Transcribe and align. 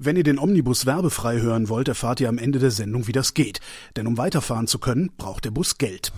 Wenn 0.00 0.14
ihr 0.14 0.22
den 0.22 0.38
Omnibus 0.38 0.86
werbefrei 0.86 1.40
hören 1.40 1.68
wollt, 1.68 1.88
erfahrt 1.88 2.20
ihr 2.20 2.28
am 2.28 2.38
Ende 2.38 2.60
der 2.60 2.70
Sendung, 2.70 3.08
wie 3.08 3.12
das 3.12 3.34
geht. 3.34 3.58
Denn 3.96 4.06
um 4.06 4.16
weiterfahren 4.16 4.68
zu 4.68 4.78
können, 4.78 5.10
braucht 5.18 5.44
der 5.44 5.50
Bus 5.50 5.76
Geld. 5.76 6.12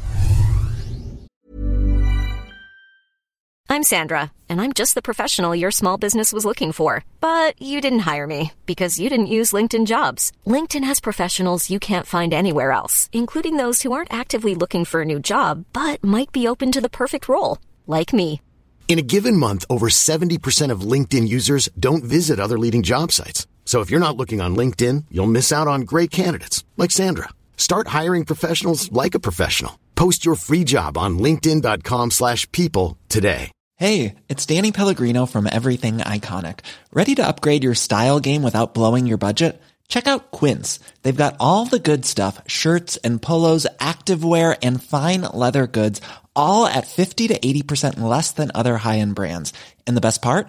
I'm 3.71 3.83
Sandra, 3.83 4.33
and 4.51 4.61
I'm 4.61 4.75
just 4.75 4.95
the 4.95 5.01
professional 5.01 5.55
your 5.55 5.71
small 5.71 5.97
business 5.97 6.31
was 6.31 6.45
looking 6.45 6.75
for. 6.75 7.05
But 7.23 7.55
you 7.59 7.81
didn't 7.81 8.01
hire 8.01 8.27
me 8.27 8.53
because 8.67 9.01
you 9.01 9.09
didn't 9.09 9.35
use 9.35 9.55
LinkedIn 9.55 9.87
jobs. 9.87 10.31
LinkedIn 10.47 10.85
has 10.85 11.01
professionals 11.01 11.71
you 11.71 11.79
can't 11.79 12.07
find 12.07 12.35
anywhere 12.35 12.73
else, 12.73 13.09
including 13.13 13.57
those 13.57 13.81
who 13.81 13.93
aren't 13.93 14.13
actively 14.13 14.55
looking 14.55 14.85
for 14.85 15.01
a 15.01 15.07
new 15.07 15.21
job, 15.21 15.65
but 15.73 16.05
might 16.05 16.33
be 16.33 16.47
open 16.47 16.71
to 16.73 16.83
the 16.83 16.91
perfect 16.91 17.31
role, 17.31 17.57
like 17.87 18.13
me. 18.13 18.43
In 18.89 18.99
a 18.99 19.03
given 19.03 19.39
month, 19.39 19.65
over 19.71 19.89
70% 19.89 20.71
of 20.71 20.83
LinkedIn 20.83 21.27
users 21.27 21.71
don't 21.79 22.05
visit 22.05 22.39
other 22.39 22.59
leading 22.59 22.83
job 22.83 23.13
sites. 23.13 23.47
So 23.71 23.83
if 23.83 23.89
you're 23.89 24.07
not 24.07 24.17
looking 24.17 24.41
on 24.41 24.57
LinkedIn, 24.57 25.05
you'll 25.13 25.37
miss 25.37 25.53
out 25.53 25.69
on 25.69 25.83
great 25.83 26.11
candidates 26.11 26.65
like 26.77 26.91
Sandra. 26.91 27.29
Start 27.57 27.87
hiring 27.87 28.25
professionals 28.25 28.91
like 28.91 29.15
a 29.15 29.21
professional. 29.21 29.79
Post 29.95 30.25
your 30.27 30.35
free 30.35 30.65
job 30.65 30.99
on 30.99 31.21
linkedin.com/people 31.21 32.99
today. 33.09 33.53
Hey, 33.77 34.17
it's 34.29 34.45
Danny 34.45 34.73
Pellegrino 34.73 35.25
from 35.25 35.47
Everything 35.47 35.99
Iconic. 35.99 36.67
Ready 36.93 37.15
to 37.15 37.25
upgrade 37.25 37.63
your 37.63 37.77
style 37.77 38.19
game 38.19 38.43
without 38.43 38.75
blowing 38.75 39.07
your 39.07 39.19
budget? 39.19 39.63
Check 39.87 40.09
out 40.09 40.33
Quince. 40.33 40.81
They've 41.03 41.25
got 41.25 41.37
all 41.39 41.65
the 41.65 41.79
good 41.79 42.05
stuff, 42.05 42.43
shirts 42.49 42.99
and 43.05 43.23
polos, 43.23 43.69
activewear 43.79 44.59
and 44.65 44.83
fine 44.83 45.21
leather 45.33 45.69
goods, 45.69 46.01
all 46.35 46.67
at 46.67 46.89
50 46.89 47.29
to 47.29 47.39
80% 47.39 48.01
less 48.01 48.33
than 48.33 48.51
other 48.53 48.79
high-end 48.79 49.15
brands. 49.15 49.53
And 49.87 49.97
the 49.97 50.09
best 50.09 50.21
part? 50.23 50.49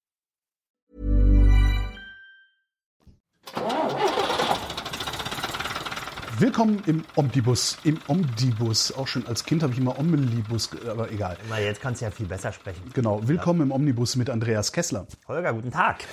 Willkommen 6.41 6.81
im 6.87 7.03
Omnibus. 7.15 7.77
Im 7.83 7.99
Omnibus. 8.07 8.91
Auch 8.93 9.07
schon 9.07 9.27
als 9.27 9.45
Kind 9.45 9.61
habe 9.61 9.73
ich 9.73 9.79
immer 9.79 9.99
Omnibus, 9.99 10.71
aber 10.89 11.11
egal. 11.11 11.37
Na, 11.51 11.59
jetzt 11.59 11.81
kannst 11.81 12.01
du 12.01 12.05
ja 12.05 12.09
viel 12.09 12.25
besser 12.25 12.51
sprechen. 12.51 12.81
Genau. 12.95 13.27
Willkommen 13.27 13.61
im 13.61 13.71
Omnibus 13.71 14.15
mit 14.15 14.27
Andreas 14.27 14.71
Kessler. 14.71 15.05
Holger, 15.27 15.53
guten 15.53 15.69
Tag. 15.69 16.03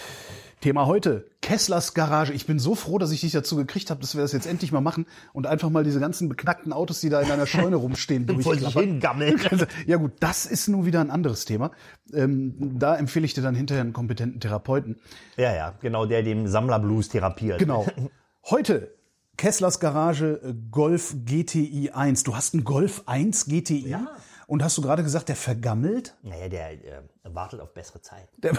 Thema 0.60 0.84
heute, 0.84 1.30
Kesslers 1.40 1.94
Garage. 1.94 2.34
Ich 2.34 2.44
bin 2.44 2.58
so 2.58 2.74
froh, 2.74 2.98
dass 2.98 3.10
ich 3.10 3.22
dich 3.22 3.32
dazu 3.32 3.56
gekriegt 3.56 3.88
habe, 3.88 4.02
dass 4.02 4.16
wir 4.16 4.20
das 4.20 4.32
jetzt 4.32 4.46
endlich 4.46 4.70
mal 4.70 4.82
machen 4.82 5.06
und 5.32 5.46
einfach 5.46 5.70
mal 5.70 5.82
diese 5.82 5.98
ganzen 5.98 6.28
beknackten 6.28 6.74
Autos, 6.74 7.00
die 7.00 7.08
da 7.08 7.22
in 7.22 7.28
deiner 7.28 7.46
Scheune 7.46 7.76
rumstehen, 7.76 8.26
durchklappern. 8.26 9.00
Ja 9.86 9.96
gut, 9.96 10.12
das 10.20 10.44
ist 10.44 10.68
nun 10.68 10.84
wieder 10.84 11.00
ein 11.00 11.10
anderes 11.10 11.46
Thema. 11.46 11.70
Ähm, 12.12 12.78
da 12.78 12.96
empfehle 12.96 13.24
ich 13.24 13.32
dir 13.32 13.40
dann 13.40 13.54
hinterher 13.54 13.80
einen 13.80 13.94
kompetenten 13.94 14.40
Therapeuten. 14.40 14.96
Ja, 15.38 15.54
ja, 15.54 15.72
genau, 15.80 16.04
der 16.04 16.22
den 16.22 16.48
Sammlerblues 16.48 17.08
therapiert. 17.08 17.60
Genau. 17.60 17.86
Heute 18.50 18.97
Kesslers 19.39 19.81
Garage 19.81 20.41
äh, 20.44 20.53
Golf 20.70 21.14
GTI 21.25 21.92
1. 21.94 22.25
Du 22.25 22.36
hast 22.36 22.53
einen 22.55 22.64
Golf 22.64 23.05
1 23.06 23.47
GTI 23.47 23.89
Ja. 23.89 24.08
und 24.47 24.62
hast 24.62 24.77
du 24.77 24.83
gerade 24.83 25.03
gesagt, 25.03 25.28
der 25.31 25.36
vergammelt? 25.36 26.17
Naja, 26.22 26.48
der 26.48 26.72
äh, 26.72 27.00
wartet 27.22 27.61
auf 27.61 27.72
bessere 27.72 28.03
Zeiten. 28.03 28.28
Der 28.42 28.53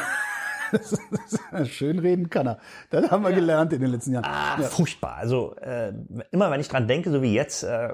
Schön 1.65 1.97
reden 1.99 2.29
kann 2.29 2.47
er. 2.47 2.59
Das 2.91 3.09
haben 3.09 3.23
wir 3.23 3.31
gelernt 3.33 3.73
in 3.73 3.81
den 3.81 3.89
letzten 3.91 4.13
Jahren. 4.13 4.25
Ah, 4.25 4.61
furchtbar. 4.61 5.15
Also 5.15 5.55
äh, 5.55 5.91
immer 6.31 6.49
wenn 6.51 6.61
ich 6.61 6.67
dran 6.67 6.87
denke, 6.87 7.11
so 7.11 7.21
wie 7.21 7.33
jetzt, 7.33 7.63
äh, 7.63 7.89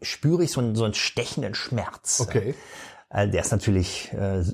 spüre 0.00 0.44
ich 0.44 0.52
so 0.52 0.60
einen, 0.60 0.76
so 0.76 0.84
einen 0.84 0.94
stechenden 0.94 1.54
Schmerz. 1.54 2.20
Okay. 2.20 2.54
Äh, 3.10 3.28
der 3.28 3.40
ist 3.42 3.50
natürlich, 3.50 4.12
äh, 4.12 4.44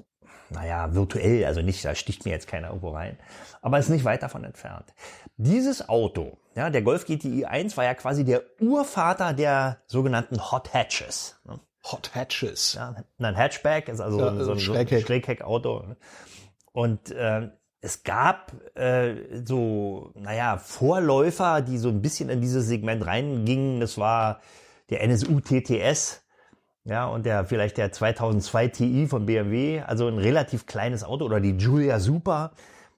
naja, 0.50 0.94
virtuell, 0.94 1.44
also 1.44 1.62
nicht, 1.62 1.84
da 1.84 1.94
sticht 1.94 2.24
mir 2.24 2.30
jetzt 2.32 2.46
keiner 2.46 2.68
irgendwo 2.68 2.90
rein. 2.90 3.18
Aber 3.62 3.78
ist 3.78 3.88
nicht 3.88 4.04
weit 4.04 4.22
davon 4.22 4.44
entfernt. 4.44 4.92
Dieses 5.36 5.88
Auto, 5.88 6.38
ja, 6.54 6.70
der 6.70 6.82
Golf 6.82 7.06
GTI 7.06 7.46
1 7.46 7.76
war 7.76 7.84
ja 7.84 7.94
quasi 7.94 8.24
der 8.24 8.42
Urvater 8.60 9.32
der 9.32 9.78
sogenannten 9.86 10.50
Hot 10.50 10.72
Hatches. 10.74 11.40
Ne? 11.44 11.58
Hot 11.90 12.14
Hatches. 12.14 12.74
Ja, 12.74 12.94
ein 13.18 13.36
Hatchback 13.36 13.88
ist 13.88 14.00
also 14.00 14.18
Ja, 14.18 14.26
so 14.26 14.30
ein, 14.30 14.44
so 14.44 14.52
ein 14.52 14.60
Schrägheck. 14.60 15.06
Schrägheck-Auto. 15.06 15.96
Und 16.72 17.10
äh, 17.10 17.50
es 17.80 18.02
gab 18.02 18.52
äh, 18.76 19.44
so, 19.44 20.10
naja, 20.14 20.56
Vorläufer, 20.56 21.60
die 21.60 21.76
so 21.76 21.90
ein 21.90 22.00
bisschen 22.00 22.30
in 22.30 22.40
dieses 22.40 22.66
Segment 22.66 23.04
reingingen. 23.04 23.80
Das 23.80 23.98
war 23.98 24.40
der 24.88 25.02
NSU 25.02 25.40
TTS. 25.40 26.23
Ja, 26.84 27.06
und 27.06 27.24
der 27.24 27.46
vielleicht 27.46 27.78
der 27.78 27.92
2002 27.92 28.68
Ti 28.68 29.06
von 29.06 29.24
BMW, 29.24 29.80
also 29.80 30.06
ein 30.06 30.18
relativ 30.18 30.66
kleines 30.66 31.02
Auto 31.02 31.24
oder 31.24 31.40
die 31.40 31.56
Giulia 31.56 31.98
Super 31.98 32.52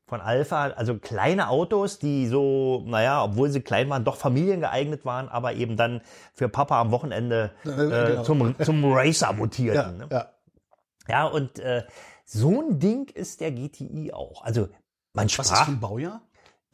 von 0.06 0.20
Alpha, 0.20 0.69
also 0.69 0.98
kleine 0.98 1.48
Autos, 1.48 1.98
die 1.98 2.26
so, 2.26 2.82
naja, 2.86 3.22
obwohl 3.24 3.50
sie 3.50 3.60
klein 3.60 3.88
waren, 3.88 4.04
doch 4.04 4.16
familiengeeignet 4.16 5.04
waren, 5.04 5.28
aber 5.28 5.54
eben 5.54 5.76
dann 5.76 6.00
für 6.34 6.48
Papa 6.48 6.80
am 6.80 6.91
Wochenende 6.91 7.52
äh, 7.64 7.69
genau. 7.69 8.22
zum, 8.22 8.54
zum 8.60 8.92
Racer 8.92 9.32
mutierten. 9.32 10.00
Ja, 10.00 10.06
ne? 10.06 10.08
ja. 10.10 10.30
Ja, 11.08 11.24
und 11.26 11.58
äh, 11.60 11.84
so 12.24 12.60
ein 12.60 12.80
Ding 12.80 13.08
ist 13.10 13.41
der 13.41 13.53
GTI 13.53 14.12
auch. 14.12 14.42
Also 14.42 14.68
man 15.12 15.26
Was 15.26 15.32
ist 15.32 15.34
sprach, 15.34 15.64
für 15.66 15.70
ein 15.72 15.80
Baujahr? 15.80 16.20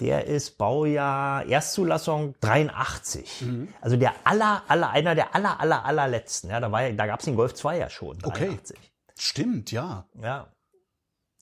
Der 0.02 0.26
ist 0.26 0.58
Baujahr 0.58 1.46
Erstzulassung 1.46 2.34
83. 2.40 3.42
Mhm. 3.42 3.68
Also 3.80 3.96
der 3.96 4.14
aller, 4.24 4.64
aller, 4.66 4.90
einer 4.90 5.14
der 5.14 5.32
aller, 5.36 5.60
aller, 5.60 5.84
allerletzten. 5.84 6.50
Ja, 6.50 6.58
da 6.58 6.72
war 6.72 6.90
da 6.90 7.06
gab's 7.06 7.24
den 7.24 7.36
Golf 7.36 7.54
2 7.54 7.78
ja 7.78 7.88
schon. 7.88 8.18
Okay. 8.24 8.46
83. 8.46 8.78
Stimmt, 9.16 9.70
ja. 9.70 10.08
Ja. 10.20 10.48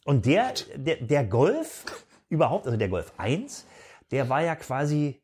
Und 0.05 0.27
der, 0.27 0.53
der, 0.77 0.97
der 0.97 1.25
Golf 1.25 1.87
überhaupt, 2.29 2.67
also 2.67 2.77
der 2.77 2.91
Golf 2.91 3.15
1, 3.17 3.65
der 4.11 4.29
war 4.29 4.43
ja 4.43 4.55
quasi 4.57 5.23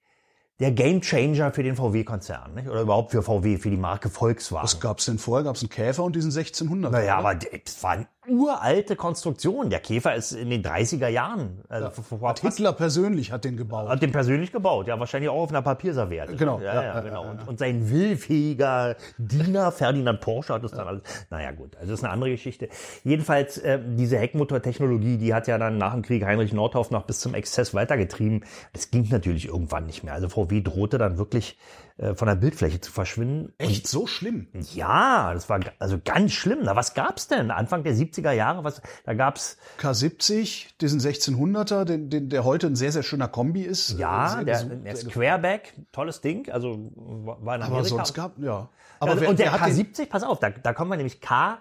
der 0.58 0.72
Gamechanger 0.72 1.52
für 1.52 1.62
den 1.62 1.76
VW-Konzern, 1.76 2.54
nicht? 2.54 2.68
Oder 2.68 2.80
überhaupt 2.80 3.10
für 3.10 3.22
VW, 3.22 3.58
für 3.58 3.68
die 3.68 3.76
Marke 3.76 4.08
Volkswagen. 4.08 4.64
Was 4.64 4.80
gab's 4.80 5.04
denn 5.04 5.18
vorher? 5.18 5.44
Gab's 5.44 5.60
einen 5.60 5.68
Käfer 5.68 6.04
und 6.04 6.16
diesen 6.16 6.30
1600? 6.30 6.90
Naja, 6.90 7.18
oder? 7.18 7.28
aber 7.28 7.34
das 7.34 7.82
war 7.82 7.90
eine 7.90 8.08
uralte 8.28 8.96
Konstruktion. 8.96 9.70
Der 9.70 9.80
Käfer 9.80 10.14
ist 10.14 10.32
in 10.32 10.50
den 10.50 10.62
30er 10.62 11.08
Jahren. 11.08 11.60
Also 11.68 11.90
vor 11.90 12.28
Hat 12.28 12.40
Hitler 12.40 12.72
persönlich 12.72 13.32
hat 13.32 13.44
den 13.44 13.56
gebaut. 13.56 13.88
hat 13.88 14.02
den 14.02 14.12
persönlich 14.12 14.52
gebaut, 14.52 14.88
ja, 14.88 14.98
wahrscheinlich 14.98 15.30
auch 15.30 15.42
auf 15.42 15.50
einer 15.50 15.62
Papierserviette. 15.62 16.36
Genau, 16.36 16.58
Ja, 16.60 16.74
ja, 16.74 16.74
ja, 16.74 16.94
ja, 16.94 17.00
genau. 17.00 17.24
ja, 17.24 17.32
ja. 17.32 17.40
Und, 17.40 17.48
und 17.48 17.58
sein 17.58 17.90
willfähiger 17.90 18.96
Diener 19.18 19.72
Ferdinand 19.72 20.20
Porsche 20.20 20.54
hat 20.54 20.64
es 20.64 20.72
dann 20.72 20.86
alles. 20.86 21.02
Naja, 21.30 21.52
gut, 21.52 21.76
also 21.76 21.90
das 21.90 22.00
ist 22.00 22.04
eine 22.04 22.12
andere 22.12 22.30
Geschichte. 22.30 22.68
Jedenfalls, 23.04 23.58
äh, 23.58 23.78
diese 23.84 24.18
Heckmotortechnologie, 24.18 25.18
die 25.18 25.34
hat 25.34 25.46
ja 25.46 25.58
dann 25.58 25.78
nach 25.78 25.92
dem 25.92 26.02
Krieg 26.02 26.24
Heinrich 26.24 26.52
Nordhoff 26.52 26.90
noch 26.90 27.04
bis 27.04 27.20
zum 27.20 27.34
Exzess 27.34 27.74
weitergetrieben. 27.74 28.44
Es 28.72 28.90
ging 28.90 29.08
natürlich 29.10 29.46
irgendwann 29.46 29.86
nicht 29.86 30.04
mehr. 30.04 30.14
Also 30.14 30.28
VW 30.28 30.60
drohte 30.62 30.98
dann 30.98 31.18
wirklich 31.18 31.58
äh, 31.98 32.14
von 32.14 32.28
der 32.28 32.34
Bildfläche 32.34 32.80
zu 32.80 32.92
verschwinden. 32.92 33.52
Echt 33.58 33.86
so 33.86 34.06
schlimm? 34.06 34.48
Ja, 34.74 35.32
das 35.32 35.48
war 35.48 35.60
also 35.78 35.98
ganz 36.04 36.32
schlimm. 36.32 36.58
Na, 36.62 36.76
was 36.76 36.94
gab's 36.94 37.28
denn? 37.28 37.50
Anfang 37.50 37.84
der 37.84 37.94
70er 37.94 38.15
Jahre, 38.22 38.64
was, 38.64 38.80
da 39.04 39.14
gab's, 39.14 39.56
K70, 39.80 40.66
diesen 40.80 41.00
1600er, 41.00 41.84
den, 41.84 42.10
den, 42.10 42.28
der 42.28 42.44
heute 42.44 42.66
ein 42.66 42.76
sehr, 42.76 42.92
sehr 42.92 43.02
schöner 43.02 43.28
Kombi 43.28 43.62
ist. 43.62 43.98
ja, 43.98 44.28
Sehr 44.28 44.44
der, 44.44 44.64
der 44.64 44.96
Squareback, 44.96 45.74
tolles 45.92 46.20
Ding, 46.20 46.50
also 46.50 46.90
war 46.94 47.56
in 47.56 47.62
Aber 47.62 47.76
Amerika. 47.76 47.88
sonst 47.88 48.14
gab, 48.14 48.38
ja. 48.38 48.68
Aber 48.98 49.12
Aber 49.12 49.20
wer, 49.20 49.28
und 49.28 49.38
der, 49.38 49.52
wer 49.52 49.60
hat 49.60 49.68
den, 49.70 49.86
K70, 49.86 50.06
pass 50.06 50.22
auf, 50.22 50.40
da, 50.40 50.50
da 50.50 50.72
kommen 50.72 50.90
wir 50.90 50.96
nämlich 50.96 51.20
K, 51.20 51.58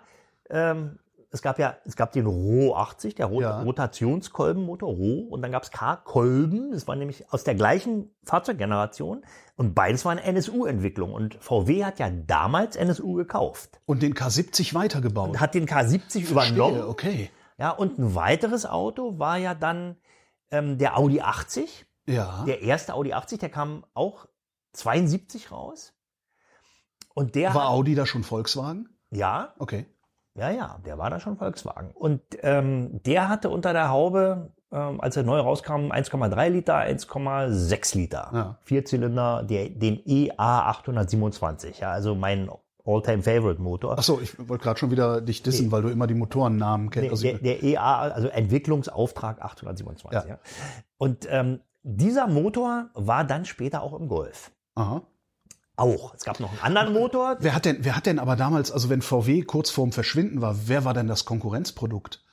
ähm, 0.49 0.99
es 1.35 1.41
gab 1.41 1.59
ja, 1.59 1.77
es 1.85 1.95
gab 1.95 2.11
den 2.13 2.25
Ro 2.25 2.75
80, 2.75 3.15
der 3.15 3.27
Rot 3.27 3.41
Ja. 3.43 3.61
Rotationskolbenmotor, 3.61 4.89
Ro, 4.89 5.27
und 5.29 5.41
dann 5.41 5.51
gab's 5.51 5.69
K-Kolben, 5.71 6.71
das 6.71 6.87
war 6.87 6.95
nämlich 6.95 7.31
aus 7.31 7.43
der 7.43 7.55
gleichen 7.55 8.09
Fahrzeuggeneration, 8.23 9.23
und 9.55 9.75
beides 9.75 10.03
waren 10.05 10.17
NSU-Entwicklung. 10.17 11.13
Und 11.13 11.35
VW 11.35 11.85
hat 11.85 11.99
ja 11.99 12.09
damals 12.09 12.75
NSU 12.75 13.13
gekauft. 13.13 13.79
und 13.85 14.01
den 14.01 14.13
K70 14.13 14.73
weitergebaut. 14.73 15.39
Hat 15.39 15.53
den 15.53 15.67
K70 15.67 16.29
übernommen. 16.31 16.73
Verstehe, 16.75 16.87
okay. 16.87 17.29
Ja, 17.57 17.69
und 17.71 17.97
ein 17.99 18.15
weiteres 18.15 18.65
Auto 18.65 19.17
war 19.19 19.37
ja 19.37 19.53
dann 19.53 19.97
ähm, 20.51 20.77
der 20.77 20.97
Audi 20.97 21.21
80. 21.21 21.85
Ja. 22.07 22.43
Der 22.45 22.61
erste 22.61 22.93
Audi 22.93 23.13
80, 23.13 23.39
der 23.39 23.49
kam 23.49 23.85
auch 23.93 24.27
72 24.73 25.51
raus. 25.51 25.93
Und 27.13 27.35
der 27.35 27.53
War 27.53 27.63
hat, 27.63 27.69
Audi 27.69 27.95
da 27.95 28.05
schon 28.05 28.23
Volkswagen? 28.23 28.89
ja, 29.11 29.53
Okay. 29.57 29.85
Ja, 30.37 30.49
ja, 30.51 30.79
der 30.85 30.97
war 30.97 31.09
da 31.09 31.19
schon 31.19 31.37
Volkswagen. 31.37 31.91
Und 31.93 32.21
ähm, 32.41 33.01
der 33.03 33.29
hatte 33.29 33.49
unter 33.49 33.73
der 33.73 33.89
Haube, 33.89 34.51
ähm, 34.71 34.99
als 34.99 35.15
er 35.15 35.23
neu 35.23 35.39
rauskam, 35.39 35.91
1,3 35.91 36.49
Liter, 36.49 36.75
1,6 36.77 37.97
Liter. 37.97 38.29
Ja. 38.33 38.59
Vierzylinder, 38.63 39.43
der, 39.43 39.69
den 39.69 40.01
EA 40.05 40.69
827. 40.69 41.79
Ja, 41.79 41.91
also 41.91 42.15
mein 42.15 42.49
All-Time-Favorite-Motor. 42.85 43.95
Ach 43.97 44.03
so, 44.03 44.19
ich 44.21 44.37
wollte 44.47 44.63
gerade 44.63 44.79
schon 44.79 44.91
wieder 44.91 45.21
dich 45.21 45.41
dissen, 45.41 45.71
weil 45.71 45.81
du 45.81 45.89
immer 45.89 46.05
die 46.07 46.13
Motorennamen 46.13 46.89
kennst. 46.89 47.23
Der, 47.23 47.31
Also, 47.33 47.43
der, 47.43 47.59
der 47.59 47.63
EA, 47.63 47.99
also 47.99 48.27
Entwicklungsauftrag 48.27 49.41
827. 49.41 50.11
Ja. 50.11 50.35
Ja. 50.35 50.39
Und 50.97 51.27
ähm, 51.29 51.61
dieser 51.83 52.27
Motor 52.27 52.89
war 52.93 53.23
dann 53.23 53.45
später 53.45 53.81
auch 53.81 53.93
im 53.97 54.07
Golf. 54.07 54.51
Aha. 54.75 55.01
Auch. 55.77 56.13
Es 56.15 56.23
gab 56.23 56.39
noch 56.39 56.51
einen 56.51 56.61
anderen 56.61 56.93
Motor. 56.93 57.37
Wer 57.39 57.53
hat 57.53 57.65
denn, 57.65 57.79
wer 57.81 57.95
hat 57.95 58.05
denn 58.05 58.19
aber 58.19 58.35
damals, 58.35 58.71
also 58.71 58.89
wenn 58.89 59.01
VW 59.01 59.41
kurz 59.43 59.69
vorm 59.69 59.91
Verschwinden 59.91 60.41
war, 60.41 60.67
wer 60.67 60.85
war 60.85 60.93
denn 60.93 61.07
das 61.07 61.25
Konkurrenzprodukt? 61.25 62.23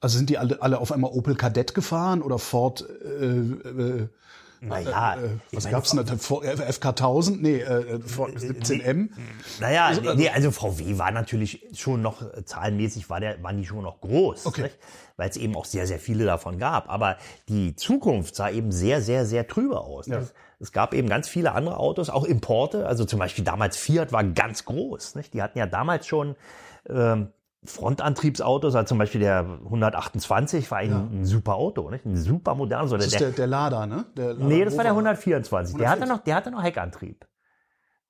Also 0.00 0.16
sind 0.18 0.30
die 0.30 0.38
alle, 0.38 0.62
alle 0.62 0.78
auf 0.78 0.92
einmal 0.92 1.10
Opel 1.10 1.34
Kadett 1.34 1.74
gefahren 1.74 2.22
oder 2.22 2.38
Ford, 2.38 2.84
äh, 3.04 3.24
äh, 3.26 4.08
Naja, 4.60 5.14
äh, 5.16 5.28
ich 5.50 5.56
was 5.58 5.70
gab's 5.70 5.90
denn 5.90 6.04
da? 6.04 6.16
Ford- 6.16 6.44
äh, 6.44 6.56
FK 6.72 6.88
1000? 6.90 7.42
Nee, 7.42 7.60
äh, 7.60 8.00
Ford 8.00 8.30
17M. 8.36 9.10
Naja, 9.60 9.92
nee, 10.14 10.28
also 10.30 10.50
VW 10.50 10.98
war 10.98 11.10
natürlich 11.10 11.66
schon 11.74 12.02
noch, 12.02 12.22
äh, 12.22 12.44
zahlenmäßig 12.44 13.08
war 13.10 13.20
der, 13.20 13.42
waren 13.42 13.56
die 13.58 13.66
schon 13.66 13.82
noch 13.82 14.00
groß, 14.00 14.46
Okay. 14.46 14.70
weil 15.16 15.28
es 15.30 15.36
eben 15.36 15.54
auch 15.56 15.64
sehr, 15.64 15.86
sehr 15.86 15.98
viele 15.98 16.24
davon 16.24 16.58
gab. 16.58 16.88
Aber 16.88 17.16
die 17.48 17.76
Zukunft 17.76 18.34
sah 18.36 18.50
eben 18.50 18.72
sehr, 18.72 19.02
sehr, 19.02 19.26
sehr 19.26 19.46
trübe 19.46 19.80
aus. 19.80 20.06
Ja. 20.06 20.18
Es, 20.18 20.34
es 20.58 20.72
gab 20.72 20.94
eben 20.94 21.08
ganz 21.08 21.28
viele 21.28 21.52
andere 21.52 21.76
Autos, 21.78 22.08
auch 22.08 22.24
Importe. 22.24 22.86
Also 22.86 23.04
zum 23.04 23.18
Beispiel 23.18 23.44
damals 23.44 23.76
Fiat 23.76 24.12
war 24.12 24.24
ganz 24.24 24.64
groß. 24.64 25.14
Nicht? 25.16 25.34
Die 25.34 25.42
hatten 25.42 25.58
ja 25.58 25.66
damals 25.66 26.06
schon 26.06 26.34
ähm, 26.88 27.28
Frontantriebsautos, 27.66 28.74
also 28.74 28.86
zum 28.86 28.98
Beispiel 28.98 29.20
der 29.20 29.40
128 29.64 30.70
war 30.70 30.78
ein, 30.78 31.20
ein 31.20 31.24
super 31.24 31.54
Auto, 31.54 31.90
nicht? 31.90 32.04
ein 32.06 32.16
super 32.16 32.54
modernes. 32.54 32.92
Oder 32.92 32.98
Das 33.04 33.12
ist 33.12 33.20
der, 33.20 33.30
der 33.30 33.46
Lada, 33.46 33.86
ne? 33.86 34.06
Der 34.16 34.34
Lada 34.34 34.44
Nee, 34.44 34.64
das 34.64 34.76
war 34.76 34.84
der 34.84 34.92
Rover. 34.92 35.08
124. 35.08 35.76
Der 35.76 35.90
hatte 35.90 36.06
noch, 36.06 36.18
der 36.18 36.34
hatte 36.34 36.50
noch 36.50 36.62
Heckantrieb. 36.62 37.26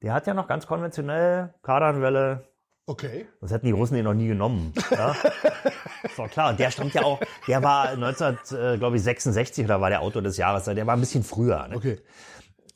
Der 0.02 0.12
hat 0.12 0.26
ja 0.26 0.34
noch 0.34 0.46
ganz 0.46 0.66
konventionell 0.66 1.54
Kardanwelle. 1.62 2.48
Okay. 2.88 3.26
Das 3.40 3.50
hätten 3.50 3.66
die 3.66 3.72
Russen 3.72 3.94
den 3.94 4.04
noch 4.04 4.14
nie 4.14 4.28
genommen. 4.28 4.72
Ja? 4.90 5.10
ist 6.04 6.18
doch 6.18 6.30
klar. 6.30 6.50
Und 6.50 6.60
der 6.60 6.70
stammt 6.70 6.94
ja 6.94 7.02
auch, 7.02 7.18
der 7.48 7.62
war 7.62 7.88
1966 7.88 9.64
oder 9.64 9.80
war 9.80 9.90
der 9.90 10.02
Auto 10.02 10.20
des 10.20 10.36
Jahres. 10.36 10.64
Der 10.64 10.86
war 10.86 10.94
ein 10.94 11.00
bisschen 11.00 11.24
früher. 11.24 11.66
Ne? 11.66 11.76
Okay. 11.76 11.98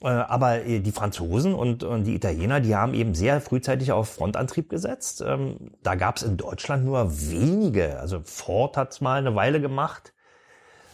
Äh, 0.02 0.08
Aber 0.08 0.64
äh, 0.64 0.80
die 0.80 0.92
Franzosen 0.92 1.54
und, 1.54 1.84
und 1.84 2.04
die 2.04 2.14
Italiener, 2.14 2.60
die 2.60 2.74
haben 2.76 2.94
eben 2.94 3.14
sehr 3.14 3.40
frühzeitig 3.40 3.92
auf 3.92 4.08
Frontantrieb 4.08 4.68
gesetzt. 4.68 5.22
Ähm, 5.26 5.72
Da 5.82 5.94
gab 5.94 6.16
es 6.16 6.22
in 6.22 6.36
Deutschland 6.36 6.84
nur 6.84 7.10
wenige. 7.10 7.98
Also 8.00 8.20
Ford 8.24 8.76
hat's 8.76 9.00
mal 9.00 9.18
eine 9.18 9.34
Weile 9.34 9.60
gemacht, 9.60 10.14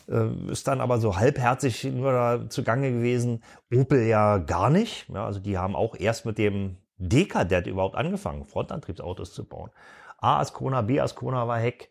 äh, 0.08 0.28
ist 0.50 0.66
dann 0.68 0.80
aber 0.80 0.98
so 0.98 1.16
halbherzig 1.16 1.84
nur 1.84 2.12
da 2.12 2.48
zugange 2.48 2.90
gewesen. 2.92 3.42
Opel 3.72 4.02
ja 4.06 4.38
gar 4.38 4.70
nicht. 4.70 5.08
Ja, 5.08 5.24
also 5.26 5.40
die 5.40 5.58
haben 5.58 5.76
auch 5.76 5.94
erst 5.96 6.26
mit 6.26 6.38
dem 6.38 6.76
Dekadett 6.98 7.66
überhaupt 7.66 7.96
angefangen, 7.96 8.44
Frontantriebsautos 8.44 9.32
zu 9.34 9.44
bauen. 9.44 9.70
A 10.18 10.40
Ascona, 10.40 10.80
B 10.82 10.98
Ascona 10.98 11.46
war 11.46 11.58
Heck, 11.58 11.90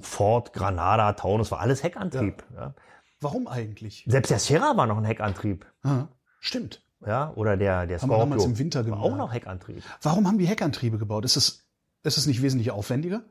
Ford, 0.00 0.52
Granada, 0.52 1.12
Taunus 1.12 1.52
war 1.52 1.60
alles 1.60 1.82
Heckantrieb. 1.82 2.42
Ja. 2.56 2.74
Warum 3.20 3.46
eigentlich? 3.48 4.04
Selbst 4.06 4.30
der 4.30 4.38
Sierra 4.38 4.76
war 4.76 4.86
noch 4.86 4.98
ein 4.98 5.04
Heckantrieb. 5.04 5.66
Ah, 5.82 6.06
stimmt. 6.40 6.82
Ja, 7.06 7.32
oder 7.34 7.56
der, 7.56 7.86
der 7.86 8.00
Haben 8.00 8.08
wir 8.08 8.16
Scorpio. 8.16 8.18
damals 8.18 8.44
im 8.44 8.58
Winter 8.58 8.80
war 8.80 8.84
gemacht. 8.84 9.02
auch 9.02 9.16
noch 9.16 9.32
Heckantrieb. 9.32 9.82
Warum 10.02 10.26
haben 10.26 10.38
die 10.38 10.46
Heckantriebe 10.46 10.98
gebaut? 10.98 11.24
Ist 11.24 11.36
es, 11.36 11.66
ist 12.02 12.18
es 12.18 12.26
nicht 12.26 12.42
wesentlich 12.42 12.70
aufwendiger? 12.70 13.22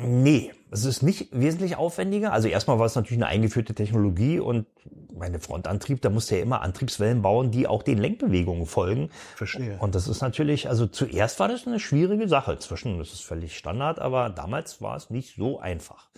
Nee, 0.00 0.52
es 0.70 0.86
ist 0.86 1.02
nicht 1.02 1.28
wesentlich 1.32 1.76
aufwendiger. 1.76 2.32
Also 2.32 2.48
erstmal 2.48 2.78
war 2.78 2.86
es 2.86 2.94
natürlich 2.94 3.22
eine 3.22 3.26
eingeführte 3.26 3.74
Technologie 3.74 4.40
und 4.40 4.66
meine 5.14 5.38
Frontantrieb, 5.38 6.00
da 6.00 6.08
musste 6.08 6.36
ja 6.36 6.42
immer 6.42 6.62
Antriebswellen 6.62 7.20
bauen, 7.20 7.50
die 7.50 7.66
auch 7.66 7.82
den 7.82 7.98
Lenkbewegungen 7.98 8.64
folgen. 8.64 9.10
Verstehe. 9.36 9.76
Und 9.80 9.94
das 9.94 10.08
ist 10.08 10.22
natürlich, 10.22 10.70
also 10.70 10.86
zuerst 10.86 11.38
war 11.40 11.48
das 11.48 11.66
eine 11.66 11.78
schwierige 11.78 12.26
Sache. 12.26 12.58
Zwischen, 12.58 12.98
das 12.98 13.12
ist 13.12 13.22
völlig 13.22 13.56
Standard, 13.58 13.98
aber 13.98 14.30
damals 14.30 14.80
war 14.80 14.96
es 14.96 15.10
nicht 15.10 15.36
so 15.36 15.60
einfach. 15.60 16.08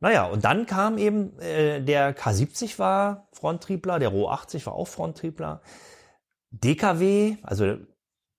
Naja, 0.00 0.26
und 0.26 0.44
dann 0.44 0.66
kam 0.66 0.98
eben, 0.98 1.38
äh, 1.40 1.80
der 1.82 2.14
K70 2.16 2.78
war 2.78 3.28
Fronttriebler, 3.32 3.98
der 3.98 4.10
Ro 4.10 4.28
80 4.28 4.66
war 4.66 4.74
auch 4.74 4.88
Fronttriebler. 4.88 5.62
DKW, 6.50 7.36
also 7.42 7.76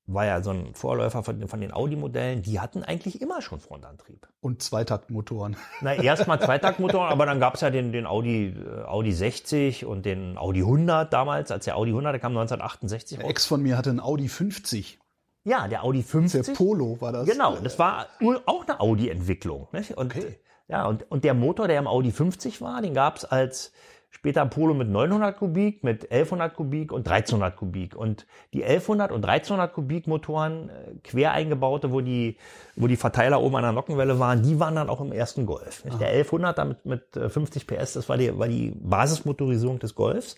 war 0.10 0.26
ja 0.26 0.42
so 0.42 0.52
ein 0.52 0.74
Vorläufer 0.74 1.22
von, 1.22 1.38
den- 1.40 1.50
von 1.50 1.60
den 1.60 1.74
Audi-Modellen, 1.74 2.42
die 2.42 2.62
hatten 2.62 2.82
eigentlich 2.84 3.22
immer 3.22 3.42
schon 3.42 3.60
Frontantrieb. 3.60 4.26
Und 4.40 4.62
Zweitaktmotoren. 4.64 5.58
Na, 5.82 5.96
erstmal 5.96 6.40
Zweitaktmotoren, 6.40 7.10
aber 7.12 7.26
dann 7.26 7.42
gab's 7.42 7.60
ja 7.60 7.70
den, 7.70 7.92
den 7.92 8.06
Audi, 8.06 8.56
äh, 8.56 8.84
Audi 8.86 9.12
60 9.12 9.86
und 9.86 10.06
den 10.06 10.38
Audi 10.38 10.62
100 10.62 11.12
damals, 11.12 11.52
als 11.52 11.66
der 11.66 11.76
Audi 11.76 11.92
100, 11.92 12.14
der 12.14 12.20
kam 12.22 12.32
1968 12.32 13.18
Der 13.18 13.26
raus. 13.26 13.32
Ex 13.32 13.46
von 13.46 13.62
mir 13.62 13.78
hatte 13.78 13.90
einen 13.90 14.00
Audi 14.00 14.30
50. 14.30 14.98
Ja, 15.44 15.68
der 15.68 15.84
Audi 15.84 16.00
Der 16.00 16.08
50. 16.08 16.56
Polo 16.56 17.02
war 17.02 17.12
das. 17.12 17.26
Genau, 17.28 17.58
das 17.58 17.78
war 17.78 18.08
auch 18.46 18.66
eine 18.66 18.80
Audi-Entwicklung. 18.80 19.68
Und, 19.96 20.16
Okay. 20.16 20.40
Ja, 20.68 20.86
und, 20.86 21.10
und 21.10 21.24
der 21.24 21.34
Motor, 21.34 21.68
der 21.68 21.80
im 21.80 21.88
Audi 21.88 22.12
50 22.12 22.62
war, 22.62 22.82
den 22.82 22.94
gab's 22.94 23.24
als 23.24 23.72
später 24.10 24.46
Polo 24.46 24.74
mit 24.74 24.90
900 24.90 25.38
Kubik, 25.38 25.84
mit 25.84 26.12
1100 26.12 26.56
Kubik 26.56 26.92
und 26.92 27.08
1300 27.08 27.56
Kubik. 27.56 27.96
Und 27.96 28.26
die 28.54 28.64
1100 28.64 29.12
und 29.12 29.24
1300 29.24 29.74
Kubik 29.74 30.08
Motoren, 30.08 30.70
äh, 30.70 30.96
quer 31.04 31.32
eingebaute, 31.34 31.92
wo 31.92 32.02
die, 32.02 32.38
wo 32.76 32.88
die 32.88 32.96
Verteiler 32.96 33.42
oben 33.42 33.56
an 33.58 33.64
der 33.64 33.72
Nockenwelle 33.74 34.20
waren, 34.20 34.42
die 34.44 34.60
waren 34.60 34.76
dann 34.76 34.90
auch 34.90 35.02
im 35.02 35.12
ersten 35.12 35.46
Golf. 35.46 35.86
nicht? 35.86 36.00
Der 36.00 36.10
1100 36.10 36.58
damit 36.58 36.86
mit 36.86 37.16
äh, 37.16 37.30
50 37.30 37.68
PS, 37.68 37.94
das 37.94 38.10
war 38.10 38.18
die, 38.18 38.38
war 38.38 38.48
die 38.48 38.74
Basismotorisierung 38.76 39.80
des 39.80 39.96
Golfs. 39.96 40.38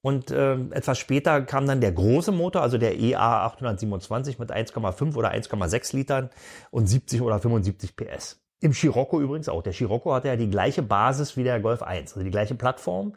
Und 0.00 0.30
äh, 0.30 0.54
etwas 0.70 0.98
später 0.98 1.42
kam 1.42 1.66
dann 1.66 1.80
der 1.80 1.90
große 1.90 2.30
Motor, 2.30 2.62
also 2.62 2.78
der 2.78 2.96
EA 2.96 3.46
827 3.46 4.38
mit 4.38 4.52
1,5 4.52 5.16
oder 5.16 5.32
1,6 5.32 5.96
Litern 5.96 6.30
und 6.70 6.86
70 6.86 7.22
oder 7.22 7.40
75 7.40 7.96
PS. 7.96 8.45
Im 8.60 8.72
Scirocco 8.72 9.20
übrigens 9.20 9.48
auch. 9.48 9.62
Der 9.62 9.72
Scirocco 9.72 10.14
hatte 10.14 10.28
ja 10.28 10.36
die 10.36 10.50
gleiche 10.50 10.82
Basis 10.82 11.36
wie 11.36 11.44
der 11.44 11.60
Golf 11.60 11.82
1, 11.82 12.14
also 12.14 12.24
die 12.24 12.30
gleiche 12.30 12.54
Plattform 12.54 13.14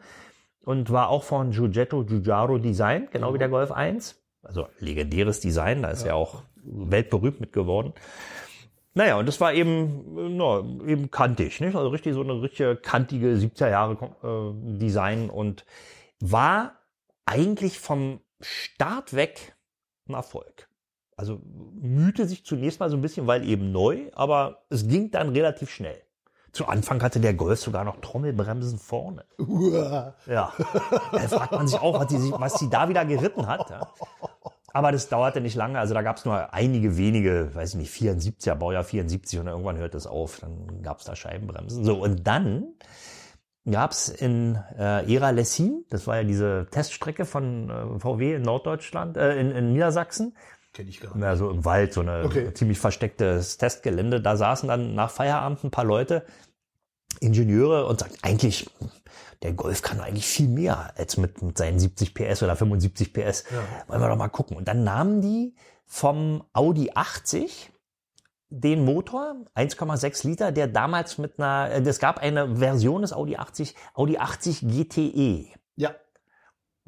und 0.64 0.90
war 0.90 1.08
auch 1.08 1.22
von 1.22 1.52
Giugetto 1.52 2.04
Giugiaro 2.04 2.58
Design, 2.58 3.08
genau 3.10 3.32
wie 3.34 3.38
der 3.38 3.48
Golf 3.48 3.72
1. 3.72 4.16
Also 4.42 4.68
legendäres 4.78 5.40
Design, 5.40 5.82
da 5.82 5.90
ist 5.90 6.04
ja, 6.04 6.14
auch 6.14 6.42
weltberühmt 6.62 7.40
mit 7.40 7.52
geworden. 7.52 7.92
Naja, 8.94 9.18
und 9.18 9.26
das 9.26 9.40
war 9.40 9.54
eben, 9.54 10.36
na, 10.36 10.60
eben 10.86 11.10
kantig, 11.10 11.60
nicht? 11.60 11.76
Also 11.76 11.88
richtig 11.88 12.14
so 12.14 12.22
eine 12.22 12.42
richtige 12.42 12.76
kantige 12.76 13.34
70er 13.34 13.70
Jahre 13.70 13.94
äh, 14.22 14.78
Design 14.78 15.30
und 15.30 15.64
war 16.20 16.74
eigentlich 17.24 17.78
vom 17.78 18.20
Start 18.40 19.14
weg 19.14 19.54
ein 20.08 20.14
Erfolg. 20.14 20.68
Also 21.20 21.40
mühte 21.80 22.26
sich 22.26 22.44
zunächst 22.44 22.80
mal 22.80 22.88
so 22.90 22.96
ein 22.96 23.02
bisschen, 23.02 23.26
weil 23.26 23.46
eben 23.46 23.70
neu, 23.72 24.10
aber 24.14 24.62
es 24.70 24.88
ging 24.88 25.10
dann 25.10 25.28
relativ 25.28 25.70
schnell. 25.70 26.00
Zu 26.52 26.66
Anfang 26.66 27.00
hatte 27.02 27.20
der 27.20 27.34
Golf 27.34 27.60
sogar 27.60 27.84
noch 27.84 28.00
Trommelbremsen 28.00 28.78
vorne. 28.78 29.24
Uah. 29.38 30.14
Ja. 30.26 30.52
Da 31.12 31.18
fragt 31.28 31.52
man 31.52 31.68
sich 31.68 31.78
auch, 31.80 32.08
sich- 32.08 32.32
was 32.32 32.54
die 32.54 32.68
da 32.68 32.88
wieder 32.88 33.04
geritten 33.04 33.46
hat. 33.46 33.70
Ja. 33.70 33.88
Aber 34.72 34.90
das 34.92 35.08
dauerte 35.08 35.40
nicht 35.40 35.54
lange. 35.56 35.78
Also 35.78 35.94
da 35.94 36.02
gab 36.02 36.16
es 36.16 36.24
nur 36.24 36.52
einige 36.52 36.96
wenige, 36.96 37.54
weiß 37.54 37.74
ich 37.74 37.76
nicht, 37.76 37.92
74er, 37.92 38.54
Baujahr 38.56 38.82
74 38.84 39.38
und 39.40 39.46
irgendwann 39.46 39.76
hört 39.78 39.94
es 39.94 40.06
auf. 40.06 40.40
Dann 40.40 40.82
gab 40.82 40.98
es 41.00 41.04
da 41.04 41.14
Scheibenbremsen. 41.14 41.84
So, 41.84 42.00
und 42.02 42.26
dann 42.26 42.66
gab 43.70 43.90
es 43.92 44.08
in 44.08 44.58
äh, 44.78 45.12
Era 45.12 45.30
Lessin, 45.30 45.84
das 45.90 46.06
war 46.06 46.16
ja 46.16 46.24
diese 46.24 46.66
Teststrecke 46.70 47.24
von 47.26 47.70
äh, 47.70 47.98
VW 48.00 48.34
in 48.36 48.42
Norddeutschland, 48.42 49.16
äh, 49.16 49.38
in, 49.38 49.50
in 49.52 49.72
Niedersachsen, 49.72 50.36
Kenn 50.72 50.86
ich 50.88 51.00
gar 51.00 51.14
nicht. 51.16 51.22
ja, 51.24 51.34
so 51.36 51.50
im 51.50 51.64
Wald, 51.64 51.92
so 51.92 52.00
eine 52.00 52.22
Okay. 52.24 52.52
ziemlich 52.54 52.78
verstecktes 52.78 53.58
Testgelände. 53.58 54.20
Da 54.20 54.36
saßen 54.36 54.68
dann 54.68 54.94
nach 54.94 55.10
Feierabend 55.10 55.64
ein 55.64 55.70
paar 55.70 55.84
Leute, 55.84 56.24
Ingenieure 57.20 57.86
und 57.86 57.98
sagten, 58.00 58.18
eigentlich, 58.22 58.70
der 59.42 59.52
Golf 59.52 59.82
kann 59.82 60.00
eigentlich 60.00 60.26
viel 60.26 60.48
mehr 60.48 60.92
als 60.96 61.16
mit, 61.16 61.42
mit 61.42 61.58
seinen 61.58 61.78
70 61.80 62.14
PS 62.14 62.42
oder 62.42 62.54
75 62.56 63.12
PS. 63.12 63.44
Wollen 63.88 64.00
wir 64.00 64.08
doch 64.08 64.16
mal 64.16 64.28
gucken. 64.28 64.56
Und 64.56 64.68
dann 64.68 64.84
nahmen 64.84 65.20
die 65.20 65.54
vom 65.86 66.44
Audi 66.52 66.92
80 66.94 67.72
den 68.52 68.84
Motor, 68.84 69.36
1,6 69.54 70.26
Liter, 70.26 70.50
der 70.52 70.66
damals 70.66 71.18
mit 71.18 71.38
einer, 71.38 71.70
äh, 71.70 71.80
es 71.88 71.98
gab 72.00 72.18
eine 72.18 72.56
Version 72.56 73.02
des 73.02 73.12
Audi 73.12 73.36
80, 73.36 73.74
Audi 73.94 74.18
80 74.18 74.60
GTE. 74.62 75.46
Ja. 75.76 75.94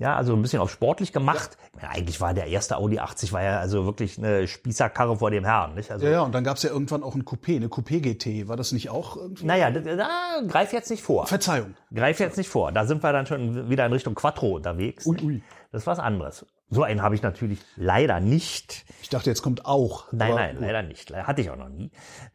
Ja, 0.02 0.16
also 0.16 0.34
ein 0.34 0.42
bisschen 0.42 0.58
auf 0.58 0.68
sportlich 0.72 1.12
gemacht. 1.12 1.56
Ich 1.76 1.80
meine, 1.80 1.94
eigentlich 1.94 2.20
war 2.20 2.34
der 2.34 2.48
erste 2.48 2.76
Audi 2.76 2.98
80 2.98 3.32
war 3.32 3.40
ja 3.40 3.60
also 3.60 3.86
wirklich 3.86 4.18
eine 4.18 4.48
Spießerkarre 4.48 5.18
vor 5.18 5.30
dem 5.30 5.44
Herrn, 5.44 5.74
nicht? 5.74 5.92
Also, 5.92 6.04
Ja, 6.04 6.10
ja, 6.10 6.20
und 6.22 6.34
dann 6.34 6.42
gab's 6.42 6.64
ja 6.64 6.70
irgendwann 6.70 7.04
auch 7.04 7.14
ein 7.14 7.24
Coupé, 7.24 7.54
eine 7.54 7.68
Coupé 7.68 8.00
GT. 8.00 8.48
War 8.48 8.56
das 8.56 8.72
nicht 8.72 8.90
auch 8.90 9.16
irgendwie? 9.16 9.46
Naja, 9.46 9.70
da, 9.70 9.78
da 9.94 10.08
greif 10.48 10.72
jetzt 10.72 10.90
nicht 10.90 11.04
vor. 11.04 11.28
Verzeihung. 11.28 11.76
Greif 11.94 12.18
jetzt 12.18 12.36
nicht 12.36 12.48
vor. 12.48 12.72
Da 12.72 12.84
sind 12.84 13.04
wir 13.04 13.12
dann 13.12 13.26
schon 13.26 13.70
wieder 13.70 13.86
in 13.86 13.92
Richtung 13.92 14.16
Quattro 14.16 14.56
unterwegs. 14.56 15.06
Ui, 15.06 15.16
ui. 15.22 15.42
Das 15.70 15.82
ist 15.82 15.86
was 15.86 16.00
anderes. 16.00 16.46
So 16.72 16.82
einen 16.84 17.02
habe 17.02 17.14
ich 17.14 17.22
natürlich 17.22 17.60
leider 17.76 18.18
nicht. 18.18 18.86
Ich 19.02 19.10
dachte, 19.10 19.28
jetzt 19.28 19.42
kommt 19.42 19.66
auch. 19.66 20.10
Nein, 20.10 20.34
nein, 20.34 20.56
leider 20.58 20.82
nicht. 20.82 21.10
Leider 21.10 21.26
Hatte 21.26 21.42
ich 21.42 21.50
auch 21.50 21.56
noch 21.56 21.68
nie. 21.68 21.90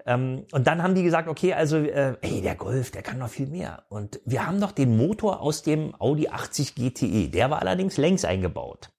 Ähm, 0.05 0.45
und 0.51 0.67
dann 0.67 0.83
haben 0.83 0.93
die 0.93 1.01
gesagt, 1.01 1.27
okay, 1.27 1.53
also, 1.53 1.77
äh, 1.77 2.17
ey, 2.21 2.43
der 2.43 2.53
Golf, 2.53 2.91
der 2.91 3.01
kann 3.01 3.17
noch 3.17 3.29
viel 3.29 3.47
mehr. 3.47 3.85
Und 3.89 4.21
wir 4.25 4.45
haben 4.45 4.61
doch 4.61 4.71
den 4.71 4.95
Motor 4.95 5.41
aus 5.41 5.63
dem 5.63 5.99
Audi 5.99 6.29
80 6.29 6.75
GTE. 6.75 7.29
Der 7.29 7.49
war 7.49 7.61
allerdings 7.61 7.97
längs 7.97 8.25
eingebaut. 8.25 8.91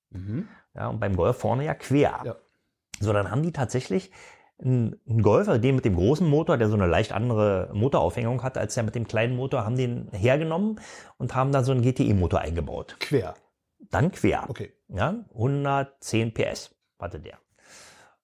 Ja, 0.75 0.89
und 0.89 0.99
beim 0.99 1.15
Golf 1.15 1.39
vorne 1.39 1.65
ja 1.65 1.75
quer. 1.75 2.21
Ja. 2.25 2.37
So, 2.99 3.13
dann 3.13 3.31
haben 3.31 3.45
die 3.45 3.53
tatsächlich 3.53 4.11
ein, 4.61 4.97
ein 5.09 5.23
Golf, 5.23 5.49
also 5.49 5.61
den 5.61 5.77
mit 5.77 5.85
dem 5.85 5.95
großen 5.95 6.27
Motor, 6.27 6.57
der 6.57 6.69
so 6.69 6.75
eine 6.75 6.87
leicht 6.87 7.13
andere 7.13 7.71
Motoraufhängung 7.73 8.43
hat 8.43 8.59
als 8.59 8.75
der 8.75 8.83
mit 8.83 8.97
dem 8.97 9.07
kleinen 9.07 9.37
Motor, 9.37 9.65
haben 9.65 9.77
den 9.77 10.09
hergenommen 10.11 10.81
und 11.17 11.37
haben 11.37 11.53
da 11.53 11.63
so 11.63 11.71
einen 11.71 11.83
GTI-Motor 11.83 12.41
eingebaut. 12.41 12.97
Quer. 12.99 13.35
Dann 13.91 14.11
quer. 14.11 14.49
Okay. 14.49 14.73
Ja, 14.89 15.25
110 15.35 16.35
PS 16.35 16.75
hatte 16.99 17.21
der. 17.21 17.39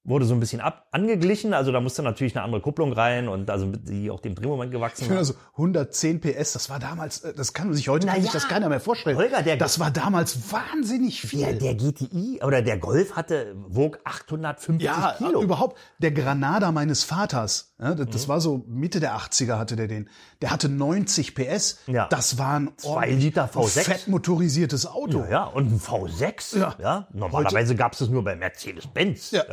Wurde 0.07 0.27
so 0.27 0.35
ein 0.35 0.41
bisschen 0.41 0.61
ab, 0.61 0.87
angeglichen, 0.91 1.55
also 1.55 1.73
da 1.73 1.81
musste 1.81 2.03
natürlich 2.03 2.37
eine 2.37 2.45
andere 2.45 2.61
Kupplung 2.61 2.93
rein 2.93 3.27
und 3.27 3.49
also 3.49 3.73
die 3.75 4.11
auch 4.11 4.21
dem 4.21 4.35
Drehmoment 4.35 4.71
gewachsen 4.71 5.01
Ich 5.01 5.07
finde 5.07 5.21
also 5.21 5.33
110 5.57 6.21
PS, 6.21 6.53
das 6.53 6.69
war 6.69 6.79
damals, 6.79 7.21
äh, 7.25 7.33
das 7.33 7.55
kann 7.55 7.73
sich 7.73 7.89
heute 7.89 8.07
Na 8.07 8.13
kann 8.13 8.21
sich 8.23 8.31
ja. 8.33 8.39
das 8.39 8.47
keiner 8.47 8.69
mehr 8.69 8.81
vorstellen. 8.81 9.17
Holger, 9.17 9.43
der- 9.43 9.57
das 9.57 9.79
war 9.81 9.91
damals 9.91 10.53
wahnsinnig 10.53 11.23
viel. 11.23 11.41
Der, 11.41 11.55
der 11.55 11.75
GTI 11.75 12.41
oder 12.45 12.61
der 12.61 12.77
Golf 12.77 13.17
hatte, 13.17 13.55
wog 13.67 13.99
850 14.05 14.85
ja, 14.85 15.15
Kilo. 15.17 15.41
überhaupt. 15.43 15.79
Der 16.01 16.11
Granada 16.13 16.71
meines 16.71 17.03
Vaters, 17.03 17.75
ja, 17.81 17.95
das, 17.95 18.07
Mhm. 18.07 18.11
das 18.11 18.29
war 18.29 18.41
so 18.43 18.63
Mitte 18.69 19.01
der 19.01 19.17
80er 19.17 19.57
hatte 19.59 19.75
der 19.75 19.89
den. 19.89 20.11
Der 20.43 20.51
hatte 20.51 20.69
90 20.69 21.35
PS. 21.35 21.79
Ja. 21.87 22.09
Das 22.09 22.37
war 22.37 22.61
ein 22.61 22.73
Zwei 22.77 22.89
ordentlich 22.91 23.25
Liter 23.25 23.47
V6. 23.51 23.85
fett 23.85 24.09
motorisiertes 24.09 24.85
Auto. 24.87 25.21
Ja, 25.21 25.31
ja, 25.31 25.45
und 25.45 25.73
ein 25.73 25.81
V6. 25.81 26.59
Ja. 26.59 26.75
Ja. 26.79 27.09
Normalerweise 27.15 27.75
gab 27.75 27.95
es 27.95 28.01
das 28.01 28.11
nur 28.11 28.23
bei 28.23 28.37
Mercedes-Benz. 28.37 29.31
Ja, 29.31 29.45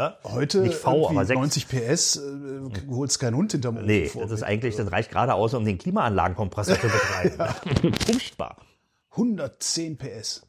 heute 0.42 0.60
Nicht 0.62 0.76
V, 0.76 1.10
aber 1.10 1.26
6. 1.26 1.38
90 1.40 1.68
PS, 1.68 2.16
äh, 2.18 2.62
holst 2.90 3.20
keinen 3.20 3.36
Hund 3.36 3.52
hinterm 3.52 3.78
Ofen 3.78 3.86
Nee, 3.86 4.08
vor. 4.08 4.24
das 4.24 4.32
ist 4.32 4.44
eigentlich, 4.44 4.76
das 4.76 4.92
reicht 4.92 5.12
gerade 5.12 5.34
aus, 5.34 5.54
um 5.54 5.64
den 5.66 5.78
Klimaanlagenkompressor 5.78 6.80
zu 6.80 6.88
betreiben. 6.88 7.94
Furchtbar. 8.06 8.58
110 9.12 9.98
PS. 9.98 10.46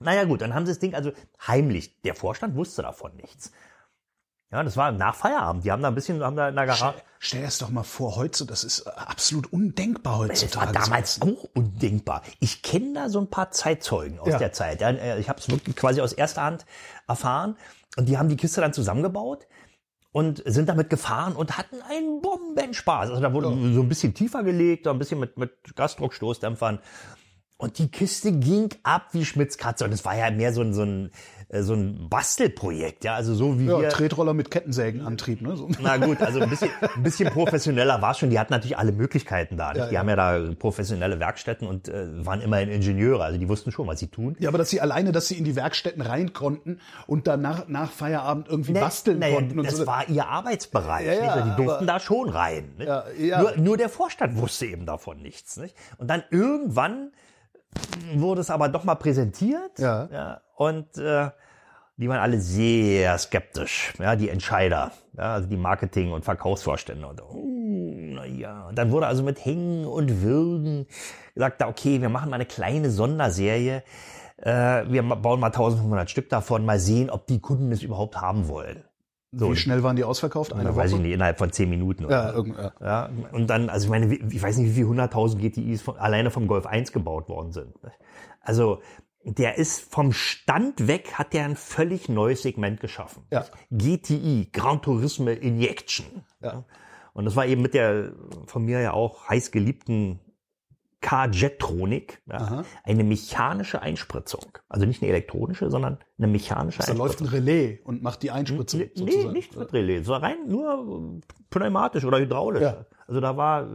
Naja 0.00 0.24
gut, 0.24 0.40
dann 0.42 0.54
haben 0.54 0.66
sie 0.66 0.72
das 0.72 0.78
Ding 0.80 0.94
also 0.94 1.12
heimlich. 1.46 2.00
Der 2.02 2.14
Vorstand 2.14 2.56
wusste 2.56 2.82
davon 2.82 3.14
nichts. 3.16 3.52
Ja, 4.52 4.62
das 4.62 4.76
war 4.76 4.92
nach 4.92 5.16
Feierabend. 5.16 5.64
Die 5.64 5.72
haben 5.72 5.82
da 5.82 5.88
ein 5.88 5.94
bisschen, 5.96 6.22
haben 6.22 6.36
da 6.36 6.48
in 6.48 6.54
der 6.54 6.66
Garage. 6.66 6.94
Stell 7.18 7.40
dir 7.40 7.46
das 7.46 7.58
doch 7.58 7.70
mal 7.70 7.82
vor, 7.82 8.14
heute, 8.16 8.44
das 8.46 8.62
ist 8.62 8.86
absolut 8.86 9.52
undenkbar 9.52 10.28
Das 10.28 10.42
heutzutage. 10.42 10.74
war 10.74 10.82
damals 10.84 11.20
auch 11.22 11.44
undenkbar. 11.54 12.22
Ich 12.38 12.62
kenne 12.62 12.92
da 12.94 13.08
so 13.08 13.18
ein 13.20 13.30
paar 13.30 13.50
Zeitzeugen 13.50 14.18
aus 14.20 14.28
Ja. 14.28 14.38
der 14.38 14.52
Zeit. 14.52 14.80
Äh, 14.82 15.18
ich 15.18 15.28
habe 15.28 15.40
es 15.40 15.48
wirklich 15.48 15.74
quasi 15.74 16.00
aus 16.00 16.12
erster 16.12 16.42
Hand 16.42 16.66
erfahren. 17.08 17.56
Und 17.96 18.08
die 18.08 18.18
haben 18.18 18.28
die 18.28 18.36
Kiste 18.36 18.60
dann 18.60 18.72
zusammengebaut 18.72 19.46
und 20.12 20.42
sind 20.46 20.68
damit 20.68 20.90
gefahren 20.90 21.34
und 21.34 21.58
hatten 21.58 21.82
einen 21.82 22.20
Bombenspaß. 22.22 23.10
Also 23.10 23.20
da 23.20 23.32
wurde 23.32 23.48
so 23.48 23.80
ein 23.82 23.88
bisschen 23.88 24.14
tiefer 24.14 24.44
gelegt, 24.44 24.86
ein 24.86 24.98
bisschen 24.98 25.18
mit, 25.18 25.36
mit 25.38 25.52
Gasdruckstoßdämpfern. 25.74 26.80
Und 27.56 27.78
die 27.78 27.88
Kiste 27.88 28.32
ging 28.32 28.70
ab 28.82 29.08
wie 29.12 29.24
Schmitzkatze. 29.24 29.84
Und 29.84 29.92
es 29.92 30.04
war 30.04 30.16
ja 30.16 30.30
mehr 30.30 30.52
so 30.52 30.60
ein, 30.60 30.74
so 30.74 30.82
ein, 30.82 31.10
so 31.62 31.74
ein 31.74 32.08
Bastelprojekt. 32.08 33.04
Ja, 33.04 33.14
also 33.14 33.34
so 33.34 33.58
wie 33.58 33.66
Ja, 33.66 33.80
wir. 33.80 33.88
Tretroller 33.90 34.34
mit 34.34 34.50
Kettensägenantrieb, 34.50 35.42
ne? 35.42 35.56
So. 35.56 35.68
Na 35.80 35.96
gut, 35.96 36.20
also 36.20 36.40
ein 36.40 36.50
bisschen, 36.50 36.70
ein 36.96 37.02
bisschen 37.02 37.30
professioneller 37.30 38.02
war 38.02 38.14
schon. 38.14 38.30
Die 38.30 38.38
hatten 38.38 38.52
natürlich 38.52 38.76
alle 38.78 38.92
Möglichkeiten 38.92 39.56
da. 39.56 39.72
Ja, 39.74 39.86
die 39.86 39.94
ja. 39.94 40.00
haben 40.00 40.08
ja 40.08 40.16
da 40.16 40.54
professionelle 40.58 41.20
Werkstätten 41.20 41.68
und 41.68 41.88
äh, 41.88 42.24
waren 42.24 42.40
immerhin 42.40 42.70
Ingenieure. 42.70 43.24
Also 43.24 43.38
die 43.38 43.48
wussten 43.48 43.70
schon, 43.72 43.86
was 43.86 44.00
sie 44.00 44.08
tun. 44.08 44.36
Ja, 44.38 44.48
aber 44.48 44.58
dass 44.58 44.70
sie 44.70 44.80
alleine, 44.80 45.12
dass 45.12 45.28
sie 45.28 45.38
in 45.38 45.44
die 45.44 45.56
Werkstätten 45.56 46.02
rein 46.02 46.32
konnten 46.32 46.80
und 47.06 47.26
danach 47.26 47.68
nach 47.68 47.90
Feierabend 47.90 48.48
irgendwie 48.48 48.72
basteln 48.72 49.18
naja, 49.20 49.34
konnten 49.36 49.58
und 49.58 49.66
das 49.66 49.76
so. 49.76 49.86
war 49.86 50.08
ihr 50.08 50.26
Arbeitsbereich. 50.26 51.06
Ja, 51.06 51.12
ja? 51.14 51.32
Also 51.32 51.50
die 51.50 51.56
durften 51.56 51.84
aber- 51.84 51.86
da 51.86 52.00
schon 52.00 52.28
rein. 52.28 52.74
Ja, 52.78 53.04
ja. 53.18 53.40
Nur, 53.40 53.56
nur 53.56 53.76
der 53.76 53.88
Vorstand 53.88 54.36
wusste 54.36 54.66
eben 54.66 54.86
davon 54.86 55.22
nichts. 55.22 55.56
Nicht? 55.56 55.76
Und 55.98 56.08
dann 56.08 56.22
irgendwann 56.30 57.12
wurde 58.14 58.40
es 58.40 58.50
aber 58.50 58.68
doch 58.68 58.84
mal 58.84 58.94
präsentiert. 58.94 59.78
Ja. 59.78 60.40
und 60.56 60.96
äh, 60.96 61.30
die 61.96 62.08
waren 62.08 62.18
alle 62.18 62.40
sehr 62.40 63.16
skeptisch. 63.18 63.92
Ja, 63.98 64.16
die 64.16 64.28
Entscheider, 64.28 64.92
ja, 65.16 65.34
also 65.34 65.48
die 65.48 65.56
Marketing- 65.56 66.12
und 66.12 66.24
Verkaufsvorstände. 66.24 67.06
Und, 67.06 67.22
oh, 67.22 67.44
na 68.14 68.26
ja. 68.26 68.68
Und 68.68 68.76
dann 68.76 68.90
wurde 68.90 69.06
also 69.06 69.22
mit 69.22 69.44
Hängen 69.44 69.86
und 69.86 70.22
Würgen 70.22 70.86
gesagt, 71.34 71.62
okay, 71.62 72.00
wir 72.00 72.08
machen 72.08 72.30
mal 72.30 72.36
eine 72.36 72.46
kleine 72.46 72.90
Sonderserie. 72.90 73.82
Äh, 74.38 74.84
wir 74.88 75.02
bauen 75.02 75.38
mal 75.38 75.46
1500 75.46 76.10
Stück 76.10 76.28
davon, 76.28 76.64
mal 76.64 76.80
sehen, 76.80 77.10
ob 77.10 77.26
die 77.26 77.40
Kunden 77.40 77.70
es 77.70 77.82
überhaupt 77.82 78.20
haben 78.20 78.48
wollen. 78.48 78.82
So, 79.36 79.50
Wie 79.50 79.56
schnell 79.56 79.82
waren 79.82 79.96
die 79.96 80.04
ausverkauft? 80.04 80.52
Eine 80.52 80.70
Woche? 80.70 80.76
weiß 80.76 80.92
ich 80.92 80.98
nicht, 81.00 81.12
innerhalb 81.12 81.38
von 81.38 81.50
zehn 81.50 81.68
Minuten. 81.68 82.04
Ja, 82.04 82.28
Oder? 82.28 82.34
irgend, 82.34 82.56
ja. 82.56 82.72
Ja, 82.80 83.10
und 83.32 83.48
dann, 83.48 83.68
also 83.68 83.86
ich 83.86 83.90
meine, 83.90 84.14
ich 84.14 84.42
weiß 84.42 84.58
nicht, 84.58 84.70
wie 84.70 84.84
viele 84.84 84.86
100.000 84.86 85.38
GTIs 85.38 85.82
von, 85.82 85.96
alleine 85.98 86.30
vom 86.30 86.46
Golf 86.46 86.66
1 86.66 86.92
gebaut 86.92 87.28
worden 87.28 87.50
sind. 87.52 87.74
Also, 88.40 88.80
der 89.24 89.56
ist 89.56 89.80
vom 89.92 90.12
Stand 90.12 90.86
weg, 90.86 91.14
hat 91.14 91.32
der 91.32 91.44
ein 91.44 91.56
völlig 91.56 92.08
neues 92.08 92.42
Segment 92.42 92.80
geschaffen. 92.80 93.24
Ja. 93.30 93.44
GTI, 93.70 94.50
Gran 94.52 94.82
Turismo 94.82 95.30
Injection. 95.30 96.24
Ja. 96.42 96.64
Und 97.14 97.24
das 97.24 97.36
war 97.36 97.46
eben 97.46 97.62
mit 97.62 97.74
der 97.74 98.12
von 98.46 98.64
mir 98.64 98.80
ja 98.80 98.92
auch 98.92 99.28
heiß 99.28 99.50
geliebten 99.50 100.20
K-Jetronic, 101.00 102.22
ja, 102.26 102.64
eine 102.82 103.04
mechanische 103.04 103.82
Einspritzung. 103.82 104.58
Also 104.70 104.86
nicht 104.86 105.02
eine 105.02 105.10
elektronische, 105.10 105.70
sondern 105.70 105.98
eine 106.16 106.28
mechanische 106.28 106.78
Da 106.78 106.94
läuft 106.94 107.20
ein 107.20 107.26
Relais 107.26 107.80
und 107.84 108.02
macht 108.02 108.22
die 108.22 108.30
Einspritzung 108.30 108.80
Nee, 108.80 108.90
nee 108.96 109.00
sozusagen. 109.10 109.32
nicht 109.34 109.54
mit 109.54 109.72
Relais, 109.74 110.02
so 110.04 110.14
rein 110.14 110.48
nur 110.48 111.20
pneumatisch 111.50 112.06
oder 112.06 112.18
hydraulisch. 112.20 112.62
Ja. 112.62 112.86
Also 113.06 113.20
da 113.20 113.36
war, 113.36 113.68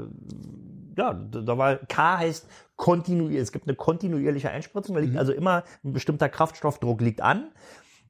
ja, 0.97 1.13
da 1.13 1.55
war, 1.55 1.75
K 1.75 2.17
heißt 2.17 2.47
kontinuierlich, 2.79 3.41
es 3.41 3.51
gibt 3.51 3.67
eine 3.67 3.75
kontinuierliche 3.75 4.49
Einspritzung, 4.49 4.95
da 4.95 5.01
liegt 5.01 5.13
Mhm. 5.13 5.19
also 5.19 5.33
immer 5.33 5.63
ein 5.83 5.91
bestimmter 5.93 6.29
Kraftstoffdruck 6.29 7.01
liegt 7.01 7.21
an. 7.21 7.51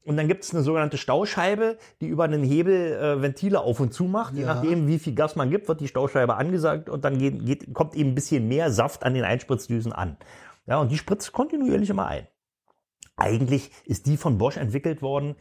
Und 0.06 0.16
dann 0.16 0.28
gibt 0.28 0.44
es 0.44 0.54
eine 0.54 0.64
sogenannte 0.64 0.98
Stauscheibe, 0.98 1.78
die 2.02 2.08
über 2.08 2.24
einen 2.24 2.44
Hebel 2.44 2.94
äh, 2.94 3.22
Ventile 3.22 3.60
auf 3.62 3.80
und 3.80 3.94
zu 3.94 4.06
macht. 4.06 4.36
Je 4.36 4.44
Ja. 4.44 4.54
nachdem, 4.54 4.88
wie 4.88 5.00
viel 5.00 5.14
Gas 5.16 5.36
man 5.36 5.50
gibt, 5.50 5.68
wird 5.68 5.82
die 5.82 5.88
Stauscheibe 5.88 6.36
angesagt 6.36 6.88
und 6.90 7.04
dann 7.04 7.18
geht, 7.18 7.46
geht, 7.46 7.74
kommt 7.74 7.96
eben 7.96 8.12
ein 8.12 8.16
bisschen 8.16 8.48
mehr 8.48 8.72
Saft 8.72 9.04
an 9.04 9.14
den 9.16 9.24
Einspritzdüsen 9.26 9.92
an. 9.92 10.18
Ja, 10.68 10.78
und 10.80 10.92
die 10.92 10.98
spritzt 10.98 11.34
kontinuierlich 11.34 11.90
immer 11.90 12.06
ein. 12.08 12.28
Eigentlich 13.18 13.72
ist 13.86 14.06
die 14.06 14.18
von 14.18 14.38
Bosch 14.38 14.58
entwickelt 14.58 15.02
worden 15.02 15.36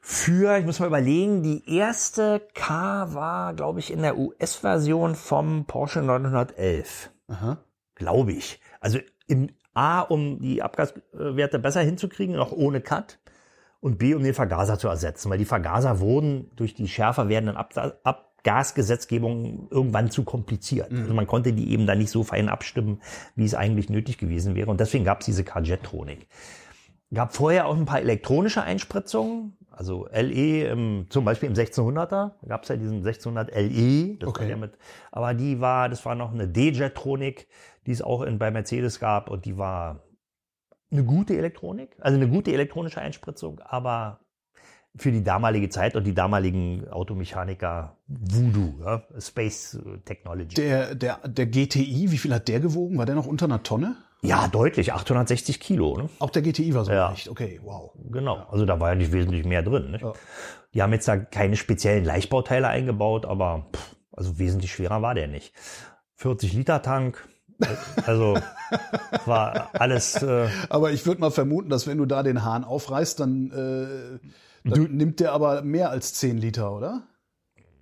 für, 0.00 0.56
ich 0.56 0.64
muss 0.64 0.78
mal 0.78 0.86
überlegen, 0.86 1.42
die 1.42 1.68
erste 1.76 2.40
K 2.54 3.12
war, 3.12 3.54
glaube 3.54 3.80
ich, 3.80 3.92
in 3.92 4.02
der 4.02 4.16
US-Version 4.16 5.16
vom 5.16 5.64
Porsche 5.66 6.00
911. 6.00 7.10
Aha. 7.28 7.58
Glaube 7.96 8.32
ich. 8.32 8.60
Also 8.80 8.98
im 9.26 9.48
A, 9.74 10.00
um 10.02 10.40
die 10.40 10.62
Abgaswerte 10.62 11.58
besser 11.58 11.80
hinzukriegen, 11.82 12.36
noch 12.36 12.52
ohne 12.52 12.80
Cut. 12.80 13.18
Und 13.80 13.98
B, 13.98 14.14
um 14.14 14.22
den 14.22 14.32
Vergaser 14.34 14.78
zu 14.78 14.88
ersetzen. 14.88 15.30
Weil 15.30 15.38
die 15.38 15.44
Vergaser 15.44 16.00
wurden 16.00 16.50
durch 16.56 16.74
die 16.74 16.88
schärfer 16.88 17.28
werdenden 17.28 17.56
Absa- 17.56 17.94
Abgasgesetzgebung 18.04 19.68
irgendwann 19.70 20.10
zu 20.10 20.24
kompliziert. 20.24 20.90
Also 20.92 21.12
man 21.14 21.26
konnte 21.26 21.52
die 21.52 21.70
eben 21.72 21.86
dann 21.86 21.98
nicht 21.98 22.10
so 22.10 22.22
fein 22.24 22.48
abstimmen, 22.48 23.00
wie 23.34 23.44
es 23.44 23.54
eigentlich 23.54 23.90
nötig 23.90 24.18
gewesen 24.18 24.54
wäre. 24.54 24.70
Und 24.70 24.80
deswegen 24.80 25.04
gab 25.04 25.20
es 25.20 25.26
diese 25.26 25.44
K-Jetronic. 25.44 26.26
Gab 27.12 27.34
vorher 27.34 27.66
auch 27.66 27.76
ein 27.76 27.84
paar 27.84 28.00
elektronische 28.00 28.62
Einspritzungen, 28.62 29.56
also 29.70 30.08
LE, 30.12 30.68
im, 30.68 31.06
zum 31.08 31.24
Beispiel 31.24 31.48
im 31.48 31.54
1600er, 31.54 32.32
gab 32.48 32.62
es 32.64 32.68
ja 32.68 32.76
diesen 32.76 32.98
1600 33.06 33.54
LE, 33.54 34.16
das 34.18 34.28
Okay. 34.28 34.40
war 34.40 34.46
der 34.48 34.56
mit, 34.56 34.72
aber 35.12 35.34
die 35.34 35.60
war, 35.60 35.88
das 35.88 36.04
war 36.04 36.16
noch 36.16 36.32
eine 36.32 36.48
D-Jetronic, 36.48 37.46
die 37.86 37.92
es 37.92 38.02
auch 38.02 38.22
in, 38.22 38.38
bei 38.38 38.50
Mercedes 38.50 39.00
gab 39.00 39.30
und 39.30 39.44
die 39.44 39.56
war 39.56 40.02
eine 40.90 41.04
gute 41.04 41.36
Elektronik, 41.36 41.96
also 42.00 42.16
eine 42.16 42.28
gute 42.28 42.52
elektronische 42.52 43.00
Einspritzung, 43.00 43.60
aber 43.60 44.20
für 44.98 45.12
die 45.12 45.22
damalige 45.22 45.68
Zeit 45.68 45.94
und 45.94 46.04
die 46.04 46.14
damaligen 46.14 46.88
Automechaniker 46.88 47.96
Voodoo, 48.06 48.80
ja, 48.82 49.02
Space 49.18 49.78
Technology. 50.06 50.54
Der, 50.54 50.94
der, 50.94 51.18
der 51.28 51.46
GTI, 51.46 52.10
wie 52.10 52.18
viel 52.18 52.32
hat 52.32 52.48
der 52.48 52.60
gewogen? 52.60 52.96
War 52.96 53.04
der 53.06 53.14
noch 53.14 53.26
unter 53.26 53.44
einer 53.46 53.62
Tonne? 53.62 53.96
ja, 54.22 54.48
deutlich, 54.48 54.92
860 54.92 55.60
Kilo. 55.60 55.96
Ne? 55.98 56.08
Auch 56.18 56.30
der 56.30 56.42
GTI 56.42 56.74
war 56.74 56.84
so 56.84 56.90
Ja. 56.92 57.10
leicht. 57.10 57.28
Okay, 57.28 57.60
wow. 57.62 57.92
Genau, 58.10 58.38
also 58.50 58.64
da 58.64 58.80
war 58.80 58.88
ja 58.88 58.94
nicht 58.96 59.12
wesentlich 59.12 59.44
mehr 59.44 59.62
drin. 59.62 59.90
Nicht? 59.92 60.02
Ja. 60.02 60.14
Die 60.74 60.82
haben 60.82 60.92
jetzt 60.92 61.06
da 61.06 61.16
keine 61.18 61.56
speziellen 61.56 62.04
Leichtbauteile 62.04 62.66
eingebaut, 62.66 63.26
aber 63.26 63.66
pff, 63.72 63.96
also 64.12 64.38
wesentlich 64.38 64.72
schwerer 64.72 65.02
war 65.02 65.14
der 65.14 65.28
nicht. 65.28 65.52
40 66.14 66.54
Liter 66.54 66.80
Tank, 66.82 67.28
also 68.06 68.38
war 69.24 69.70
alles. 69.72 70.22
Äh, 70.22 70.48
Aber 70.68 70.92
ich 70.92 71.06
würde 71.06 71.20
mal 71.20 71.30
vermuten, 71.30 71.68
dass 71.70 71.86
wenn 71.86 71.98
du 71.98 72.06
da 72.06 72.22
den 72.22 72.44
Hahn 72.44 72.64
aufreißt, 72.64 73.20
dann, 73.20 73.50
äh, 73.50 74.68
dann 74.68 74.96
nimmt 74.96 75.20
der 75.20 75.32
aber 75.32 75.62
mehr 75.62 75.90
als 75.90 76.14
10 76.14 76.38
Liter, 76.38 76.72
oder? 76.72 77.02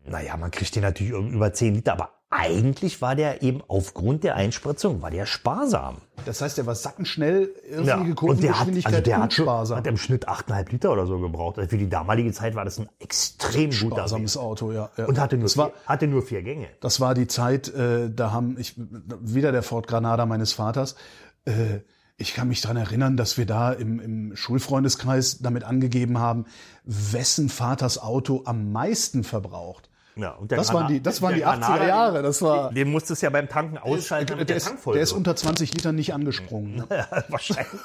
naja, 0.07 0.37
man 0.37 0.51
kriegt 0.51 0.75
den 0.77 0.83
natürlich 0.83 1.13
über 1.13 1.53
10 1.53 1.77
Liter, 1.77 1.93
aber 1.93 2.11
eigentlich 2.37 3.01
war 3.01 3.15
der 3.15 3.43
eben 3.43 3.63
aufgrund 3.69 4.25
der 4.25 4.35
Einspritzung 4.35 5.03
war 5.03 5.11
der 5.11 5.25
sparsam. 5.25 5.99
Das 6.25 6.41
heißt, 6.41 6.59
der 6.59 6.67
war 6.67 6.75
sackenschnell, 6.75 7.51
irrsinnige 7.71 8.15
und 8.27 8.43
der 8.43 8.59
hat, 8.59 8.69
also 8.69 9.01
der 9.01 9.17
und 9.17 9.23
hat, 9.23 9.33
sparsam. 9.33 9.79
hat 9.79 9.87
im 9.87 9.97
Schnitt 9.97 10.29
8,5 10.29 10.73
Liter 10.73 10.93
oder 10.93 11.07
so 11.07 11.21
gebraucht. 11.21 11.59
Also 11.59 11.71
für 11.71 11.79
die 11.79 11.89
damalige 11.89 12.33
Zeit 12.33 12.55
war 12.55 12.65
das 12.65 12.79
ein 12.79 12.89
extrem 12.99 13.71
guter 13.71 13.97
Sparsames. 13.97 14.37
Auto, 14.37 14.73
ja. 14.73 14.91
ja. 14.97 15.07
Und 15.07 15.21
hatte 15.21 15.37
nur, 15.37 15.45
das 15.45 15.57
war, 15.57 15.71
vier, 15.71 15.87
hatte 15.87 16.07
nur 16.09 16.23
vier 16.23 16.43
Gänge. 16.43 16.67
Das 16.81 17.01
war 17.01 17.15
die 17.15 17.27
Zeit, 17.27 17.69
äh, 17.69 18.11
da 18.11 18.33
haben 18.33 18.57
ich 18.59 18.75
wieder 18.77 19.53
der 19.53 19.63
Ford 19.63 19.87
Granada 19.87 20.27
meines 20.27 20.53
Vaters. 20.53 20.97
Äh, 21.45 21.81
Ich 22.17 22.35
kann 22.35 22.49
mich 22.49 22.61
dran 22.61 22.77
erinnern, 22.77 23.17
dass 23.17 23.39
wir 23.39 23.47
da 23.47 23.73
im, 23.73 24.01
im 24.01 24.37
Schulfreundeskreis 24.37 25.39
damit 25.39 25.65
angegeben 25.65 26.19
haben, 26.19 26.47
wessen 26.85 27.49
Vaters 27.49 27.99
Auto 27.99 28.43
am 28.45 28.73
meisten 28.73 29.25
verbraucht. 29.25 29.91
Ja, 30.17 30.31
und 30.31 30.51
der 30.51 30.59
Das 30.59 30.73
waren 30.73 30.89
die, 30.89 31.03
das 31.03 31.23
waren 31.23 31.35
die 31.35 31.45
80er 31.45 31.87
Jahre. 31.87 32.23
Das 32.23 32.41
war. 32.41 32.73
Den 32.73 32.91
musstest 32.91 33.23
du 33.23 33.27
ja 33.27 33.31
beim 33.31 33.49
Tanken 33.49 33.79
ausschalten, 33.79 34.27
damit 34.29 34.49
Der 34.49 34.55
der, 34.55 34.57
ist, 34.57 34.69
Tank 34.69 34.81
voll 34.81 34.95
der 34.95 35.03
ist 35.03 35.13
unter 35.13 35.35
20 35.35 35.75
Litern 35.75 35.97
nicht 35.97 36.15
angesprungen. 36.15 36.77
Ne? 36.77 36.87
Wahrscheinlich. 37.29 37.81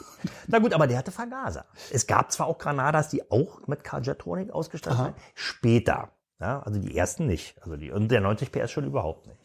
Na 0.47 0.59
gut, 0.59 0.73
aber 0.73 0.87
der 0.87 0.97
hatte 0.97 1.11
Vergaser. 1.11 1.65
Es 1.91 2.07
gab 2.07 2.31
zwar 2.31 2.47
auch 2.47 2.57
Granadas, 2.57 3.09
die 3.09 3.31
auch 3.31 3.67
mit 3.67 3.83
Carjetronic 3.83 4.51
ausgestattet 4.51 4.99
waren, 4.99 5.13
später. 5.33 6.09
Ja, 6.39 6.61
also 6.61 6.79
die 6.79 6.95
ersten 6.95 7.25
nicht. 7.25 7.55
Also 7.61 7.75
die, 7.75 7.91
und 7.91 8.09
der 8.09 8.21
90 8.21 8.51
PS 8.51 8.71
schon 8.71 8.85
überhaupt 8.85 9.27
nicht. 9.27 9.39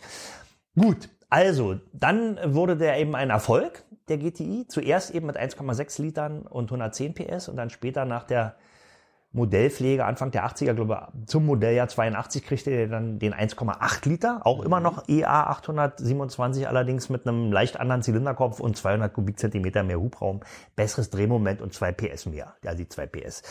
Gut, 0.76 1.09
also, 1.31 1.81
dann 1.93 2.38
wurde 2.55 2.76
der 2.76 2.99
eben 2.99 3.17
ein 3.17 3.31
Erfolg, 3.31 3.83
der 4.09 4.19
GTI. 4.19 4.67
Zuerst 4.69 5.11
eben 5.11 5.26
mit 5.26 5.37
1,6 5.37 6.00
Litern 6.00 6.43
und 6.43 6.67
110 6.67 7.14
PS 7.14 7.49
und 7.49 7.57
dann 7.57 7.71
später 7.71 8.05
nach 8.05 8.25
der 8.25 8.55
Modellpflege 9.35 10.05
Anfang 10.05 10.31
der 10.31 10.47
80er, 10.47 10.75
glaube 10.75 11.09
ich, 11.19 11.26
zum 11.26 11.45
Modelljahr 11.45 11.88
82 11.88 12.45
kriegte 12.45 12.71
er 12.71 12.87
dann 12.87 13.19
den 13.19 13.35
1,8 13.35 14.09
Liter, 14.09 14.41
auch 14.45 14.62
immer 14.62 14.79
noch 14.79 15.09
EA 15.09 15.49
827, 15.49 16.69
allerdings 16.69 17.09
mit 17.09 17.26
einem 17.26 17.50
leicht 17.50 17.81
anderen 17.81 18.03
Zylinderkopf 18.03 18.61
und 18.61 18.76
200 18.76 19.12
Kubikzentimeter 19.12 19.83
mehr 19.83 20.00
Hubraum, 20.00 20.41
besseres 20.76 21.11
Drehmoment 21.11 21.61
und 21.61 21.75
2 21.75 21.93
PS 21.93 22.26
mehr, 22.26 22.55
also 22.64 22.79
die 22.79 22.88
2 22.88 23.07
PS. 23.07 23.43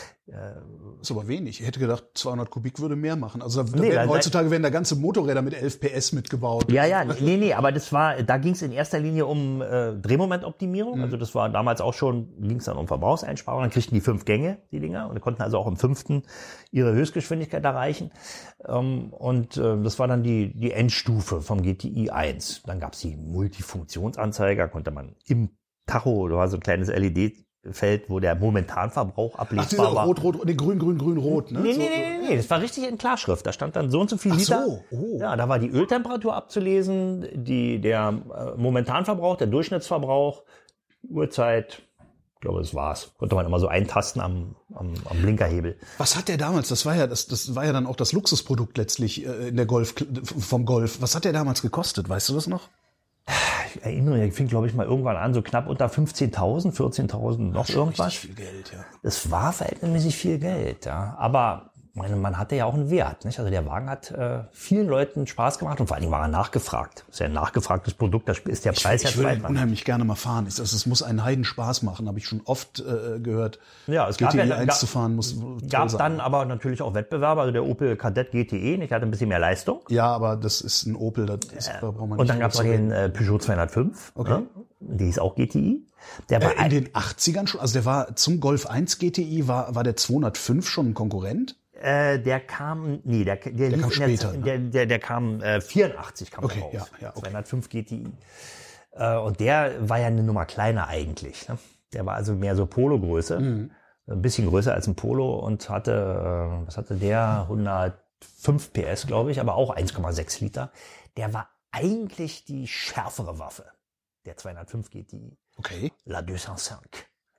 Ist 1.02 1.10
aber 1.10 1.28
wenig. 1.28 1.60
Ich 1.60 1.66
hätte 1.66 1.78
gedacht, 1.80 2.04
200 2.14 2.50
Kubik 2.50 2.80
würde 2.80 2.96
mehr 2.96 3.14
machen. 3.14 3.42
Also 3.42 3.62
da 3.62 3.70
Nee, 3.78 3.90
werden, 3.90 4.08
da- 4.08 4.14
heutzutage 4.14 4.50
werden 4.50 4.62
da 4.62 4.70
ganze 4.70 4.96
Motorräder 4.96 5.42
mit 5.42 5.52
11 5.52 5.80
PS 5.80 6.12
mitgebaut. 6.12 6.72
Ja, 6.72 6.86
ja, 6.86 7.04
nee, 7.04 7.36
nee, 7.36 7.52
aber 7.52 7.72
das 7.72 7.92
war, 7.92 8.22
da 8.22 8.38
ging 8.38 8.52
es 8.54 8.62
in 8.62 8.72
erster 8.72 8.98
Linie 9.00 9.26
um 9.26 9.60
äh, 9.60 9.92
Drehmomentoptimierung. 9.94 11.02
Also 11.02 11.18
das 11.18 11.34
war 11.34 11.50
damals 11.50 11.82
auch 11.82 11.92
schon, 11.92 12.32
ging 12.40 12.56
es 12.56 12.64
dann 12.64 12.78
um 12.78 12.88
Verbrauchseinsparung. 12.88 13.60
Dann 13.62 13.70
kriegten 13.70 13.94
die 13.94 14.00
fünf 14.00 14.24
Gänge, 14.24 14.58
die 14.72 14.80
Dinger, 14.80 15.10
und 15.10 15.20
konnten 15.20 15.42
also 15.42 15.58
auch 15.58 15.66
im 15.66 15.76
fünften 15.76 16.22
ihre 16.70 16.94
Höchstgeschwindigkeit 16.94 17.62
erreichen. 17.62 18.10
Ähm, 18.66 19.12
und 19.12 19.58
äh, 19.58 19.82
das 19.82 19.98
war 19.98 20.08
dann 20.08 20.22
die, 20.22 20.58
die 20.58 20.72
Endstufe 20.72 21.42
vom 21.42 21.60
GTI 21.60 22.08
1. 22.10 22.62
Dann 22.64 22.80
gab's 22.80 23.00
die 23.00 23.14
Multifunktionsanzeiger, 23.16 24.68
konnte 24.68 24.90
man 24.90 25.16
im 25.26 25.50
Tacho, 25.86 26.28
da 26.28 26.36
war 26.36 26.48
so 26.48 26.56
ein 26.56 26.60
kleines 26.62 26.88
LED-Feld, 27.64 28.10
wo 28.10 28.20
der 28.20 28.34
Momentanverbrauch 28.34 29.34
Ach, 29.36 29.40
ablesbar 29.40 29.94
war. 29.94 30.06
rot, 30.06 30.22
rot, 30.22 30.44
nee, 30.44 30.54
grün, 30.54 30.78
grün, 30.78 30.98
grün, 30.98 31.18
rot, 31.18 31.50
ne? 31.50 31.60
Nee, 31.60 31.72
nee, 31.72 31.78
nee, 31.78 32.18
nee, 32.20 32.28
nee, 32.28 32.36
das 32.36 32.48
war 32.50 32.60
richtig 32.60 32.88
in 32.88 32.98
Klarschrift. 32.98 33.46
Da 33.46 33.52
stand 33.52 33.76
dann 33.76 33.90
so 33.90 34.00
und 34.00 34.10
so 34.10 34.16
viel 34.16 34.32
Ach 34.32 34.38
Liter. 34.38 34.64
so, 34.64 34.84
oh. 34.90 35.18
Ja, 35.20 35.36
da 35.36 35.48
war 35.48 35.58
die 35.58 35.70
Öltemperatur 35.70 36.34
abzulesen, 36.34 37.26
die, 37.32 37.80
der 37.80 38.14
äh, 38.34 38.60
Momentanverbrauch, 38.60 39.36
der 39.36 39.46
Durchschnittsverbrauch, 39.48 40.42
Uhrzeit, 41.08 41.82
ich 42.34 42.40
glaube, 42.40 42.60
das 42.60 42.74
war's. 42.74 43.12
Konnte 43.18 43.34
man 43.36 43.46
immer 43.46 43.58
so 43.58 43.68
eintasten 43.68 44.20
am, 44.20 44.54
am, 44.74 44.92
am 45.08 45.22
Blinkerhebel. 45.22 45.78
Was 45.96 46.14
hat 46.16 46.28
der 46.28 46.36
damals? 46.36 46.68
Das 46.68 46.84
war 46.84 46.94
ja 46.94 47.06
das, 47.06 47.26
das 47.26 47.54
war 47.54 47.64
ja 47.64 47.72
dann 47.72 47.86
auch 47.86 47.96
das 47.96 48.12
Luxusprodukt 48.12 48.76
letztlich 48.76 49.24
äh, 49.26 49.48
in 49.48 49.56
der 49.56 49.64
Golf 49.64 49.94
vom 50.38 50.66
Golf. 50.66 51.00
Was 51.00 51.14
hat 51.14 51.24
der 51.24 51.32
damals 51.32 51.62
gekostet? 51.62 52.08
Weißt 52.08 52.28
du 52.28 52.34
das 52.34 52.46
noch? 52.46 52.68
Ich 53.74 53.82
erinnere 53.84 54.18
mich, 54.18 54.34
fing, 54.34 54.46
glaube 54.46 54.66
ich, 54.66 54.74
mal 54.74 54.86
irgendwann 54.86 55.16
an, 55.16 55.34
so 55.34 55.42
knapp 55.42 55.68
unter 55.68 55.86
15.000, 55.86 56.74
14.000, 56.74 57.52
noch 57.52 57.68
irgendwas. 57.68 58.14
Viel 58.14 58.34
Geld, 58.34 58.72
ja. 58.72 58.84
Es 59.02 59.30
war 59.30 59.52
verhältnismäßig 59.52 60.16
viel 60.16 60.38
Geld, 60.38 60.84
ja. 60.84 61.16
Aber 61.18 61.73
meine, 61.94 62.16
man 62.16 62.36
hatte 62.38 62.56
ja 62.56 62.64
auch 62.64 62.74
einen 62.74 62.90
Wert. 62.90 63.24
Nicht? 63.24 63.38
Also 63.38 63.50
der 63.50 63.64
Wagen 63.66 63.88
hat 63.88 64.10
äh, 64.10 64.40
vielen 64.52 64.88
Leuten 64.88 65.26
Spaß 65.26 65.58
gemacht 65.58 65.80
und 65.80 65.86
vor 65.86 65.94
allen 65.96 66.02
Dingen 66.02 66.12
war 66.12 66.22
er 66.22 66.28
nachgefragt. 66.28 67.04
Das 67.06 67.16
ist 67.16 67.20
ja 67.20 67.26
ein 67.26 67.32
nachgefragtes 67.32 67.94
Produkt, 67.94 68.28
da 68.28 68.32
ist 68.46 68.64
der 68.64 68.72
Preis 68.72 69.02
ja 69.04 69.10
Ich 69.10 69.16
würde 69.16 69.40
unheimlich 69.46 69.84
gerne 69.84 70.04
mal 70.04 70.14
fahren. 70.16 70.46
Ich, 70.48 70.58
also, 70.58 70.74
es 70.76 70.86
muss 70.86 71.02
einen 71.02 71.22
Heiden 71.24 71.44
Spaß 71.44 71.82
machen, 71.82 72.08
habe 72.08 72.18
ich 72.18 72.26
schon 72.26 72.40
oft 72.44 72.80
äh, 72.80 73.20
gehört. 73.20 73.58
Ja, 73.86 74.08
es 74.08 74.16
gab 74.16 74.32
GTI 74.32 74.46
ja- 74.48 74.56
1 74.56 74.68
gab- 74.68 74.76
zu 74.78 74.86
fahren 74.86 75.14
muss 75.16 75.36
Gab 75.70 75.90
sein. 75.90 75.98
dann 75.98 76.20
aber 76.20 76.44
natürlich 76.46 76.82
auch 76.82 76.94
Wettbewerber, 76.94 77.42
also 77.42 77.52
der 77.52 77.64
Opel 77.64 77.96
Kadett 77.96 78.32
GTE, 78.32 78.76
nicht, 78.78 78.90
der 78.90 78.96
hatte 78.96 79.06
ein 79.06 79.10
bisschen 79.10 79.28
mehr 79.28 79.38
Leistung. 79.38 79.80
Ja, 79.88 80.06
aber 80.06 80.36
das 80.36 80.60
ist 80.60 80.86
ein 80.86 80.96
Opel, 80.96 81.26
das 81.26 81.38
ist, 81.56 81.70
da 81.80 81.90
braucht 81.90 82.08
man 82.08 82.18
Und 82.18 82.28
dann 82.28 82.38
nicht 82.38 82.42
gab 82.42 82.50
es 82.52 82.58
noch 82.58 82.64
den 82.64 82.90
äh, 82.90 83.08
Peugeot 83.08 83.38
205, 83.38 84.12
Okay. 84.16 84.30
ne? 84.30 84.46
die 84.80 85.08
ist 85.08 85.20
auch 85.20 85.34
GTI. 85.36 85.86
Der 86.28 86.42
war 86.42 86.50
reden. 86.50 86.60
Äh, 86.60 86.64
in 86.64 86.70
den 86.84 86.88
80ern 86.92 87.46
schon, 87.46 87.60
also 87.60 87.72
der 87.74 87.84
war 87.84 88.16
zum 88.16 88.40
Golf 88.40 88.66
1 88.66 88.98
GTI, 88.98 89.48
war, 89.48 89.74
war 89.74 89.84
der 89.84 89.96
205 89.96 90.68
schon 90.68 90.88
ein 90.90 90.94
Konkurrent? 90.94 91.56
Äh, 91.84 92.18
der 92.18 92.40
kam, 92.40 93.00
nee, 93.04 93.24
der, 93.24 93.36
der, 93.36 93.70
lief 93.70 93.80
kam 93.80 93.90
der 93.90 93.96
später, 93.96 94.30
Zeit- 94.30 94.38
ne? 94.40 94.44
Der, 94.44 94.58
der, 94.58 94.86
der 94.86 94.98
kam 94.98 95.40
äh, 95.42 95.60
84 95.60 96.30
kam 96.30 96.44
Okay, 96.44 96.64
der 96.72 96.80
raus. 96.80 96.90
ja, 97.00 97.06
ja, 97.08 97.10
okay. 97.14 97.30
205 97.30 97.68
GTI. 97.68 98.12
Äh, 98.92 99.16
und 99.16 99.40
der 99.40 99.88
war 99.88 99.98
ja 99.98 100.06
eine 100.06 100.22
Nummer 100.22 100.46
kleiner 100.46 100.88
eigentlich. 100.88 101.48
Ne? 101.48 101.58
Der 101.92 102.06
war 102.06 102.14
also 102.14 102.34
mehr 102.34 102.56
so 102.56 102.66
Polo-Größe. 102.66 103.38
Mhm. 103.40 103.70
Ein 104.06 104.20
bisschen 104.22 104.46
größer 104.48 104.74
als 104.74 104.86
ein 104.86 104.94
Polo 104.96 105.38
und 105.38 105.68
hatte, 105.70 105.92
äh, 105.92 106.66
was 106.66 106.76
hatte 106.76 106.94
der? 106.96 107.42
105 107.48 108.72
PS, 108.72 109.06
glaube 109.06 109.30
ich, 109.30 109.40
aber 109.40 109.54
auch 109.54 109.74
1,6 109.74 110.40
Liter. 110.42 110.70
Der 111.16 111.32
war 111.32 111.48
eigentlich 111.70 112.44
die 112.44 112.66
schärfere 112.66 113.38
Waffe. 113.38 113.64
Der 114.26 114.36
205 114.36 114.90
GTI. 114.90 115.36
Okay. 115.56 115.92
La 116.04 116.22
205. 116.26 116.78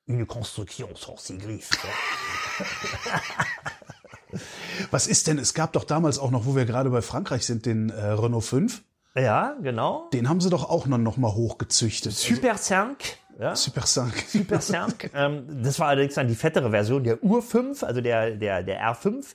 Une 0.07 0.25
construction 0.27 0.89
sans 0.95 1.17
ses 1.19 1.37
griffes. 1.37 1.69
Was 4.91 5.07
ist 5.07 5.27
denn, 5.27 5.37
es 5.37 5.53
gab 5.53 5.73
doch 5.73 5.83
damals 5.83 6.19
auch 6.19 6.31
noch, 6.31 6.45
wo 6.45 6.55
wir 6.55 6.65
gerade 6.65 6.89
bei 6.89 7.01
Frankreich 7.01 7.45
sind, 7.45 7.65
den 7.65 7.89
äh, 7.89 8.05
Renault 8.05 8.43
5. 8.43 8.83
ja, 9.15 9.55
genau. 9.61 10.09
Den 10.13 10.29
haben 10.29 10.41
sie 10.41 10.49
doch 10.49 10.69
auch 10.69 10.85
noch, 10.87 11.17
mal 11.17 11.33
hochgezüchtet. 11.33 12.13
Super 12.13 12.55
5. 12.57 12.97
Ja. 13.39 13.55
Super 13.55 13.81
5. 13.81 14.29
Super 14.29 14.61
5. 14.61 14.95
ähm, 15.13 15.63
das 15.63 15.79
war 15.79 15.87
allerdings 15.87 16.15
dann 16.15 16.27
die 16.27 16.35
fettere 16.35 16.71
Version, 16.71 17.03
der 17.03 17.23
Ur 17.23 17.41
5, 17.41 17.83
also 17.83 18.01
der, 18.01 18.31
der, 18.31 18.63
der 18.63 18.81
R5. 18.81 19.25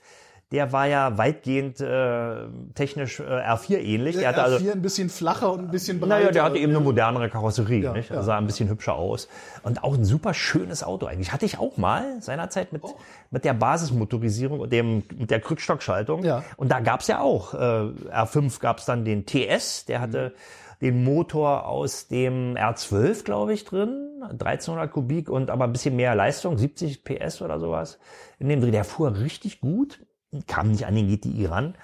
Der 0.53 0.73
war 0.73 0.87
ja 0.87 1.17
weitgehend 1.17 1.81
äh, 1.81 2.49
technisch 2.75 3.21
äh, 3.21 3.23
R4 3.23 3.79
ähnlich. 3.79 4.17
Der 4.17 4.31
hatte 4.31 4.41
R4 4.41 4.45
also, 4.45 4.71
ein 4.73 4.83
bisschen 4.83 5.09
flacher 5.09 5.53
und 5.53 5.61
ein 5.61 5.71
bisschen 5.71 6.01
breiter. 6.01 6.19
naja, 6.19 6.33
der 6.33 6.43
hatte 6.43 6.59
eben 6.59 6.73
eine 6.73 6.81
modernere 6.81 7.29
Karosserie, 7.31 7.83
Ja, 7.85 7.93
nicht? 7.93 8.11
ja. 8.11 8.17
Also 8.17 8.27
sah 8.27 8.37
ein 8.39 8.47
bisschen 8.47 8.69
hübscher 8.69 8.95
aus. 8.95 9.29
Und 9.63 9.85
auch 9.85 9.95
ein 9.95 10.05
super 10.05 10.35
schönes 10.35 10.83
Auto 10.83 11.07
eigentlich. 11.07 11.33
Hatte 11.33 11.45
ich 11.47 11.59
auch 11.59 11.77
mal 11.77 12.21
seinerzeit 12.21 12.73
mit, 12.73 12.83
mit 13.31 13.45
der 13.45 13.55
Basismotorisierung 13.55 14.59
und 14.59 14.73
dem, 14.73 15.05
mit 15.17 15.31
der 15.31 15.41
Krückstockschaltung. 15.41 16.25
Ja. 16.25 16.43
Und 16.57 16.73
da 16.73 16.81
gab's 16.81 17.07
ja 17.07 17.21
auch, 17.21 17.55
äh, 17.55 17.57
R5 17.59 18.61
gab's 18.61 18.85
dann 18.87 19.05
den 19.05 19.27
TS, 19.27 19.85
der 19.85 20.01
hatte 20.01 20.35
den 20.81 21.05
Motor 21.05 21.67
aus 21.67 22.09
dem 22.09 22.57
R12, 22.57 23.23
glaube 23.25 23.53
ich, 23.53 23.65
drin. 23.65 24.09
1300 24.23 24.91
Kubik 24.91 25.29
und 25.31 25.51
aber 25.51 25.65
ein 25.65 25.73
bisschen 25.73 25.95
mehr 25.97 26.15
Leistung, 26.15 26.59
70 26.59 27.05
PS 27.05 27.41
oder 27.41 27.61
sowas. 27.61 27.99
In 28.39 28.49
dem 28.49 28.61
Dreh, 28.61 28.71
der 28.71 28.85
fuhr 28.85 29.15
richtig 29.19 29.61
gut, 29.61 30.01
kam 30.47 30.71
nicht 30.71 30.87
an 30.87 30.95
den 30.95 31.09
GTI 31.09 31.47
ran. 31.47 31.75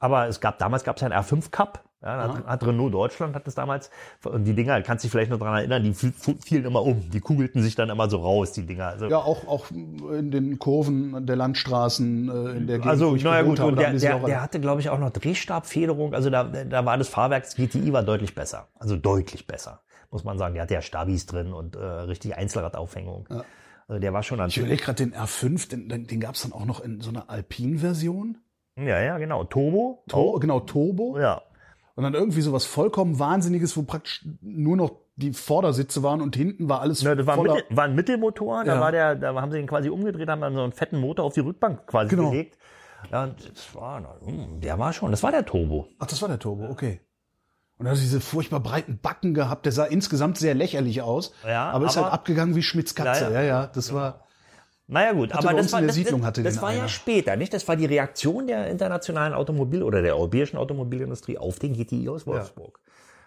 Aber 0.00 0.28
es 0.28 0.40
gab 0.40 0.58
damals 0.58 0.84
gab 0.84 0.96
es 0.96 1.02
ja 1.02 1.08
einen 1.08 1.20
R5 1.24 1.50
Cup. 1.50 1.84
Ja, 2.00 2.28
da 2.28 2.44
hat, 2.46 2.64
Renault 2.64 2.94
Deutschland 2.94 3.34
hat 3.34 3.48
das 3.48 3.56
damals. 3.56 3.90
Und 4.24 4.44
die 4.44 4.54
Dinger, 4.54 4.80
kannst 4.82 5.02
dich 5.02 5.10
vielleicht 5.10 5.32
noch 5.32 5.38
dran 5.40 5.56
erinnern, 5.56 5.82
die 5.82 5.92
fiel- 5.92 6.12
fielen 6.40 6.64
immer 6.64 6.80
um. 6.84 7.10
Die 7.10 7.18
kugelten 7.18 7.60
sich 7.60 7.74
dann 7.74 7.90
immer 7.90 8.08
so 8.08 8.18
raus, 8.18 8.52
die 8.52 8.64
Dinger. 8.64 8.86
Also, 8.86 9.06
Ja, 9.06 9.16
auch, 9.18 9.48
auch 9.48 9.68
in 9.72 10.30
den 10.30 10.60
Kurven 10.60 11.26
der 11.26 11.34
Landstraßen, 11.34 12.28
äh, 12.28 12.32
in 12.56 12.66
der 12.68 12.76
Gegend, 12.78 12.86
also 12.86 13.16
naja 13.16 13.42
gut, 13.42 13.58
und 13.58 13.76
der, 13.80 13.88
der, 14.04 14.10
der 14.28 14.42
hatte, 14.42 14.60
glaube 14.60 14.80
ich, 14.80 14.90
auch 14.90 14.98
noch 15.00 15.10
Drehstabfederung. 15.10 16.14
Also 16.14 16.30
da, 16.30 16.44
da 16.44 16.84
war 16.86 16.96
das 16.98 17.08
Fahrwerk, 17.08 17.52
GTI 17.56 17.92
war 17.92 18.04
deutlich 18.04 18.32
besser. 18.36 18.68
Also 18.78 18.96
deutlich 18.96 19.48
besser, 19.48 19.80
muss 20.12 20.22
man 20.22 20.38
sagen. 20.38 20.54
Der 20.54 20.62
hatte 20.62 20.74
ja 20.74 20.82
Stabis 20.82 21.26
drin 21.26 21.52
und 21.52 21.74
äh, 21.74 21.80
richtig 21.84 22.36
Einzelradaufhängung. 22.36 23.26
Also 23.88 24.00
der 24.00 24.12
war 24.12 24.22
schon 24.22 24.38
an 24.40 24.48
Ich 24.48 24.58
überlege 24.58 24.82
gerade 24.82 25.04
den 25.04 25.14
R5, 25.14 25.70
den, 25.70 26.06
den, 26.06 26.20
gab 26.20 26.34
es 26.34 26.42
dann 26.42 26.52
auch 26.52 26.66
noch 26.66 26.80
in 26.80 27.00
so 27.00 27.08
einer 27.08 27.30
Alpin-Version. 27.30 28.38
Ja, 28.76 29.00
ja, 29.00 29.18
genau. 29.18 29.44
Turbo. 29.44 30.04
To 30.08 30.38
genau, 30.38 30.60
Turbo. 30.60 31.18
Ja. 31.18 31.42
Und 31.96 32.04
dann 32.04 32.14
irgendwie 32.14 32.42
sowas 32.42 32.64
vollkommen 32.64 33.18
Wahnsinniges, 33.18 33.76
wo 33.76 33.82
praktisch 33.82 34.24
nur 34.40 34.76
noch 34.76 34.92
die 35.16 35.32
Vordersitze 35.32 36.02
waren 36.04 36.20
und 36.20 36.36
hinten 36.36 36.68
war 36.68 36.80
alles 36.80 37.02
Ja, 37.02 37.14
das 37.16 37.26
war, 37.26 37.34
ein 37.34 37.38
voller... 37.38 37.54
Mittel, 37.56 37.76
war 37.76 37.84
ein 37.84 37.94
Mittelmotor, 37.96 38.62
da 38.64 38.74
Ja. 38.74 38.80
war 38.80 38.92
der, 38.92 39.16
da 39.16 39.34
haben 39.34 39.50
sie 39.50 39.58
ihn 39.58 39.66
quasi 39.66 39.88
umgedreht, 39.88 40.28
haben 40.28 40.40
dann 40.42 40.54
so 40.54 40.62
einen 40.62 40.72
fetten 40.72 41.00
Motor 41.00 41.24
auf 41.24 41.34
die 41.34 41.40
Rückbank 41.40 41.86
quasi 41.88 42.10
Genau. 42.14 42.30
gelegt. 42.30 42.56
Ja, 43.10 43.26
das 43.26 43.74
war, 43.74 44.20
hm, 44.24 44.60
der 44.60 44.78
war 44.78 44.92
schon, 44.92 45.10
das 45.10 45.22
war 45.24 45.32
der 45.32 45.44
Turbo. 45.44 45.88
Ach, 45.98 46.06
das 46.06 46.20
war 46.22 46.28
der 46.28 46.38
Turbo, 46.38 46.68
okay. 46.70 47.00
Und 47.78 47.86
er 47.86 47.92
hat 47.92 47.98
diese 47.98 48.20
furchtbar 48.20 48.60
breiten 48.60 48.98
Backen 48.98 49.34
gehabt, 49.34 49.64
der 49.64 49.72
sah 49.72 49.84
insgesamt 49.84 50.36
sehr 50.36 50.54
lächerlich 50.54 51.00
aus, 51.02 51.32
Ja, 51.46 51.70
aber 51.70 51.86
ist 51.86 51.96
aber- 51.96 52.06
halt 52.06 52.14
abgegangen 52.14 52.54
wie 52.56 52.62
Schmitz 52.62 52.94
Katze. 52.94 53.24
Ja, 53.24 53.30
Ja, 53.30 53.40
ja. 53.40 53.46
ja, 53.46 53.66
das 53.68 53.92
war... 53.94 54.24
Naja 54.90 55.12
gut, 55.12 55.32
aber 55.32 55.52
das 55.52 55.70
war, 55.70 55.82
das, 55.82 55.96
das, 56.32 56.62
war 56.62 56.72
ja 56.72 56.88
später, 56.88 57.36
nicht? 57.36 57.52
Das 57.52 57.68
war 57.68 57.76
die 57.76 57.84
Reaktion 57.84 58.46
der 58.46 58.68
internationalen 58.68 59.34
Automobil- 59.34 59.82
oder 59.82 60.00
der 60.00 60.16
europäischen 60.16 60.56
Automobilindustrie 60.56 61.36
auf 61.36 61.58
den 61.58 61.74
GTI 61.74 62.08
aus 62.08 62.26
Wolfsburg. 62.26 62.80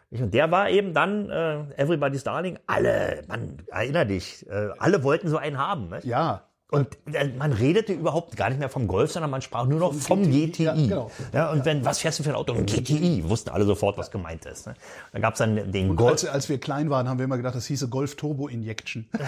Nicht? 0.09 0.23
Und 0.23 0.33
der 0.33 0.49
war 0.49 0.71
eben 0.71 0.93
dann 0.95 1.29
äh, 1.29 1.59
Everybody's 1.77 2.23
Darling. 2.23 2.57
Alle, 2.65 3.21
man, 3.27 3.57
erinner 3.67 4.05
dich, 4.05 4.45
äh, 4.49 4.69
alle 4.79 5.03
wollten 5.03 5.29
so 5.29 5.37
einen 5.37 5.59
haben. 5.59 5.89
Nicht? 5.89 6.05
Ja, 6.05 6.47
Und 6.71 6.87
äh, 7.13 7.27
man 7.37 7.51
redete 7.51 7.91
überhaupt 7.91 8.37
gar 8.37 8.49
nicht 8.49 8.57
mehr 8.59 8.69
vom 8.69 8.87
Golf, 8.87 9.11
sondern 9.11 9.29
man 9.29 9.41
sprach 9.41 9.65
nur 9.65 9.77
noch 9.79 9.93
vom, 9.93 10.23
GTI. 10.23 10.63
ja, 10.63 10.73
genau. 10.73 11.11
Ja, 11.33 11.51
und 11.51 11.65
wenn, 11.65 11.83
was 11.83 11.99
fährst 11.99 12.19
du 12.19 12.23
für 12.23 12.29
ein 12.29 12.35
Auto? 12.35 12.53
Ein 12.53 12.65
GTI. 12.65 13.23
Wussten 13.27 13.49
alle 13.49 13.65
sofort, 13.65 13.97
was 13.97 14.09
gemeint 14.09 14.45
ist. 14.45 14.67
Ne? 14.67 14.75
Da 15.11 15.19
gab's 15.19 15.39
dann 15.39 15.71
den 15.71 15.89
Und 15.89 15.95
Golf. 15.97 16.11
als, 16.11 16.25
als 16.25 16.47
wir 16.49 16.59
klein 16.59 16.89
waren, 16.89 17.09
haben 17.09 17.19
wir 17.19 17.25
immer 17.25 17.35
gedacht, 17.37 17.55
das 17.55 17.65
hieße 17.67 17.89
Golf 17.89 18.15
Turbo 18.15 18.47
Injection. 18.47 19.07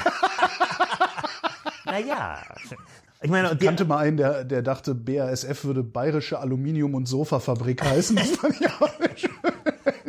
Naja. 1.86 2.40
Ich 3.22 3.30
meine, 3.30 3.52
und 3.52 3.62
Ich 3.62 3.68
kannte 3.68 3.86
mal 3.86 3.98
einen, 4.00 4.18
der, 4.18 4.44
der 4.44 4.62
dachte, 4.62 4.96
BASF 4.96 5.64
würde 5.64 5.84
Bayerische 5.84 6.40
Aluminium- 6.40 6.96
und 6.96 7.08
Sofafabrik 7.08 7.84
heißen. 7.84 8.16
Das 8.16 8.30
fand 8.32 8.60
ich 8.60 8.68
auch 8.82 9.00
nicht 9.00 9.20
schön. 9.20 9.30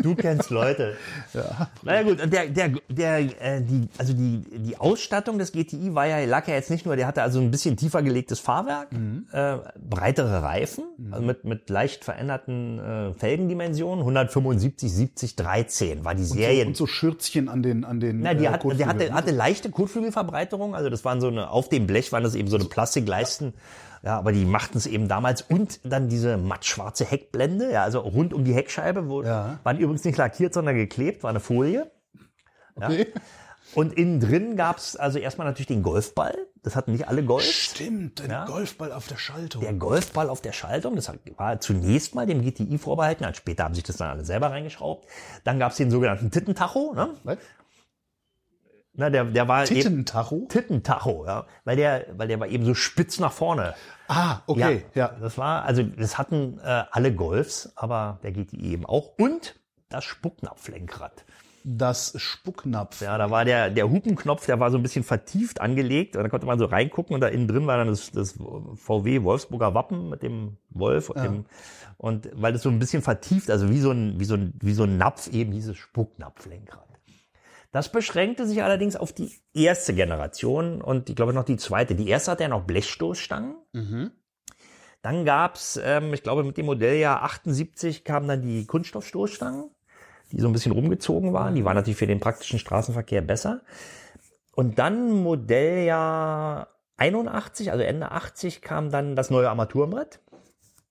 Du 0.04 0.14
kennst 0.14 0.50
Leute. 0.50 0.96
Ja. 1.32 1.70
Naja 1.82 2.02
gut, 2.02 2.20
und 2.20 2.32
der, 2.32 2.48
der, 2.48 2.72
der, 2.88 3.18
äh, 3.18 3.62
die, 3.62 3.88
also 3.96 4.12
die, 4.12 4.44
die 4.58 4.76
Ausstattung 4.76 5.38
des 5.38 5.52
GTI 5.52 5.94
war 5.94 6.06
ja, 6.06 6.24
lag 6.26 6.46
ja 6.46 6.54
jetzt 6.54 6.70
nicht 6.70 6.84
nur, 6.84 6.94
der 6.94 7.06
hatte 7.06 7.22
also 7.22 7.40
ein 7.40 7.50
bisschen 7.50 7.76
tiefer 7.76 8.02
gelegtes 8.02 8.38
Fahrwerk, 8.38 8.88
äh, 9.32 9.56
breitere 9.78 10.42
Reifen, 10.42 10.84
also 11.10 11.24
mit, 11.24 11.44
mit 11.44 11.70
leicht 11.70 12.04
veränderten 12.04 12.78
äh, 12.78 13.12
Felgendimensionen, 13.14 14.00
175, 14.00 14.92
70, 14.92 15.36
13 15.36 16.04
war 16.04 16.14
die 16.14 16.24
Serie. 16.24 16.66
Und 16.66 16.76
so 16.76 16.86
Schürzchen 16.86 17.48
an 17.48 17.62
den, 17.62 17.84
an 17.84 17.98
den. 17.98 18.20
Na, 18.20 18.34
die, 18.34 18.44
äh, 18.44 18.48
hat, 18.48 18.62
die 18.62 18.84
hatte, 18.84 19.12
hatte 19.12 19.30
leichte 19.30 19.70
Kotflügelverbreiterung, 19.70 20.74
also 20.74 20.90
das 20.90 21.04
waren 21.04 21.20
so 21.22 21.28
eine, 21.28 21.50
auf 21.50 21.70
dem 21.70 21.86
Blech 21.86 22.12
waren 22.12 22.22
das 22.22 22.34
eben 22.34 22.48
so 22.48 22.56
eine 22.56 22.66
Plastikleisten, 22.66 23.48
ja, 23.48 23.60
aber 24.12 24.32
die 24.32 24.44
machten 24.44 24.78
es 24.78 24.86
eben 24.86 25.08
damals 25.08 25.42
und 25.42 25.80
dann 25.84 26.08
diese 26.08 26.36
mattschwarze 26.36 27.04
Heckblende, 27.04 27.72
ja, 27.72 27.82
also 27.82 28.00
rund 28.00 28.32
um 28.34 28.44
die 28.44 28.54
Heckscheibe, 28.54 29.08
wo, 29.08 29.22
Ja. 29.22 29.58
waren 29.64 29.78
übrigens 29.78 30.04
nicht 30.04 30.18
lackiert, 30.18 30.52
sondern 30.54 30.74
geklebt, 30.76 31.22
war 31.22 31.30
eine 31.30 31.40
Folie. 31.40 31.90
Okay. 32.76 33.06
Und 33.74 33.94
innen 33.94 34.20
drin 34.20 34.56
gab's 34.56 34.94
also 34.94 35.18
erstmal 35.18 35.46
natürlich 35.46 35.66
den 35.66 35.82
Golfball, 35.82 36.36
das 36.62 36.76
hatten 36.76 36.92
nicht 36.92 37.08
alle 37.08 37.24
Golf. 37.24 37.44
Stimmt, 37.44 38.20
ein 38.20 38.30
Ja. 38.30 38.44
Golfball 38.44 38.92
auf 38.92 39.08
der 39.08 39.16
Schaltung. 39.16 39.62
Der 39.62 39.72
Golfball 39.72 40.28
auf 40.28 40.40
der 40.40 40.52
Schaltung, 40.52 40.94
das 40.96 41.10
war 41.36 41.60
zunächst 41.60 42.14
mal 42.14 42.26
dem 42.26 42.42
GTI 42.42 42.78
vorbehalten, 42.78 43.24
dann 43.24 43.34
später 43.34 43.64
haben 43.64 43.74
sich 43.74 43.84
das 43.84 43.96
dann 43.96 44.10
alle 44.10 44.24
selber 44.24 44.50
reingeschraubt. 44.50 45.08
Dann 45.44 45.58
gab's 45.58 45.76
den 45.76 45.90
sogenannten 45.90 46.30
Tittentacho, 46.30 46.92
ne? 46.94 47.10
Was? 47.24 47.38
Na, 48.96 49.10
der, 49.10 49.24
der 49.24 49.48
war 49.48 49.64
eben, 49.64 49.74
Tittentacho? 49.74 50.46
Tittentacho, 50.48 51.24
ja, 51.26 51.46
weil 51.64 51.76
der, 51.76 52.06
weil 52.16 52.28
der 52.28 52.38
war 52.38 52.46
eben 52.46 52.64
so 52.64 52.74
spitz 52.74 53.18
nach 53.18 53.32
vorne. 53.32 53.74
Ah, 54.06 54.38
okay, 54.46 54.84
ja. 54.94 55.08
Das 55.20 55.36
war, 55.36 55.64
also 55.64 55.82
das 55.82 56.16
hatten 56.18 56.58
äh, 56.62 56.84
alle 56.90 57.12
Golfs, 57.12 57.72
aber 57.74 58.18
der 58.22 58.32
GTI 58.32 58.72
eben 58.72 58.86
auch. 58.86 59.12
Und 59.18 59.56
das 59.88 60.04
Spucknapflenkrad. 60.04 61.24
Das 61.66 62.12
Spucknapf. 62.20 63.00
Ja, 63.00 63.16
da 63.16 63.30
war 63.30 63.46
der, 63.46 63.70
der 63.70 63.90
Hupenknopf, 63.90 64.44
der 64.44 64.60
war 64.60 64.70
so 64.70 64.76
ein 64.76 64.82
bisschen 64.82 65.02
vertieft 65.02 65.62
angelegt. 65.62 66.14
Und 66.14 66.22
da 66.22 66.28
konnte 66.28 66.46
man 66.46 66.58
so 66.58 66.66
reingucken 66.66 67.14
und 67.14 67.22
da 67.22 67.28
innen 67.28 67.48
drin 67.48 67.66
war 67.66 67.78
dann 67.78 67.88
das, 67.88 68.10
das 68.10 68.34
VW 68.74 69.22
Wolfsburger 69.22 69.72
Wappen 69.72 70.10
mit 70.10 70.22
dem 70.22 70.58
Wolf 70.68 71.08
und 71.08 71.22
dem, 71.22 71.44
und 71.96 72.28
weil 72.34 72.52
das 72.52 72.62
so 72.62 72.68
ein 72.68 72.78
bisschen 72.78 73.00
vertieft, 73.00 73.50
also 73.50 73.70
wie 73.70 73.78
so 73.78 73.92
ein, 73.92 74.20
wie 74.20 74.24
so 74.26 74.34
ein, 74.34 74.52
wie 74.60 74.74
so 74.74 74.82
ein 74.82 74.98
Napf 74.98 75.28
eben 75.28 75.52
hieß 75.52 75.68
es 75.68 75.78
Spucknapflenkrad. 75.78 76.93
Das 77.74 77.88
beschränkte 77.88 78.46
sich 78.46 78.62
allerdings 78.62 78.94
auf 78.94 79.12
die 79.12 79.32
erste 79.52 79.94
Generation 79.94 80.80
und 80.80 81.10
ich 81.10 81.16
glaube 81.16 81.32
noch 81.32 81.42
die 81.42 81.56
zweite. 81.56 81.96
Die 81.96 82.06
erste 82.06 82.30
hatte 82.30 82.44
ja 82.44 82.48
noch 82.48 82.62
Blechstoßstangen. 82.62 83.56
Dann 85.02 85.24
gab's, 85.24 85.80
ähm, 85.82 86.14
ich 86.14 86.22
glaube 86.22 86.44
mit 86.44 86.56
dem 86.56 86.66
Modelljahr 86.66 87.24
78 87.24 88.04
kamen 88.04 88.28
dann 88.28 88.42
die 88.42 88.64
Kunststoffstoßstangen, 88.64 89.70
die 90.30 90.40
so 90.40 90.46
ein 90.46 90.52
bisschen 90.52 90.70
rumgezogen 90.70 91.32
waren. 91.32 91.56
Die 91.56 91.64
waren 91.64 91.74
natürlich 91.74 91.98
für 91.98 92.06
den 92.06 92.20
praktischen 92.20 92.60
Straßenverkehr 92.60 93.22
besser. 93.22 93.62
Und 94.52 94.78
dann 94.78 95.10
Modelljahr 95.10 96.68
81, 96.96 97.72
also 97.72 97.82
Ende 97.82 98.12
80, 98.12 98.62
kam 98.62 98.92
dann 98.92 99.16
das 99.16 99.30
neue 99.30 99.50
Armaturenbrett. 99.50 100.20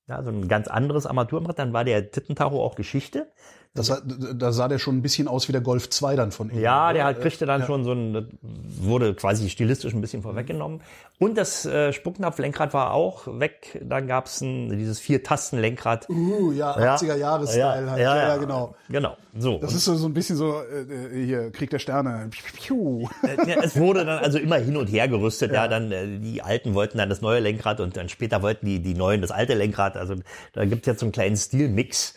Ja, 0.07 0.21
so 0.21 0.31
ein 0.31 0.49
ganz 0.49 0.67
anderes 0.67 1.05
Armaturenbrett. 1.05 1.59
Dann 1.59 1.71
war 1.71 1.85
der 1.85 2.11
Tittentacho 2.11 2.61
auch 2.61 2.75
Geschichte. 2.75 3.31
Das, 3.75 3.91
da 4.35 4.51
sah 4.51 4.67
der 4.67 4.77
schon 4.77 4.97
ein 4.97 5.01
bisschen 5.01 5.27
aus 5.27 5.47
wie 5.47 5.51
der 5.51 5.61
Golf 5.61 5.89
2 5.89 6.15
dann 6.15 6.31
von 6.31 6.51
innen. 6.51 6.61
Ja, 6.61 6.93
der 6.93 7.05
halt 7.05 7.21
kriegte 7.21 7.47
dann 7.47 7.65
schon 7.65 7.83
so 7.83 7.93
ein, 7.93 8.37
wurde 8.41 9.15
quasi 9.15 9.49
stilistisch 9.49 9.95
ein 9.95 10.01
bisschen 10.01 10.21
vorweggenommen. 10.21 10.81
Und 11.17 11.39
das 11.39 11.65
äh, 11.65 11.91
Spucknapflenkrad 11.91 12.75
war 12.75 12.91
auch 12.91 13.25
weg. 13.39 13.81
Dann 13.83 14.05
gab's 14.05 14.41
ein, 14.41 14.77
dieses 14.77 14.99
Vier-Tasten-Lenkrad. 14.99 16.07
Uh, 16.07 16.51
ja, 16.51 16.75
80er 16.75 17.15
Jahre 17.15 17.47
Style 17.47 17.89
halt. 17.89 17.99
Ja, 17.99 18.15
ja, 18.15 18.37
genau. 18.37 18.75
Genau, 18.89 19.17
so. 19.35 19.57
Das 19.57 19.73
ist 19.73 19.85
so, 19.85 19.95
so 19.95 20.07
ein 20.07 20.13
bisschen 20.13 20.35
so, 20.35 20.61
äh, 20.61 21.25
hier, 21.25 21.49
Krieg 21.51 21.71
der 21.71 21.79
Sterne. 21.79 22.29
Piu. 22.55 23.07
Äh, 23.23 23.49
ja, 23.49 23.63
es 23.63 23.75
wurde 23.75 24.05
dann 24.05 24.19
also 24.19 24.37
immer 24.37 24.57
hin 24.57 24.77
und 24.77 24.85
her 24.85 25.07
gerüstet. 25.07 25.51
Ja, 25.51 25.67
dann 25.67 25.91
äh, 25.91 26.19
die 26.19 26.43
Alten 26.43 26.75
wollten 26.75 26.99
dann 26.99 27.09
das 27.09 27.21
neue 27.21 27.39
Lenkrad 27.39 27.79
und 27.79 27.97
dann 27.97 28.07
später 28.07 28.43
wollten 28.43 28.67
die 28.67 28.81
die 28.81 28.93
Neuen 28.93 29.21
das 29.21 29.31
alte 29.31 29.55
Lenkrad. 29.55 29.97
Also 29.97 30.15
da 30.53 30.65
gibt's 30.65 30.85
jetzt 30.85 30.99
so 30.99 31.07
einen 31.07 31.11
kleinen 31.11 31.37
Stilmix. 31.37 32.13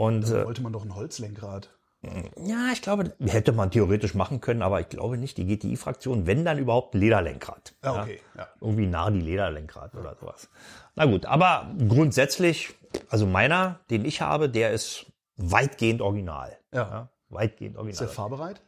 Und 0.00 0.30
Da 0.30 0.40
äh, 0.40 0.44
wollte 0.46 0.62
man 0.62 0.72
doch 0.72 0.82
ein 0.82 0.94
Holzlenkrad. 0.94 1.68
ja, 2.02 2.70
ich 2.72 2.80
glaube, 2.80 3.12
hätte 3.20 3.52
man 3.52 3.70
theoretisch 3.70 4.14
machen 4.14 4.40
können, 4.40 4.62
aber 4.62 4.80
ich 4.80 4.88
glaube 4.88 5.18
nicht. 5.18 5.36
Die 5.36 5.44
GTI-Fraktion, 5.44 6.26
wenn 6.26 6.42
dann 6.42 6.56
überhaupt 6.56 6.94
Lederlenkrad. 6.94 7.74
Ja, 7.84 8.00
okay, 8.00 8.18
ja. 8.34 8.48
Irgendwie 8.62 8.86
Nardi 8.86 9.20
Lederlenkrad 9.20 9.94
oder 9.94 10.16
sowas. 10.18 10.48
Na 10.94 11.04
gut, 11.04 11.26
aber 11.26 11.70
grundsätzlich, 11.86 12.74
also 13.10 13.26
meiner, 13.26 13.80
den 13.90 14.06
ich 14.06 14.22
habe, 14.22 14.48
der 14.48 14.70
ist 14.70 15.04
weitgehend 15.36 16.00
original. 16.00 16.56
Ja. 16.72 17.10
weitgehend 17.28 17.74
Ist 17.76 17.76
der 17.76 17.82
original. 17.82 18.08
fahrbereit? 18.08 18.62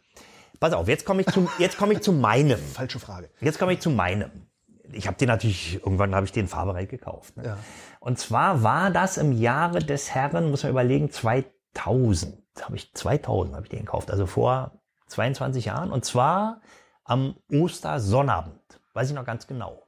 Pass 0.60 0.74
auf, 0.74 0.86
jetzt 0.86 1.06
komme 1.06 1.22
ich 1.22 1.28
zum, 1.28 1.48
jetzt 1.58 1.78
komme 1.78 1.94
ich 1.94 2.00
zu 2.02 2.12
meinem. 2.12 2.58
Falsche 2.58 2.98
Frage. 2.98 3.30
Jetzt 3.40 3.58
komme 3.58 3.72
ich 3.72 3.80
zu 3.80 3.88
meinem. 3.88 4.30
Ich 4.92 5.06
habe 5.06 5.16
den 5.16 5.28
natürlich, 5.28 5.76
irgendwann 5.76 6.14
habe 6.14 6.26
ich 6.26 6.32
den 6.32 6.46
fahrbereit 6.46 6.90
gekauft. 6.90 7.38
Ne? 7.38 7.44
Ja. 7.46 7.56
Und 8.02 8.18
zwar 8.18 8.64
war 8.64 8.90
das 8.90 9.16
im 9.16 9.30
Jahre 9.30 9.78
des 9.78 10.12
Herren, 10.12 10.50
muss 10.50 10.64
man 10.64 10.72
überlegen, 10.72 11.10
2000. 11.12 12.36
Habe 12.60 12.74
ich 12.76 12.92
2000 12.94 13.54
habe 13.54 13.64
ich 13.64 13.70
den 13.70 13.84
gekauft, 13.84 14.10
also 14.10 14.26
vor 14.26 14.72
22 15.06 15.66
Jahren. 15.66 15.92
Und 15.92 16.04
zwar 16.04 16.60
am 17.04 17.36
Ostersonnabend. 17.48 18.58
Weiß 18.92 19.08
ich 19.08 19.14
noch 19.14 19.24
ganz 19.24 19.46
genau. 19.46 19.86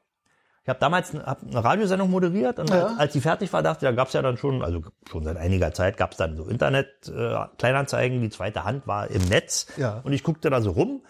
Ich 0.62 0.68
habe 0.68 0.79
damals 0.79 1.12
eine, 1.12 1.27
hab 1.27 1.42
eine 1.42 1.62
Radiosendung 1.62 2.09
moderiert 2.09 2.61
und 2.61 2.70
Ja. 2.70 2.87
als, 2.87 2.98
als 2.98 3.12
die 3.14 3.20
fertig 3.20 3.53
war, 3.53 3.62
dachte 3.64 3.85
ich, 3.85 3.90
da 3.90 3.96
gab 3.96 4.07
es 4.09 4.14
ja 4.14 4.22
dann 4.22 4.37
schon, 4.38 4.62
also 4.62 4.81
schon 5.11 5.24
seit 5.24 5.37
einiger 5.37 5.72
Zeit 5.74 5.96
gab 5.96 6.12
es 6.12 6.16
dann 6.16 6.37
so 6.37 6.46
Internet-Kleinanzeigen, 6.46 8.22
die 8.22 8.31
zweite 8.31 8.62
Hand 8.64 8.87
war 8.87 9.09
im 9.11 9.22
Netz. 9.29 9.66
Ja. 9.77 10.00
Und 10.05 10.12
ich 10.12 10.22
guckte 10.22 10.50
da 10.50 10.61
so 10.62 10.70
rum 10.70 11.05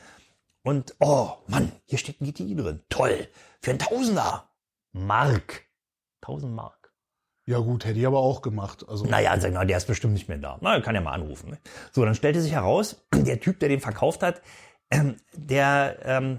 und, 0.63 0.97
oh 1.01 1.33
Mann, 1.49 1.71
hier 1.85 1.99
steht 1.99 2.21
ein 2.21 2.25
GTI 2.25 2.57
drin. 2.57 2.83
Toll, 2.89 3.29
für 3.61 3.73
ein 3.73 3.79
Tausender. 3.79 4.49
Mark. 4.93 5.65
1000 6.23 6.51
Mark. 6.53 6.84
Ja 7.47 7.59
gut, 7.59 7.85
hätte 7.85 7.99
ich 7.99 8.07
aber 8.07 8.21
auch 8.21 8.41
gemacht. 8.41 8.87
Also 8.89 9.05
Naja, 9.05 9.39
sag 9.39 9.53
mal, 9.53 9.67
der 9.67 9.77
ist 9.77 9.87
bestimmt 9.87 10.15
nicht 10.15 10.29
mehr 10.29 10.39
da. 10.39 10.59
Na, 10.63 10.81
kann 10.81 10.95
ja 10.95 11.01
mal 11.03 11.13
anrufen. 11.13 11.51
Ne? 11.51 11.59
So, 11.93 12.05
dann 12.05 12.15
stellte 12.15 12.41
sich 12.41 12.53
heraus, 12.53 13.05
der 13.15 13.41
Typ, 13.41 13.61
der 13.61 13.69
den 13.69 13.81
verkauft 13.81 14.23
hat, 14.23 14.41
ähm, 14.91 15.17
der 15.35 15.97
ähm, 16.05 16.39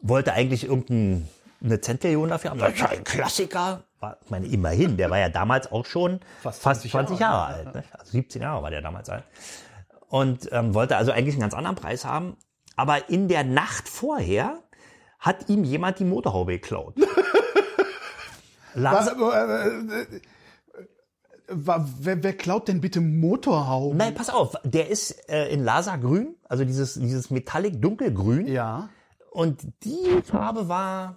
wollte 0.00 0.32
eigentlich 0.34 0.64
irgendeine 0.64 1.80
Zentillion 1.80 2.28
dafür 2.28 2.50
haben. 2.50 2.58
Das 2.58 2.74
ist 2.74 2.80
ja 2.80 2.88
ein 2.88 3.04
Klassiker. 3.04 3.84
War, 4.00 4.18
ich 4.24 4.30
meine, 4.30 4.46
immerhin, 4.46 4.96
der 4.96 5.10
war 5.10 5.18
ja 5.18 5.28
damals 5.28 5.70
auch 5.70 5.86
schon 5.86 6.20
fast, 6.42 6.60
Fast 6.60 6.80
20, 6.82 6.90
20 6.90 7.18
Jahre, 7.18 7.52
Jahre, 7.52 7.66
alt. 7.66 7.74
Ne? 7.74 7.84
Also 7.92 8.12
17 8.12 8.42
Jahre 8.42 8.62
war 8.62 8.70
der 8.70 8.82
damals 8.82 9.08
alt. 9.08 9.24
Und 10.08 10.50
ähm, 10.52 10.74
wollte 10.74 10.96
also 10.96 11.12
eigentlich 11.12 11.34
einen 11.36 11.42
ganz 11.42 11.54
anderen 11.54 11.76
Preis 11.76 12.04
haben. 12.04 12.36
Aber 12.76 13.08
in 13.08 13.28
der 13.28 13.44
Nacht 13.44 13.88
vorher 13.88 14.58
hat 15.18 15.48
ihm 15.48 15.64
jemand 15.64 15.98
die 15.98 16.04
Motorhaube 16.04 16.52
geklaut. 16.52 16.96
Las, 18.74 19.06
Was, 19.06 19.34
äh, 19.34 19.94
äh, 19.94 20.16
äh, 20.16 20.20
wer, 21.54 22.22
wer 22.22 22.32
klaut 22.32 22.68
denn 22.68 22.80
bitte 22.80 23.00
Motorhauben? 23.00 23.96
Nein, 23.96 24.14
pass 24.14 24.30
auf, 24.30 24.54
der 24.64 24.88
ist 24.88 25.28
äh, 25.28 25.48
in 25.52 25.64
Lasergrün, 25.64 26.34
also 26.48 26.64
dieses, 26.64 26.94
dieses 26.94 27.30
Metallic 27.30 27.80
dunkelgrün. 27.80 28.46
Ja. 28.46 28.88
Und 29.30 29.62
die 29.84 30.22
Farbe 30.24 30.68
war 30.68 31.16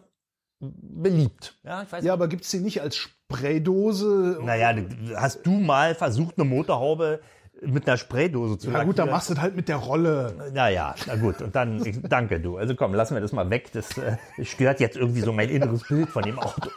beliebt. 0.60 1.58
Ja, 1.64 1.84
ich 1.84 1.92
weiß 1.92 2.04
Ja, 2.04 2.14
aber 2.14 2.28
gibt's 2.28 2.50
die 2.52 2.60
nicht 2.60 2.82
als 2.82 2.96
Spraydose? 2.96 4.40
Naja, 4.44 4.74
hast 5.16 5.46
du 5.46 5.52
mal 5.52 5.96
versucht, 5.96 6.38
eine 6.38 6.48
Motorhaube 6.48 7.22
mit 7.62 7.88
einer 7.88 7.98
Spraydose 7.98 8.58
zu 8.58 8.72
Ja 8.72 8.84
gut, 8.84 9.00
dann 9.00 9.10
machst 9.10 9.30
du 9.30 9.34
das 9.34 9.42
halt 9.42 9.56
mit 9.56 9.68
der 9.68 9.78
Rolle. 9.78 10.52
Naja, 10.54 10.96
na 11.08 11.16
gut, 11.16 11.42
und 11.42 11.56
dann, 11.56 11.86
ich, 11.86 12.02
danke 12.04 12.40
du. 12.40 12.58
Also 12.58 12.76
komm, 12.76 12.94
lassen 12.94 13.16
wir 13.16 13.22
das 13.22 13.32
mal 13.32 13.50
weg. 13.50 13.72
Das 13.74 13.98
äh, 13.98 14.18
stört 14.44 14.80
jetzt 14.80 14.98
irgendwie 14.98 15.22
so 15.22 15.32
mein 15.32 15.50
inneres 15.50 15.88
Bild 15.88 16.10
von 16.10 16.24
dem 16.24 16.40
Auto. 16.40 16.70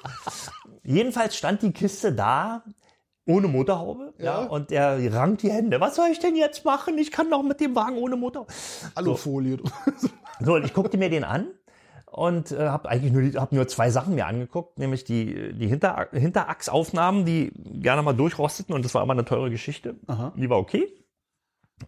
Jedenfalls 0.85 1.37
stand 1.37 1.63
die 1.63 1.73
Kiste 1.73 2.13
da, 2.13 2.63
ohne 3.29 3.47
Motorhaube. 3.49 4.15
Ja. 4.19 4.25
Ja. 4.43 4.47
und 4.49 4.73
er 4.73 5.13
rankt 5.15 5.43
die 5.43 5.51
Hände. 5.51 5.81
Was 5.81 5.95
soll 5.97 6.09
ich 6.11 6.19
denn 6.19 6.35
jetzt 6.35 6.65
machen? 6.65 6.99
Ich 6.99 7.13
kann 7.13 7.31
doch 7.31 7.43
mit 7.43 7.61
dem 7.61 7.75
Wagen 7.77 7.97
ohne 7.99 8.17
Motorhaube. 8.17 8.53
Alufolie. 8.95 9.59
So, 10.41 10.55
und 10.55 10.65
ich 10.65 10.73
guckte 10.75 10.97
mir 10.99 11.11
den 11.11 11.25
an 11.25 11.47
und 12.11 12.53
äh, 12.53 12.69
habe 12.69 12.89
eigentlich 12.89 13.13
nur, 13.13 13.23
die- 13.23 13.37
hab 13.39 13.53
nur 13.53 13.69
zwei 13.69 13.91
Sachen 13.91 14.15
mir 14.15 14.27
angeguckt, 14.27 14.79
nämlich 14.79 15.05
die, 15.05 15.53
die 15.53 15.67
Hinter, 15.67 16.09
Hinterachsaufnahmen, 16.13 17.25
die 17.25 17.53
gerne 17.55 18.03
mal 18.03 18.13
durchrosteten 18.15 18.75
und 18.75 18.85
das 18.85 18.95
war 18.95 19.03
immer 19.03 19.13
eine 19.13 19.25
teure 19.25 19.51
Geschichte. 19.51 19.97
Die 20.37 20.49
war 20.51 20.59
okay. 20.59 20.89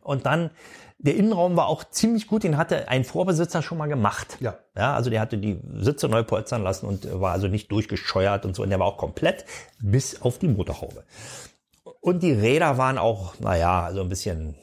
Und 0.02 0.26
dann, 0.26 0.50
der 0.98 1.16
Innenraum 1.16 1.56
war 1.56 1.66
auch 1.66 1.84
ziemlich 1.84 2.26
gut, 2.26 2.44
den 2.44 2.56
hatte 2.56 2.88
ein 2.88 3.04
Vorbesitzer 3.04 3.62
schon 3.62 3.78
mal 3.78 3.86
gemacht. 3.86 4.36
Ja. 4.40 4.58
Ja, 4.76 4.94
also 4.94 5.10
der 5.10 5.20
hatte 5.20 5.38
die 5.38 5.60
Sitze 5.74 6.08
neu 6.08 6.22
polstern 6.22 6.62
lassen 6.62 6.86
und 6.86 7.20
war 7.20 7.32
also 7.32 7.48
nicht 7.48 7.70
durchgescheuert 7.72 8.44
und 8.44 8.54
so. 8.54 8.62
Und 8.62 8.70
der 8.70 8.78
war 8.78 8.86
auch 8.86 8.98
komplett 8.98 9.44
bis 9.80 10.22
auf 10.22 10.38
die 10.38 10.48
Motorhaube. 10.48 11.04
Und 12.00 12.22
die 12.22 12.32
Räder 12.32 12.78
waren 12.78 12.98
auch, 12.98 13.38
naja, 13.40 13.84
also 13.84 14.00
ein 14.00 14.08
bisschen 14.08 14.54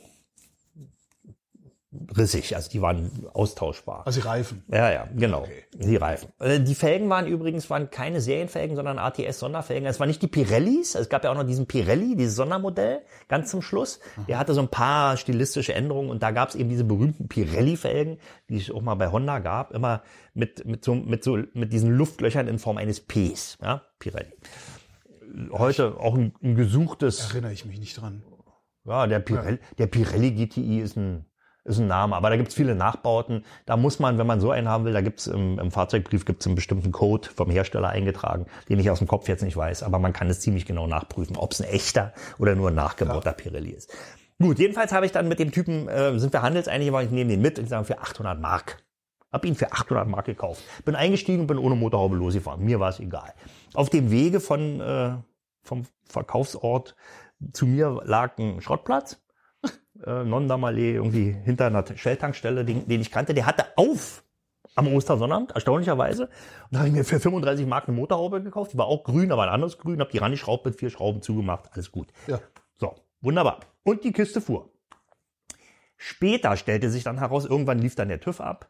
rissig, 2.16 2.56
also 2.56 2.70
die 2.70 2.82
waren 2.82 3.10
austauschbar. 3.34 4.06
Also 4.06 4.20
die 4.22 4.28
Reifen. 4.28 4.64
Ja, 4.68 4.92
ja, 4.92 5.08
genau. 5.16 5.42
Okay. 5.44 5.64
Die 5.74 5.96
Reifen. 5.96 6.30
Äh, 6.40 6.60
Die 6.60 6.76
Felgen 6.76 7.10
waren 7.10 7.28
übrigens 7.28 7.70
waren 7.70 7.90
keine 7.90 8.20
Serienfelgen, 8.20 8.76
sondern 8.76 9.00
ATS-Sonderfelgen. 9.00 9.86
Es 9.88 10.00
waren 10.00 10.08
nicht 10.10 10.22
die 10.22 10.28
Pirellis. 10.28 10.96
Es 10.96 11.08
gab 11.10 11.24
ja 11.24 11.32
auch 11.32 11.36
noch 11.36 11.46
diesen 11.46 11.66
Pirelli, 11.66 12.16
dieses 12.18 12.36
Sondermodell, 12.36 13.02
ganz 13.30 13.50
zum 13.52 13.62
Schluss. 13.62 14.00
Der 14.28 14.38
hatte 14.38 14.54
so 14.54 14.62
ein 14.62 14.68
paar 14.68 15.16
stilistische 15.18 15.74
Änderungen 15.74 16.10
und 16.10 16.22
da 16.24 16.32
gab 16.32 16.50
es 16.50 16.56
eben 16.56 16.70
diese 16.70 16.84
berühmten 16.84 17.28
Pirelli-Felgen, 17.30 18.18
die 18.50 18.58
es 18.58 18.70
auch 18.70 18.82
mal 18.82 18.96
bei 18.96 19.10
Honda 19.10 19.40
gab, 19.40 19.72
immer 19.74 20.04
mit, 20.34 20.66
mit 20.66 20.84
so, 20.84 20.94
mit 20.94 21.24
so, 21.24 21.38
mit 21.54 21.72
diesen 21.72 21.92
Luftlöchern 21.92 22.48
in 22.48 22.60
Form 22.60 22.78
eines 22.78 23.00
Ps, 23.00 23.58
ja, 23.62 23.82
Pirelli. 24.00 24.34
Heute 25.52 25.98
auch 26.00 26.16
ein, 26.16 26.34
ein 26.44 26.56
gesuchtes, 26.56 27.32
Erinnere 27.32 27.54
ich 27.54 27.66
mich 27.66 27.80
nicht 27.80 28.00
dran. 28.00 28.24
ja, 28.86 29.08
der 29.08 29.20
Pirelli, 29.20 29.60
der 29.78 29.88
Pirelli 29.88 30.32
GTI 30.32 30.80
ist 30.80 30.96
ein, 30.98 31.26
ist 31.68 31.80
ein 31.80 31.88
Name, 31.88 32.16
aber 32.16 32.30
da 32.30 32.38
gibt's 32.38 32.56
viele 32.56 32.76
Nachbauten. 32.76 33.44
Da 33.66 33.78
muss 33.78 34.00
man, 34.00 34.18
wenn 34.18 34.28
man 34.28 34.40
so 34.40 34.52
einen 34.52 34.68
haben 34.68 34.86
will, 34.86 34.94
da 34.94 35.02
gibt's 35.02 35.28
im, 35.28 35.60
im 35.60 35.72
Fahrzeugbrief 35.72 36.26
gibt's 36.26 36.46
einen 36.46 36.56
bestimmten 36.56 36.92
Code 36.92 37.30
vom 37.34 37.50
Hersteller 37.50 37.90
eingetragen, 37.90 38.46
den 38.70 38.80
ich 38.80 38.90
aus 38.90 39.00
dem 39.00 39.08
Kopf 39.08 39.28
jetzt 39.28 39.44
nicht 39.44 39.58
weiß, 39.58 39.84
aber 39.84 40.00
man 40.00 40.14
kann 40.14 40.30
es 40.30 40.40
ziemlich 40.40 40.66
genau 40.66 40.88
nachprüfen, 40.88 41.36
ob 41.36 41.52
es 41.52 41.62
ein 41.62 41.68
echter 41.68 42.14
oder 42.40 42.56
nur 42.56 42.70
ein 42.70 42.76
nachgebauter 42.76 43.34
Pirelli 43.34 43.72
ist. 43.72 43.94
Gut, 44.40 44.60
jedenfalls 44.60 44.92
habe 44.92 45.06
ich 45.06 45.12
dann 45.12 45.28
mit 45.28 45.40
dem 45.40 45.52
Typen, 45.52 45.88
äh, 45.88 46.18
sind 46.20 46.32
wir 46.32 46.44
handelseinig, 46.44 46.90
aber 46.90 47.04
ich 47.04 47.10
nehme 47.10 47.32
den 47.32 47.42
mit 47.42 47.58
und 47.58 47.68
sage 47.68 47.86
für 47.86 48.00
800 48.00 48.40
Mark. 48.40 48.84
Hab 49.32 49.44
ihn 49.46 49.56
für 49.56 49.72
800 49.72 50.08
Mark 50.08 50.26
gekauft. 50.26 50.64
Bin 50.86 50.96
eingestiegen 50.96 51.42
und 51.42 51.48
bin 51.48 51.58
ohne 51.58 51.76
Motorhaube 51.76 52.16
losgefahren. 52.16 52.64
Mir 52.64 52.80
war 52.80 52.90
es 52.90 53.00
egal. 53.00 53.34
Auf 53.74 53.90
dem 53.90 54.12
Wege 54.12 54.40
von, 54.40 54.80
äh, 54.80 55.18
vom 55.64 55.84
Verkaufsort 56.08 56.96
zu 57.52 57.66
mir 57.66 58.02
lag 58.06 58.38
ein 58.38 58.62
Schrottplatz. 58.62 59.20
Äh, 60.06 60.24
Nondamallee, 60.24 60.96
irgendwie 60.96 61.36
hinter 61.44 61.68
einer 61.68 61.84
Shell-Tankstelle, 61.86 62.66
den, 62.66 62.88
den 62.88 63.02
ich 63.02 63.12
kannte. 63.12 63.34
Der 63.34 63.46
hatte 63.46 63.66
auf 63.76 64.24
am 64.76 64.88
Ostersonnabend, 64.94 65.52
erstaunlicherweise. 65.52 66.26
Und 66.26 66.32
da 66.72 66.80
habe 66.80 66.90
ich 66.90 66.94
mir 66.94 67.04
für 67.04 67.20
35 67.20 67.66
Mark 67.66 67.88
eine 67.88 67.98
Motorhaube 67.98 68.44
gekauft. 68.44 68.74
Die 68.74 68.78
war 68.78 68.86
auch 68.86 69.04
grün, 69.04 69.32
aber 69.32 69.44
ein 69.44 69.50
anderes 69.50 69.78
Grün. 69.78 70.00
Habe 70.00 70.12
die 70.12 70.20
rangeschraubt, 70.20 70.66
mit 70.66 70.76
vier 70.76 70.90
Schrauben 70.90 71.22
zugemacht. 71.22 71.70
Alles 71.72 71.92
gut. 71.92 72.10
Ja. 72.28 72.40
So, 72.78 72.94
wunderbar. 73.22 73.62
Und 73.84 74.04
die 74.04 74.12
Kiste 74.12 74.40
fuhr. 74.40 74.70
Später 75.98 76.56
stellte 76.58 76.92
sich 76.92 77.04
dann 77.04 77.18
heraus, 77.18 77.46
irgendwann 77.46 77.80
lief 77.80 77.96
dann 77.96 78.10
der 78.10 78.20
TÜV 78.20 78.40
ab. 78.40 78.70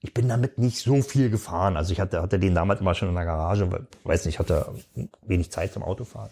Ich 0.00 0.14
bin 0.14 0.28
damit 0.28 0.58
nicht 0.58 0.78
so 0.78 1.02
viel 1.02 1.28
gefahren. 1.28 1.76
Also 1.76 1.92
ich 1.92 1.98
hatte, 1.98 2.22
hatte 2.22 2.38
den 2.38 2.54
damals 2.54 2.80
immer 2.80 2.94
schon 2.94 3.08
in 3.08 3.16
der 3.16 3.24
Garage, 3.24 3.70
weil, 3.72 3.88
weiß 4.04 4.26
nicht, 4.26 4.38
hatte 4.38 4.72
wenig 5.22 5.50
Zeit 5.50 5.72
zum 5.72 5.82
Autofahren. 5.82 6.30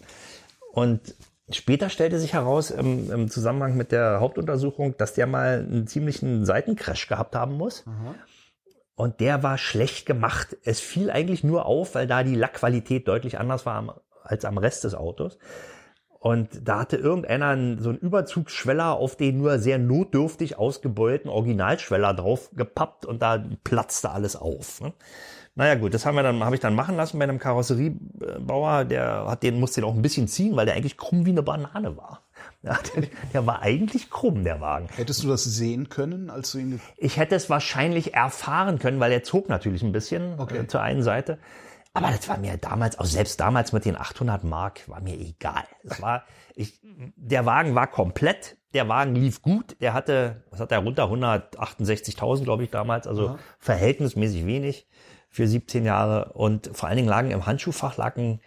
Und 0.71 1.15
später 1.51 1.89
stellte 1.89 2.19
sich 2.19 2.33
heraus 2.33 2.71
im, 2.71 3.11
im 3.11 3.29
Zusammenhang 3.29 3.77
mit 3.77 3.91
der 3.91 4.19
Hauptuntersuchung, 4.19 4.97
dass 4.97 5.13
der 5.13 5.27
mal 5.27 5.59
einen 5.59 5.87
ziemlichen 5.87 6.45
Seitencrash 6.45 7.07
gehabt 7.07 7.35
haben 7.35 7.53
muss. 7.53 7.83
Und 8.95 9.19
der 9.19 9.43
war 9.43 9.57
schlecht 9.57 10.05
gemacht. 10.05 10.57
Es 10.63 10.79
fiel 10.79 11.11
eigentlich 11.11 11.43
nur 11.43 11.65
auf, 11.65 11.95
weil 11.95 12.07
da 12.07 12.23
die 12.23 12.35
Lackqualität 12.35 13.07
deutlich 13.07 13.39
anders 13.39 13.65
war 13.65 13.75
am, 13.75 13.91
als 14.23 14.43
am 14.43 14.57
Rest 14.57 14.83
des 14.83 14.95
Autos. 14.95 15.37
Und 16.19 16.67
da 16.67 16.79
hatte 16.79 16.97
irgendeiner 16.97 17.49
einen, 17.49 17.79
so 17.79 17.89
einen 17.89 17.99
Überzugsschweller 17.99 18.93
auf 18.93 19.15
den 19.15 19.37
nur 19.37 19.59
sehr 19.59 19.77
notdürftig 19.77 20.57
ausgebeulten 20.57 21.29
Originalschweller 21.29 22.13
drauf 22.15 22.49
gepappt 22.55 23.05
und 23.05 23.21
da 23.21 23.45
platzte 23.63 24.09
alles 24.09 24.35
auf. 24.35 24.81
Ne? 24.81 24.93
Naja 25.57 25.73
gut, 25.73 25.95
das 25.95 26.05
haben 26.05 26.13
wir 26.13 26.21
dann, 26.21 26.43
habe 26.43 26.53
ich 26.53 26.61
dann 26.61 26.75
machen 26.75 26.95
lassen 26.95 27.17
bei 27.17 27.23
einem 27.23 27.39
Karosseriebauer, 27.39 28.85
der 28.85 29.25
hat 29.27 29.41
den, 29.41 29.59
musste 29.59 29.81
den 29.81 29.89
auch 29.89 29.95
ein 29.95 30.03
bisschen 30.03 30.27
ziehen, 30.27 30.55
weil 30.55 30.67
der 30.67 30.75
eigentlich 30.75 30.97
krumm 30.97 31.25
wie 31.25 31.31
eine 31.31 31.41
Banane 31.41 31.97
war. 31.97 32.21
Ja, 32.61 32.77
der, 32.95 33.05
der 33.33 33.47
war 33.47 33.63
eigentlich 33.63 34.11
krumm, 34.11 34.43
der 34.43 34.61
Wagen. 34.61 34.87
Hättest 34.95 35.23
du 35.23 35.27
das 35.27 35.43
sehen 35.43 35.89
können, 35.89 36.29
als 36.29 36.51
du 36.51 36.59
ihn... 36.59 36.79
Ich 36.95 37.17
hätte 37.17 37.33
es 37.33 37.49
wahrscheinlich 37.49 38.13
erfahren 38.13 38.77
können, 38.77 38.99
weil 38.99 39.11
er 39.11 39.23
zog 39.23 39.49
natürlich 39.49 39.81
ein 39.81 39.91
bisschen 39.91 40.39
Okay. 40.39 40.59
äh, 40.59 40.67
zur 40.67 40.81
einen 40.81 41.01
Seite. 41.01 41.39
Aber 41.95 42.11
das 42.11 42.29
war 42.29 42.37
mir 42.37 42.55
damals, 42.57 42.99
also 42.99 43.11
selbst 43.11 43.39
damals 43.39 43.73
mit 43.73 43.83
den 43.83 43.97
800 43.97 44.43
Mark, 44.43 44.87
war 44.87 45.01
mir 45.01 45.15
egal. 45.19 45.63
Das 45.83 45.99
war, 45.99 46.25
ich, 46.53 46.79
der 47.15 47.47
Wagen 47.47 47.73
war 47.73 47.87
komplett, 47.87 48.57
der 48.75 48.87
Wagen 48.89 49.15
lief 49.15 49.41
gut, 49.41 49.75
der 49.81 49.95
hatte, 49.95 50.43
was 50.51 50.59
hat 50.59 50.69
der 50.69 50.79
runter, 50.79 51.05
168.000 51.05 52.43
glaube 52.43 52.63
ich 52.63 52.69
damals, 52.69 53.07
also 53.07 53.39
verhältnismäßig 53.57 54.45
wenig 54.45 54.87
für 55.37 55.47
17 55.47 55.85
Jahre. 55.85 56.33
Und 56.33 56.71
vor 56.73 56.89
allen 56.89 56.97
Dingen 56.97 57.07
lagen 57.07 57.29
im 57.29 57.45
Handschuhfach 57.45 57.95
lag 57.97 58.17
ein, 58.17 58.41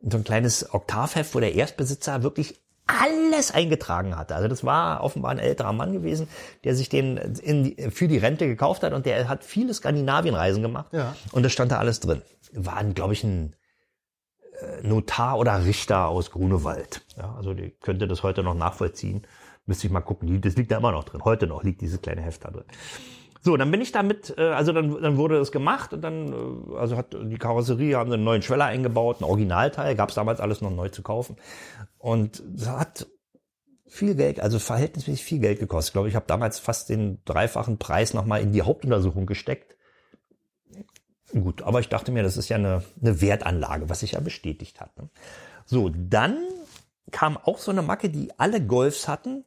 so 0.00 0.18
ein 0.18 0.24
kleines 0.24 0.72
Oktavheft, 0.74 1.34
wo 1.34 1.40
der 1.40 1.54
Erstbesitzer 1.54 2.22
wirklich 2.22 2.60
alles 2.86 3.50
eingetragen 3.50 4.14
hatte. 4.14 4.34
Also 4.34 4.48
das 4.48 4.62
war 4.62 5.02
offenbar 5.02 5.30
ein 5.30 5.38
älterer 5.38 5.72
Mann 5.72 5.94
gewesen, 5.94 6.28
der 6.64 6.76
sich 6.76 6.90
den 6.90 7.16
in, 7.16 7.90
für 7.90 8.08
die 8.08 8.18
Rente 8.18 8.46
gekauft 8.46 8.82
hat 8.82 8.92
und 8.92 9.06
der 9.06 9.26
hat 9.26 9.42
viele 9.42 9.72
Skandinavienreisen 9.72 10.60
gemacht. 10.62 10.92
Ja. 10.92 11.16
Und 11.32 11.44
da 11.44 11.48
stand 11.48 11.72
da 11.72 11.78
alles 11.78 12.00
drin. 12.00 12.20
War, 12.52 12.84
glaube 12.84 13.14
ich, 13.14 13.24
ein 13.24 13.56
äh, 14.60 14.86
Notar 14.86 15.38
oder 15.38 15.64
Richter 15.64 16.08
aus 16.08 16.30
Grunewald. 16.30 17.06
Ja, 17.16 17.34
also 17.36 17.54
die 17.54 17.70
könnte 17.70 18.06
das 18.06 18.22
heute 18.22 18.42
noch 18.42 18.54
nachvollziehen. 18.54 19.26
Müsste 19.64 19.86
ich 19.86 19.92
mal 19.94 20.02
gucken. 20.02 20.42
Das 20.42 20.56
liegt 20.56 20.70
da 20.70 20.76
immer 20.76 20.92
noch 20.92 21.04
drin. 21.04 21.24
Heute 21.24 21.46
noch 21.46 21.64
liegt 21.64 21.80
dieses 21.80 22.02
kleine 22.02 22.20
Heft 22.20 22.44
da 22.44 22.50
drin. 22.50 22.66
So, 23.44 23.58
dann 23.58 23.70
bin 23.70 23.82
ich 23.82 23.92
damit, 23.92 24.34
äh, 24.38 24.42
also 24.42 24.72
dann, 24.72 25.02
dann 25.02 25.18
wurde 25.18 25.36
es 25.36 25.52
gemacht 25.52 25.92
und 25.92 26.00
dann, 26.00 26.32
äh, 26.32 26.76
also 26.78 26.96
hat 26.96 27.14
die 27.14 27.36
Karosserie, 27.36 27.96
haben 27.96 28.10
einen 28.10 28.24
neuen 28.24 28.40
Schweller 28.40 28.64
eingebaut, 28.64 29.20
ein 29.20 29.24
Originalteil, 29.24 29.94
gab 29.96 30.08
es 30.08 30.14
damals 30.14 30.40
alles 30.40 30.62
noch 30.62 30.70
neu 30.70 30.88
zu 30.88 31.02
kaufen. 31.02 31.36
Und 31.98 32.42
das 32.46 32.70
hat 32.70 33.06
viel 33.86 34.14
Geld, 34.14 34.40
also 34.40 34.58
verhältnismäßig 34.58 35.22
viel 35.22 35.40
Geld 35.40 35.58
gekostet. 35.58 35.90
Ich 35.90 35.92
glaube, 35.92 36.08
ich 36.08 36.16
habe 36.16 36.24
damals 36.26 36.58
fast 36.58 36.88
den 36.88 37.18
dreifachen 37.26 37.78
Preis 37.78 38.14
nochmal 38.14 38.40
in 38.40 38.52
die 38.52 38.62
Hauptuntersuchung 38.62 39.26
gesteckt. 39.26 39.76
Gut, 41.32 41.60
aber 41.62 41.80
ich 41.80 41.90
dachte 41.90 42.12
mir, 42.12 42.22
das 42.22 42.38
ist 42.38 42.48
ja 42.48 42.56
eine, 42.56 42.82
eine 43.02 43.20
Wertanlage, 43.20 43.90
was 43.90 44.00
sich 44.00 44.12
ja 44.12 44.20
bestätigt 44.20 44.80
hat. 44.80 44.96
ne? 44.96 45.10
So, 45.66 45.90
dann 45.90 46.38
kam 47.10 47.36
auch 47.36 47.58
so 47.58 47.70
eine 47.70 47.82
Macke, 47.82 48.08
die 48.08 48.30
alle 48.38 48.64
Golfs 48.64 49.06
hatten. 49.06 49.44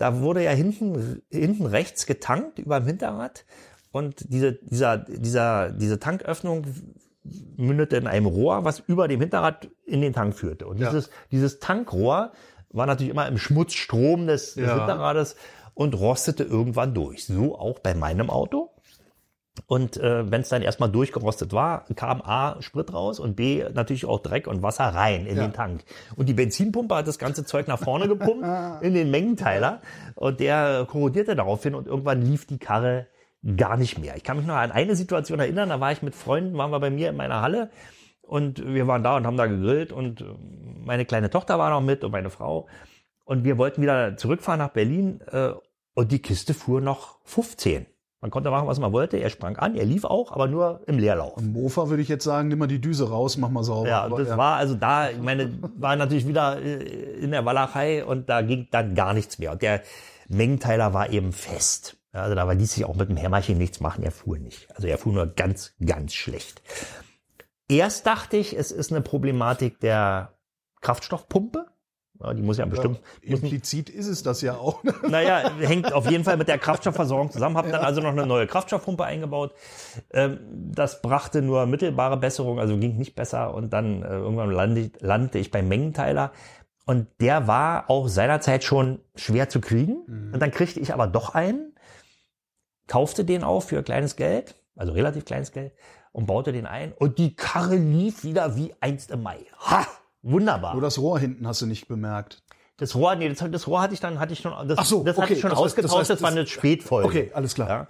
Da 0.00 0.20
wurde 0.20 0.42
ja 0.42 0.52
hinten, 0.52 1.20
hinten 1.30 1.66
rechts 1.66 2.06
getankt 2.06 2.58
über 2.58 2.80
dem 2.80 2.86
Hinterrad 2.86 3.44
und 3.92 4.24
diese, 4.32 4.54
dieser, 4.54 4.96
dieser, 4.96 5.72
diese 5.72 5.98
Tanköffnung 5.98 6.64
mündete 7.58 7.98
in 7.98 8.06
einem 8.06 8.24
Rohr, 8.24 8.64
was 8.64 8.78
über 8.78 9.08
dem 9.08 9.20
Hinterrad 9.20 9.68
in 9.84 10.00
den 10.00 10.14
Tank 10.14 10.34
führte. 10.34 10.66
Und 10.66 10.80
Ja. 10.80 10.88
dieses, 10.88 11.10
dieses 11.30 11.58
Tankrohr 11.58 12.32
war 12.70 12.86
natürlich 12.86 13.10
immer 13.10 13.28
im 13.28 13.36
Schmutzstrom 13.36 14.26
des, 14.26 14.54
des 14.54 14.68
Ja. 14.68 14.78
Hinterrades 14.78 15.36
und 15.74 15.94
rostete 16.00 16.44
irgendwann 16.44 16.94
durch. 16.94 17.26
So 17.26 17.58
auch 17.58 17.78
bei 17.80 17.94
meinem 17.94 18.30
Auto. 18.30 18.69
Und 19.66 19.96
äh, 19.96 20.30
wenn 20.30 20.40
es 20.42 20.48
dann 20.48 20.62
erstmal 20.62 20.90
durchgerostet 20.90 21.52
war, 21.52 21.84
kam 21.96 22.22
A, 22.22 22.60
Sprit 22.62 22.92
raus 22.92 23.18
und 23.20 23.34
B, 23.36 23.64
natürlich 23.74 24.06
auch 24.06 24.20
Dreck 24.20 24.46
und 24.46 24.62
Wasser 24.62 24.84
rein 24.84 25.26
in 25.26 25.36
Ja. 25.36 25.42
den 25.42 25.52
Tank. 25.52 25.84
Und 26.16 26.28
die 26.28 26.34
Benzinpumpe 26.34 26.94
hat 26.94 27.06
das 27.08 27.18
ganze 27.18 27.44
Zeug 27.44 27.66
nach 27.68 27.78
vorne 27.78 28.08
gepumpt 28.08 28.44
in 28.82 28.94
den 28.94 29.10
Mengenteiler 29.10 29.80
und 30.14 30.40
der 30.40 30.86
korrodierte 30.88 31.34
daraufhin 31.36 31.74
und 31.74 31.86
irgendwann 31.88 32.22
lief 32.22 32.46
die 32.46 32.58
Karre 32.58 33.06
gar 33.56 33.76
nicht 33.76 33.98
mehr. 33.98 34.16
Ich 34.16 34.22
kann 34.24 34.36
mich 34.36 34.46
noch 34.46 34.54
an 34.54 34.70
eine 34.72 34.94
Situation 34.96 35.40
erinnern, 35.40 35.68
da 35.68 35.80
war 35.80 35.92
ich 35.92 36.02
mit 36.02 36.14
Freunden, 36.14 36.56
waren 36.56 36.70
wir 36.70 36.80
bei 36.80 36.90
mir 36.90 37.08
in 37.10 37.16
meiner 37.16 37.40
Halle 37.42 37.70
und 38.22 38.64
wir 38.64 38.86
waren 38.86 39.02
da 39.02 39.16
und 39.16 39.26
haben 39.26 39.36
da 39.36 39.46
gegrillt 39.46 39.92
und 39.92 40.20
äh, 40.20 40.24
meine 40.84 41.04
kleine 41.04 41.28
Tochter 41.30 41.58
war 41.58 41.70
noch 41.70 41.80
mit 41.80 42.04
und 42.04 42.12
meine 42.12 42.30
Frau 42.30 42.66
und 43.24 43.44
wir 43.44 43.58
wollten 43.58 43.82
wieder 43.82 44.16
zurückfahren 44.16 44.58
nach 44.58 44.70
Berlin 44.70 45.20
äh, 45.32 45.50
und 45.94 46.12
die 46.12 46.20
Kiste 46.20 46.54
fuhr 46.54 46.80
noch 46.80 47.18
15. 47.24 47.86
Man 48.22 48.30
konnte 48.30 48.50
machen, 48.50 48.66
was 48.68 48.78
man 48.78 48.92
wollte. 48.92 49.16
Er 49.16 49.30
sprang 49.30 49.56
an, 49.56 49.74
er 49.76 49.86
lief 49.86 50.04
auch, 50.04 50.32
aber 50.32 50.46
nur 50.46 50.82
im 50.86 50.98
Leerlauf. 50.98 51.38
Am 51.38 51.52
Mofa 51.52 51.88
würde 51.88 52.02
ich 52.02 52.08
jetzt 52.08 52.24
sagen, 52.24 52.48
nimm 52.48 52.58
mal 52.58 52.66
die 52.68 52.80
Düse 52.80 53.08
raus, 53.08 53.38
mach 53.38 53.48
mal 53.48 53.64
sauber. 53.64 53.88
Ja, 53.88 54.02
Aber 54.02 54.22
das 54.22 54.36
war 54.36 54.56
also 54.56 54.74
da, 54.74 55.08
ich 55.10 55.18
meine, 55.18 55.50
war 55.78 55.96
natürlich 55.96 56.26
wieder 56.28 56.60
äh, 56.60 56.82
in 57.18 57.30
der 57.30 57.44
Walachei 57.46 58.04
und 58.04 58.28
da 58.28 58.42
ging 58.42 58.68
dann 58.70 58.94
gar 58.94 59.14
nichts 59.14 59.38
mehr. 59.38 59.52
Und 59.52 59.62
der 59.62 59.80
Mengenteiler 60.28 60.92
war 60.92 61.08
eben 61.10 61.32
fest. 61.32 61.96
Ja, 62.12 62.20
Also 62.22 62.34
da 62.34 62.46
war- 62.46 62.54
ließ 62.54 62.72
sich 62.74 62.84
auch 62.84 62.94
mit 62.94 63.08
dem 63.08 63.16
Hämmerchen 63.16 63.56
nichts 63.56 63.80
machen, 63.80 64.04
er 64.04 64.10
fuhr 64.12 64.36
nicht. 64.38 64.68
Also 64.76 64.86
er 64.86 64.98
fuhr 64.98 65.12
nur 65.14 65.26
ganz, 65.26 65.72
ganz 65.84 66.12
schlecht. 66.12 66.60
Erst 67.68 68.06
dachte 68.06 68.36
ich, 68.36 68.54
es 68.56 68.70
ist 68.70 68.90
eine 68.92 69.00
Problematik 69.00 69.80
der 69.80 70.34
Kraftstoffpumpe. 70.82 71.66
Ja, 72.22 72.34
die 72.34 72.42
muss 72.42 72.58
ja 72.58 72.66
bestimmt, 72.66 73.00
muss, 73.24 73.40
Implizit 73.40 73.88
ist 73.88 74.06
es 74.06 74.22
das 74.22 74.42
ja 74.42 74.56
auch. 74.56 74.82
naja, 75.08 75.50
hängt 75.58 75.92
auf 75.92 76.10
jeden 76.10 76.24
Fall 76.24 76.36
mit 76.36 76.48
der 76.48 76.58
Kraftstoffversorgung 76.58 77.30
zusammen. 77.30 77.56
Hab 77.56 77.70
dann 77.70 77.82
also 77.82 78.00
noch 78.00 78.10
eine 78.10 78.26
neue 78.26 78.46
Kraftstoffpumpe 78.46 79.04
eingebaut. 79.04 79.54
Ähm, 80.12 80.38
das 80.72 81.00
brachte 81.00 81.40
nur 81.40 81.66
mittelbare 81.66 82.18
Besserung, 82.18 82.60
also 82.60 82.76
ging 82.76 82.96
nicht 82.96 83.14
besser. 83.14 83.54
Und 83.54 83.72
dann 83.72 84.02
äh, 84.02 84.08
irgendwann 84.08 84.50
landete 84.50 85.38
ich, 85.38 85.50
beim 85.50 85.68
Mengenteiler. 85.68 86.32
Und 86.86 87.06
der 87.20 87.46
war 87.46 87.88
auch 87.88 88.08
seinerzeit 88.08 88.64
schon 88.64 89.00
schwer 89.14 89.48
zu 89.48 89.60
kriegen. 89.60 90.30
Und 90.32 90.40
dann 90.40 90.50
kriegte 90.50 90.80
ich 90.80 90.92
aber 90.92 91.06
doch 91.06 91.34
einen, 91.34 91.74
kaufte 92.86 93.24
den 93.24 93.44
auch 93.44 93.60
für 93.60 93.82
kleines 93.82 94.16
Geld, 94.16 94.56
also 94.76 94.92
relativ 94.92 95.24
kleines 95.24 95.52
Geld, 95.52 95.72
und 96.12 96.26
baute 96.26 96.52
den 96.52 96.66
ein. 96.66 96.92
Und 96.92 97.18
die 97.18 97.36
Karre 97.36 97.76
lief 97.76 98.24
wieder 98.24 98.56
wie 98.56 98.74
einst 98.80 99.10
im 99.10 99.22
Mai. 99.22 99.38
Ha! 99.60 99.86
Wunderbar. 100.22 100.72
Nur 100.74 100.82
das 100.82 100.98
Rohr 100.98 101.18
hinten 101.18 101.46
hast 101.46 101.62
du 101.62 101.66
nicht 101.66 101.88
bemerkt. 101.88 102.42
Das 102.76 102.94
Rohr, 102.94 103.14
nee, 103.14 103.28
das, 103.28 103.44
das 103.50 103.66
Rohr 103.66 103.82
hatte 103.82 103.92
ich 103.94 104.00
dann, 104.00 104.18
hatte 104.18 104.32
ich 104.32 104.38
schon, 104.40 104.52
das, 104.66 104.78
Ach 104.78 104.86
so, 104.86 105.02
das 105.04 105.16
hatte 105.16 105.24
okay. 105.26 105.34
ich 105.34 105.40
schon 105.40 105.50
Das 105.50 105.58
heißt- 105.58 105.62
ausgetauscht, 105.62 105.92
das 106.00 106.08
das, 106.08 106.16
heißt, 106.16 106.22
war 106.22 106.30
das- 106.30 106.38
eine 106.38 106.46
Spätfolge. 106.46 107.08
Okay, 107.08 107.30
alles 107.34 107.54
klar. 107.54 107.68
Ja. 107.68 107.86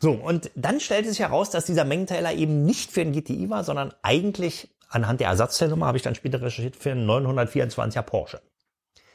So, 0.00 0.12
und 0.12 0.50
dann 0.54 0.80
stellte 0.80 1.08
sich 1.08 1.20
heraus, 1.20 1.48
dass 1.50 1.64
dieser 1.64 1.84
Mengenteiler 1.84 2.32
eben 2.34 2.64
nicht 2.64 2.90
für 2.92 3.00
ein 3.00 3.12
GTI 3.12 3.48
war, 3.48 3.64
sondern 3.64 3.94
eigentlich 4.02 4.68
anhand 4.90 5.20
der 5.20 5.28
Ersatzteilnummer 5.28 5.86
habe 5.86 5.96
ich 5.96 6.02
dann 6.02 6.14
später 6.14 6.40
recherchiert 6.42 6.76
für 6.76 6.90
einen 6.92 7.06
924er 7.08 8.02
Porsche. 8.02 8.40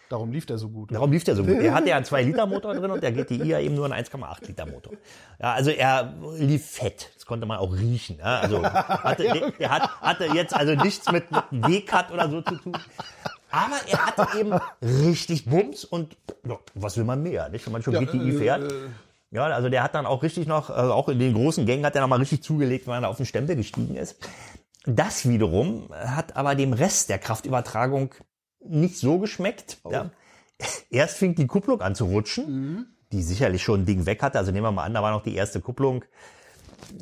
Darum 0.09 0.31
lief 0.31 0.47
der 0.47 0.57
so 0.57 0.69
gut. 0.69 0.91
Darum 0.91 1.11
lief 1.11 1.23
der 1.23 1.35
so 1.35 1.43
gut. 1.43 1.57
Er 1.61 1.73
hatte 1.73 1.89
ja 1.89 1.95
einen 1.95 2.05
2-Liter-Motor 2.07 2.73
drin 2.73 2.91
und 2.91 3.03
der 3.03 3.11
GTI 3.11 3.43
ja 3.43 3.59
eben 3.59 3.75
nur 3.75 3.85
einen 3.85 4.03
1,8-Liter-Motor. 4.03 4.93
Ja, 5.39 5.53
also 5.53 5.69
er 5.69 6.15
lief 6.37 6.65
fett. 6.65 7.11
Das 7.13 7.27
konnte 7.27 7.45
man 7.45 7.59
auch 7.59 7.71
riechen. 7.71 8.17
Ja, 8.17 8.39
also 8.39 8.63
hatte, 8.63 9.25
er 9.59 9.69
hat, 9.69 10.01
hatte 10.01 10.25
jetzt 10.33 10.55
also 10.55 10.73
nichts 10.73 11.11
mit, 11.11 11.31
mit 11.31 11.43
W-Cut 11.51 12.11
oder 12.11 12.29
so 12.29 12.41
zu 12.41 12.55
tun. 12.55 12.73
Aber 13.51 13.75
er 13.87 14.05
hatte 14.05 14.39
eben 14.39 14.53
richtig 14.81 15.45
Bums 15.45 15.85
und 15.85 16.17
ja, 16.45 16.57
was 16.73 16.97
will 16.97 17.03
man 17.03 17.21
mehr, 17.21 17.49
nicht? 17.49 17.65
Wenn 17.65 17.73
man 17.73 17.83
schon 17.83 17.93
GTI 17.93 18.31
fährt. 18.33 18.73
Ja, 19.31 19.43
also 19.45 19.69
der 19.69 19.83
hat 19.83 19.93
dann 19.93 20.07
auch 20.07 20.23
richtig 20.23 20.47
noch, 20.47 20.71
also 20.71 20.93
auch 20.93 21.07
in 21.07 21.19
den 21.19 21.35
großen 21.35 21.67
Gängen 21.67 21.85
hat 21.85 21.95
er 21.95 22.01
noch 22.01 22.07
mal 22.07 22.17
richtig 22.17 22.41
zugelegt, 22.41 22.87
wenn 22.87 23.03
er 23.03 23.09
auf 23.09 23.17
den 23.17 23.27
Stempel 23.27 23.55
gestiegen 23.55 23.95
ist. 23.95 24.17
Das 24.85 25.27
wiederum 25.29 25.89
hat 25.93 26.35
aber 26.35 26.55
dem 26.55 26.73
Rest 26.73 27.09
der 27.09 27.19
Kraftübertragung 27.19 28.15
nicht 28.61 28.97
so 28.97 29.19
geschmeckt. 29.19 29.77
Ja. 29.89 30.11
Erst 30.89 31.17
fing 31.17 31.35
die 31.35 31.47
Kupplung 31.47 31.81
an 31.81 31.95
zu 31.95 32.05
rutschen, 32.05 32.95
die 33.11 33.23
sicherlich 33.23 33.63
schon 33.63 33.81
ein 33.81 33.85
Ding 33.85 34.05
weg 34.05 34.21
hatte. 34.21 34.37
Also 34.37 34.51
nehmen 34.51 34.65
wir 34.65 34.71
mal 34.71 34.83
an, 34.83 34.93
da 34.93 35.01
war 35.01 35.11
noch 35.11 35.23
die 35.23 35.35
erste 35.35 35.61
Kupplung. 35.61 36.03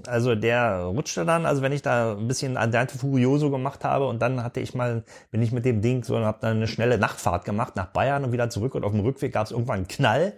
Also 0.06 0.36
der 0.36 0.82
rutschte 0.86 1.24
dann, 1.26 1.46
also 1.46 1.62
wenn 1.62 1.72
ich 1.72 1.82
da 1.82 2.14
ein 2.16 2.28
bisschen 2.28 2.58
Andante 2.58 2.98
Furioso 2.98 3.52
gemacht 3.52 3.84
habe 3.84 4.08
und 4.08 4.22
dann 4.22 4.44
hatte 4.44 4.60
ich 4.60 4.74
mal, 4.74 5.04
bin 5.32 5.42
ich 5.42 5.52
mit 5.52 5.66
dem 5.66 5.82
Ding 5.82 6.04
so 6.04 6.16
und 6.16 6.24
habe 6.24 6.40
dann 6.42 6.58
eine 6.58 6.68
schnelle 6.68 6.98
Nachtfahrt 6.98 7.46
gemacht 7.46 7.76
nach 7.76 7.88
Bayern 7.88 8.24
und 8.24 8.32
wieder 8.32 8.50
zurück 8.50 8.74
und 8.76 8.84
auf 8.84 8.92
dem 8.92 9.02
Rückweg 9.02 9.34
gab 9.34 9.46
es 9.46 9.52
irgendwann 9.52 9.78
einen 9.78 9.88
Knall 9.88 10.34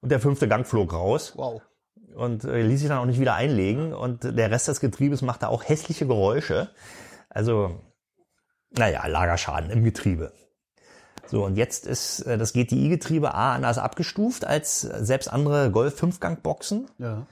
und 0.00 0.10
der 0.12 0.20
fünfte 0.20 0.46
Gang 0.48 0.66
flog 0.66 0.92
raus 0.92 1.32
Wow. 1.36 1.62
und 2.14 2.44
äh, 2.44 2.62
ließ 2.62 2.78
sich 2.80 2.88
dann 2.88 2.98
auch 2.98 3.06
nicht 3.06 3.18
wieder 3.20 3.34
einlegen 3.34 3.92
und 3.92 4.22
der 4.22 4.50
Rest 4.52 4.68
des 4.68 4.80
Getriebes 4.80 5.20
machte 5.20 5.48
auch 5.48 5.64
hässliche 5.64 6.06
Geräusche. 6.06 6.70
Also, 7.28 7.80
naja, 8.70 9.04
Lagerschaden 9.06 9.70
im 9.70 9.82
Getriebe. 9.84 10.32
So, 11.28 11.44
und 11.44 11.56
jetzt 11.56 11.86
ist 11.86 12.20
äh, 12.20 12.38
das 12.38 12.52
GTI-Getriebe 12.52 13.34
A 13.34 13.54
anders 13.54 13.78
abgestuft 13.78 14.44
als 14.44 14.80
selbst 14.80 15.32
andere 15.32 15.70
Golf-Fünfgang-Boxen. 15.70 16.86
Ja. 16.98 17.26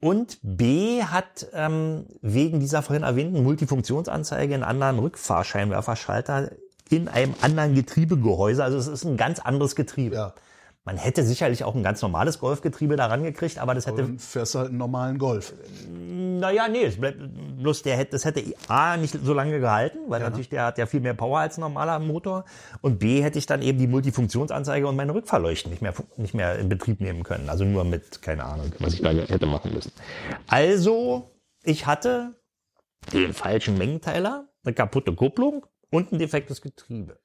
Und 0.00 0.38
B 0.42 1.02
hat 1.02 1.46
ähm, 1.54 2.06
wegen 2.20 2.60
dieser 2.60 2.82
vorhin 2.82 3.02
erwähnten 3.02 3.42
Multifunktionsanzeige 3.42 4.54
einen 4.54 4.62
anderen 4.62 4.98
Rückfahrscheinwerferschalter 4.98 6.50
in 6.90 7.08
einem 7.08 7.34
anderen 7.40 7.74
Getriebegehäuse. 7.74 8.62
Also 8.62 8.76
es 8.76 8.86
ist 8.86 9.04
ein 9.04 9.16
ganz 9.16 9.40
anderes 9.40 9.74
Getriebe. 9.74 10.16
Ja. 10.16 10.34
Man 10.86 10.98
hätte 10.98 11.24
sicherlich 11.24 11.64
auch 11.64 11.74
ein 11.74 11.82
ganz 11.82 12.00
normales 12.00 12.38
Golfgetriebe 12.38 12.94
da 12.94 13.06
rangekriegt, 13.06 13.58
aber 13.58 13.74
das 13.74 13.88
hätte 13.88 14.02
Dann 14.02 14.20
fährst 14.20 14.54
du 14.54 14.60
halt 14.60 14.68
einen 14.68 14.78
normalen 14.78 15.18
Golf. 15.18 15.52
naja, 15.90 16.68
nee, 16.68 16.84
es 16.84 17.00
bleibt, 17.00 17.18
bloß 17.58 17.82
der 17.82 17.96
hätte, 17.96 18.12
das 18.12 18.24
hätte 18.24 18.44
A 18.68 18.96
nicht 18.96 19.18
so 19.20 19.34
lange 19.34 19.58
gehalten, 19.58 19.98
weil 20.06 20.20
natürlich 20.20 20.48
der 20.48 20.66
hat 20.66 20.78
ja 20.78 20.86
viel 20.86 21.00
mehr 21.00 21.14
Power 21.14 21.40
als 21.40 21.58
ein 21.58 21.62
normaler 21.62 21.98
Motor. 21.98 22.44
Und 22.82 23.00
B 23.00 23.20
hätte 23.20 23.36
ich 23.36 23.46
dann 23.46 23.62
eben 23.62 23.78
die 23.78 23.88
Multifunktionsanzeige 23.88 24.86
und 24.86 24.94
meine 24.94 25.12
Rückfahrleuchten 25.12 25.72
nicht 25.72 25.82
mehr, 25.82 25.92
nicht 26.18 26.34
mehr 26.34 26.56
in 26.56 26.68
Betrieb 26.68 27.00
nehmen 27.00 27.24
können. 27.24 27.48
Also 27.48 27.64
nur 27.64 27.82
mit, 27.82 28.22
keine 28.22 28.44
Ahnung, 28.44 28.72
was 28.78 28.94
ich 28.94 29.02
da 29.02 29.10
hätte 29.10 29.46
machen 29.46 29.74
müssen. 29.74 29.90
Also, 30.46 31.32
ich 31.64 31.86
hatte 31.86 32.36
den 33.12 33.32
falschen 33.32 33.76
Mengenteiler, 33.76 34.46
eine 34.64 34.72
kaputte 34.72 35.12
Kupplung 35.16 35.66
und 35.90 36.12
ein 36.12 36.20
defektes 36.20 36.60
Getriebe. 36.60 37.18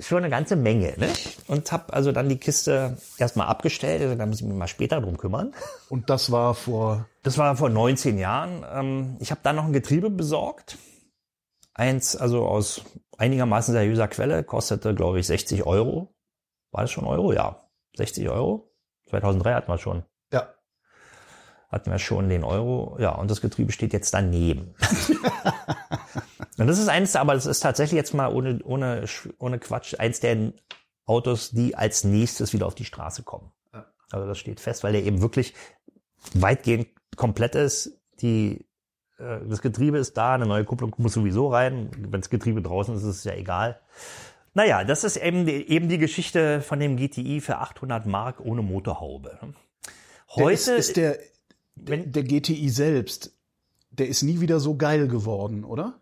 Schon 0.00 0.18
eine 0.18 0.30
ganze 0.30 0.56
Menge, 0.56 0.94
ne? 0.98 1.08
Und 1.46 1.72
habe 1.72 1.92
also 1.92 2.12
dann 2.12 2.28
die 2.28 2.38
Kiste 2.38 2.98
erstmal 3.18 3.46
abgestellt, 3.46 4.02
also 4.02 4.14
da 4.14 4.26
muss 4.26 4.40
ich 4.40 4.46
mich 4.46 4.56
mal 4.56 4.66
später 4.68 5.00
drum 5.00 5.16
kümmern. 5.16 5.54
Und 5.88 6.10
das 6.10 6.30
war 6.30 6.54
vor, 6.54 7.06
Das 7.22 7.38
war 7.38 7.56
vor 7.56 7.70
19 7.70 8.18
Jahren. 8.18 8.64
Ähm, 8.70 9.16
Ich 9.20 9.30
habe 9.30 9.40
dann 9.42 9.56
noch 9.56 9.64
ein 9.64 9.72
Getriebe 9.72 10.10
besorgt. 10.10 10.78
Eins, 11.72 12.16
also 12.16 12.46
aus 12.46 12.82
einigermaßen 13.18 13.72
seriöser 13.72 14.08
Quelle, 14.08 14.44
kostete, 14.44 14.94
glaube 14.94 15.20
ich, 15.20 15.26
60 15.26 15.64
Euro. 15.66 16.14
War 16.72 16.82
das 16.82 16.90
schon 16.90 17.06
Euro? 17.06 17.32
Ja. 17.32 17.68
60 17.96 18.28
Euro? 18.28 18.70
2003 19.08 19.54
hatten 19.54 19.72
wir 19.72 19.78
schon. 19.78 20.04
Hatten 21.68 21.90
wir 21.90 21.98
schon 21.98 22.28
den 22.28 22.44
Euro. 22.44 22.96
Ja, 23.00 23.10
und 23.10 23.30
das 23.30 23.40
Getriebe 23.40 23.72
steht 23.72 23.92
jetzt 23.92 24.14
daneben. 24.14 24.74
und 26.58 26.66
das 26.66 26.78
ist 26.78 26.88
eins, 26.88 27.16
aber 27.16 27.34
das 27.34 27.46
ist 27.46 27.60
tatsächlich 27.60 27.96
jetzt 27.96 28.14
mal 28.14 28.32
ohne, 28.32 28.60
ohne, 28.64 29.04
ohne 29.38 29.58
Quatsch, 29.58 29.98
eins 29.98 30.20
der 30.20 30.52
Autos, 31.04 31.50
die 31.50 31.76
als 31.76 32.04
nächstes 32.04 32.52
wieder 32.52 32.66
auf 32.66 32.74
die 32.74 32.84
Straße 32.84 33.22
kommen. 33.22 33.50
Also 34.10 34.26
das 34.26 34.38
steht 34.38 34.60
fest, 34.60 34.84
weil 34.84 34.92
der 34.92 35.04
eben 35.04 35.20
wirklich 35.20 35.54
weitgehend 36.34 36.88
komplett 37.16 37.54
ist. 37.54 37.98
Die, 38.20 38.64
äh, 39.18 39.38
das 39.48 39.62
Getriebe 39.62 39.98
ist 39.98 40.16
da, 40.16 40.34
eine 40.34 40.46
neue 40.46 40.64
Kupplung 40.64 40.94
muss 40.98 41.12
sowieso 41.12 41.48
rein. 41.48 41.90
Wenn 41.98 42.20
das 42.20 42.30
Getriebe 42.30 42.62
draußen 42.62 42.94
ist, 42.94 43.02
ist 43.02 43.18
es 43.18 43.24
ja 43.24 43.34
egal. 43.34 43.80
Naja, 44.54 44.84
das 44.84 45.04
ist 45.04 45.16
eben 45.16 45.44
die, 45.44 45.68
eben 45.68 45.88
die 45.88 45.98
Geschichte 45.98 46.62
von 46.62 46.80
dem 46.80 46.96
GTI 46.96 47.40
für 47.40 47.58
800 47.58 48.06
Mark 48.06 48.40
ohne 48.40 48.62
Motorhaube. 48.62 49.38
der 49.40 49.54
Heute 50.44 50.54
ist, 50.54 50.68
ist 50.68 50.96
der, 50.96 51.18
wenn- 51.76 52.12
der 52.12 52.22
GTI 52.24 52.68
selbst, 52.68 53.32
der 53.90 54.08
ist 54.08 54.22
nie 54.22 54.40
wieder 54.40 54.60
so 54.60 54.76
geil 54.76 55.08
geworden, 55.08 55.64
oder? 55.64 56.00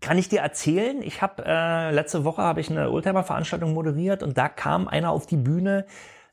Kann 0.00 0.18
ich 0.18 0.28
dir 0.28 0.40
erzählen? 0.40 1.00
Ich 1.02 1.22
habe 1.22 1.42
äh, 1.46 1.90
letzte 1.90 2.24
Woche 2.24 2.42
habe 2.42 2.60
ich 2.60 2.70
eine 2.70 2.90
Oldtimer-Veranstaltung 2.90 3.72
moderiert 3.72 4.22
und 4.22 4.36
da 4.36 4.48
kam 4.48 4.86
einer 4.88 5.10
auf 5.10 5.26
die 5.26 5.36
Bühne, 5.38 5.86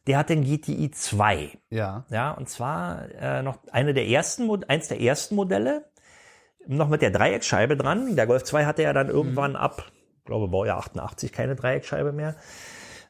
der 0.07 0.17
hat 0.17 0.29
den 0.29 0.43
GTI 0.43 0.91
2. 0.91 1.51
Ja. 1.69 2.05
Ja, 2.09 2.31
und 2.31 2.49
zwar 2.49 3.09
äh, 3.11 3.41
noch 3.43 3.59
eine 3.71 3.93
der 3.93 4.07
ersten, 4.07 4.49
eins 4.65 4.87
der 4.89 4.99
ersten 4.99 5.35
Modelle, 5.35 5.85
noch 6.67 6.89
mit 6.89 7.01
der 7.01 7.11
Dreieckscheibe 7.11 7.77
dran. 7.77 8.15
Der 8.15 8.27
Golf 8.27 8.43
2 8.43 8.65
hatte 8.65 8.83
ja 8.83 8.93
dann 8.93 9.09
irgendwann 9.09 9.55
ab, 9.55 9.85
ich 10.17 10.25
glaube 10.25 10.47
Baujahr 10.49 10.79
88 10.79 11.31
keine 11.31 11.55
Dreieckscheibe 11.55 12.11
mehr. 12.11 12.35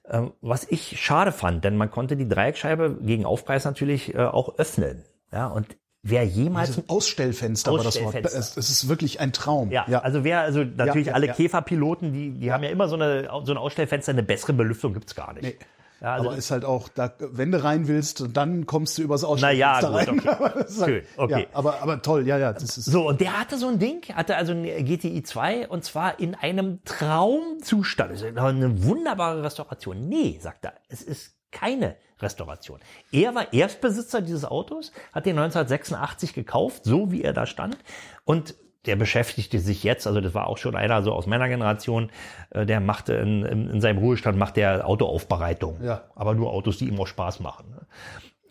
Ähm, 0.09 0.33
was 0.41 0.65
ich 0.69 0.99
schade 1.01 1.31
fand, 1.31 1.63
denn 1.63 1.77
man 1.77 1.89
konnte 1.89 2.15
die 2.17 2.27
Dreieckscheibe 2.27 2.99
gegen 3.01 3.25
Aufpreis 3.25 3.65
natürlich 3.65 4.13
äh, 4.13 4.19
auch 4.25 4.57
öffnen. 4.59 5.03
Ja, 5.31 5.47
und 5.47 5.67
wer 6.03 6.25
Das 6.25 6.35
jemals 6.35 6.69
ist 6.71 6.77
ein 6.79 6.83
Ausstellfenster, 6.89 7.71
war 7.71 7.83
das 7.83 7.95
Wort. 7.95 8.05
Ausstellfenster. 8.07 8.39
Es, 8.39 8.57
es 8.57 8.69
ist 8.69 8.87
wirklich 8.89 9.19
ein 9.19 9.33
Traum. 9.33 9.71
Ja, 9.71 9.85
also 10.01 10.23
wer, 10.23 10.41
also 10.41 10.63
natürlich 10.63 11.07
ja, 11.07 11.13
alle 11.13 11.27
ja. 11.27 11.33
Käferpiloten, 11.33 12.11
die, 12.13 12.31
die 12.31 12.51
haben 12.51 12.63
ja 12.63 12.69
immer 12.69 12.87
so 12.87 12.95
eine, 12.95 13.29
so 13.43 13.51
ein 13.51 13.57
Ausstellfenster, 13.57 14.11
eine 14.11 14.23
bessere 14.23 14.53
Belüftung 14.53 14.93
gibt's 14.93 15.15
gar 15.15 15.33
nicht. 15.33 15.43
Nee. 15.43 15.55
Ja, 16.01 16.13
also, 16.15 16.29
aber 16.29 16.37
ist 16.37 16.49
halt 16.49 16.65
auch, 16.65 16.89
da, 16.89 17.13
wenn 17.19 17.51
du 17.51 17.63
rein 17.63 17.87
willst, 17.87 18.25
dann 18.33 18.65
kommst 18.65 18.97
du 18.97 19.03
übers 19.03 19.21
Naja, 19.21 19.77
Ausstellfenster 19.77 20.15
gut, 20.15 20.25
rein. 20.25 20.39
okay. 20.39 20.43
Aber 20.43 20.49
das 20.63 20.81
halt- 20.81 20.89
Schön, 20.89 21.03
okay. 21.15 21.41
Ja, 21.41 21.47
aber, 21.53 21.81
aber 21.83 22.01
toll, 22.01 22.25
ja, 22.27 22.39
ja. 22.39 22.53
Das 22.53 22.75
ist, 22.75 22.85
so, 22.85 23.07
und 23.07 23.21
der 23.21 23.39
hatte 23.39 23.59
so 23.59 23.67
ein 23.67 23.77
Ding, 23.77 24.01
hatte 24.15 24.35
also 24.35 24.51
ein 24.51 24.63
GTI 24.63 25.21
2 25.21 25.67
und 25.69 25.83
zwar 25.83 26.19
in 26.19 26.33
einem 26.33 26.79
Traumzustand. 26.85 28.13
Das 28.13 28.21
ist 28.23 28.35
eine 28.35 28.83
wunderbare 28.83 29.43
Restauration. 29.43 30.09
Nee, 30.09 30.39
sagt 30.41 30.65
er, 30.65 30.73
es 30.89 31.03
ist 31.03 31.35
keine 31.51 31.95
Restauration. 32.19 32.79
Er 33.11 33.35
war 33.35 33.51
Erstbesitzer 33.53 34.21
dieses 34.21 34.45
Autos, 34.45 34.91
hat 35.11 35.25
den 35.25 35.37
1986 35.37 36.33
gekauft, 36.33 36.83
so 36.83 37.11
wie 37.11 37.23
er 37.23 37.33
da 37.33 37.45
stand. 37.45 37.77
Und 38.25 38.55
der 38.85 38.95
beschäftigte 38.95 39.59
sich 39.59 39.83
jetzt, 39.83 40.07
also 40.07 40.21
das 40.21 40.33
war 40.33 40.47
auch 40.47 40.57
schon 40.57 40.75
einer 40.75 41.03
so 41.03 41.13
aus 41.13 41.27
meiner 41.27 41.47
Generation, 41.47 42.09
äh, 42.49 42.65
der 42.65 42.79
machte 42.79 43.13
in, 43.13 43.45
in, 43.45 43.69
in 43.69 43.81
seinem 43.81 43.99
Ruhestand 43.99 44.37
macht 44.37 44.57
der 44.57 44.87
Autoaufbereitung. 44.87 45.83
Ja. 45.83 46.03
Aber 46.15 46.33
nur 46.33 46.51
Autos, 46.51 46.77
die 46.77 46.87
ihm 46.87 46.99
auch 46.99 47.07
Spaß 47.07 47.41
machen. 47.41 47.75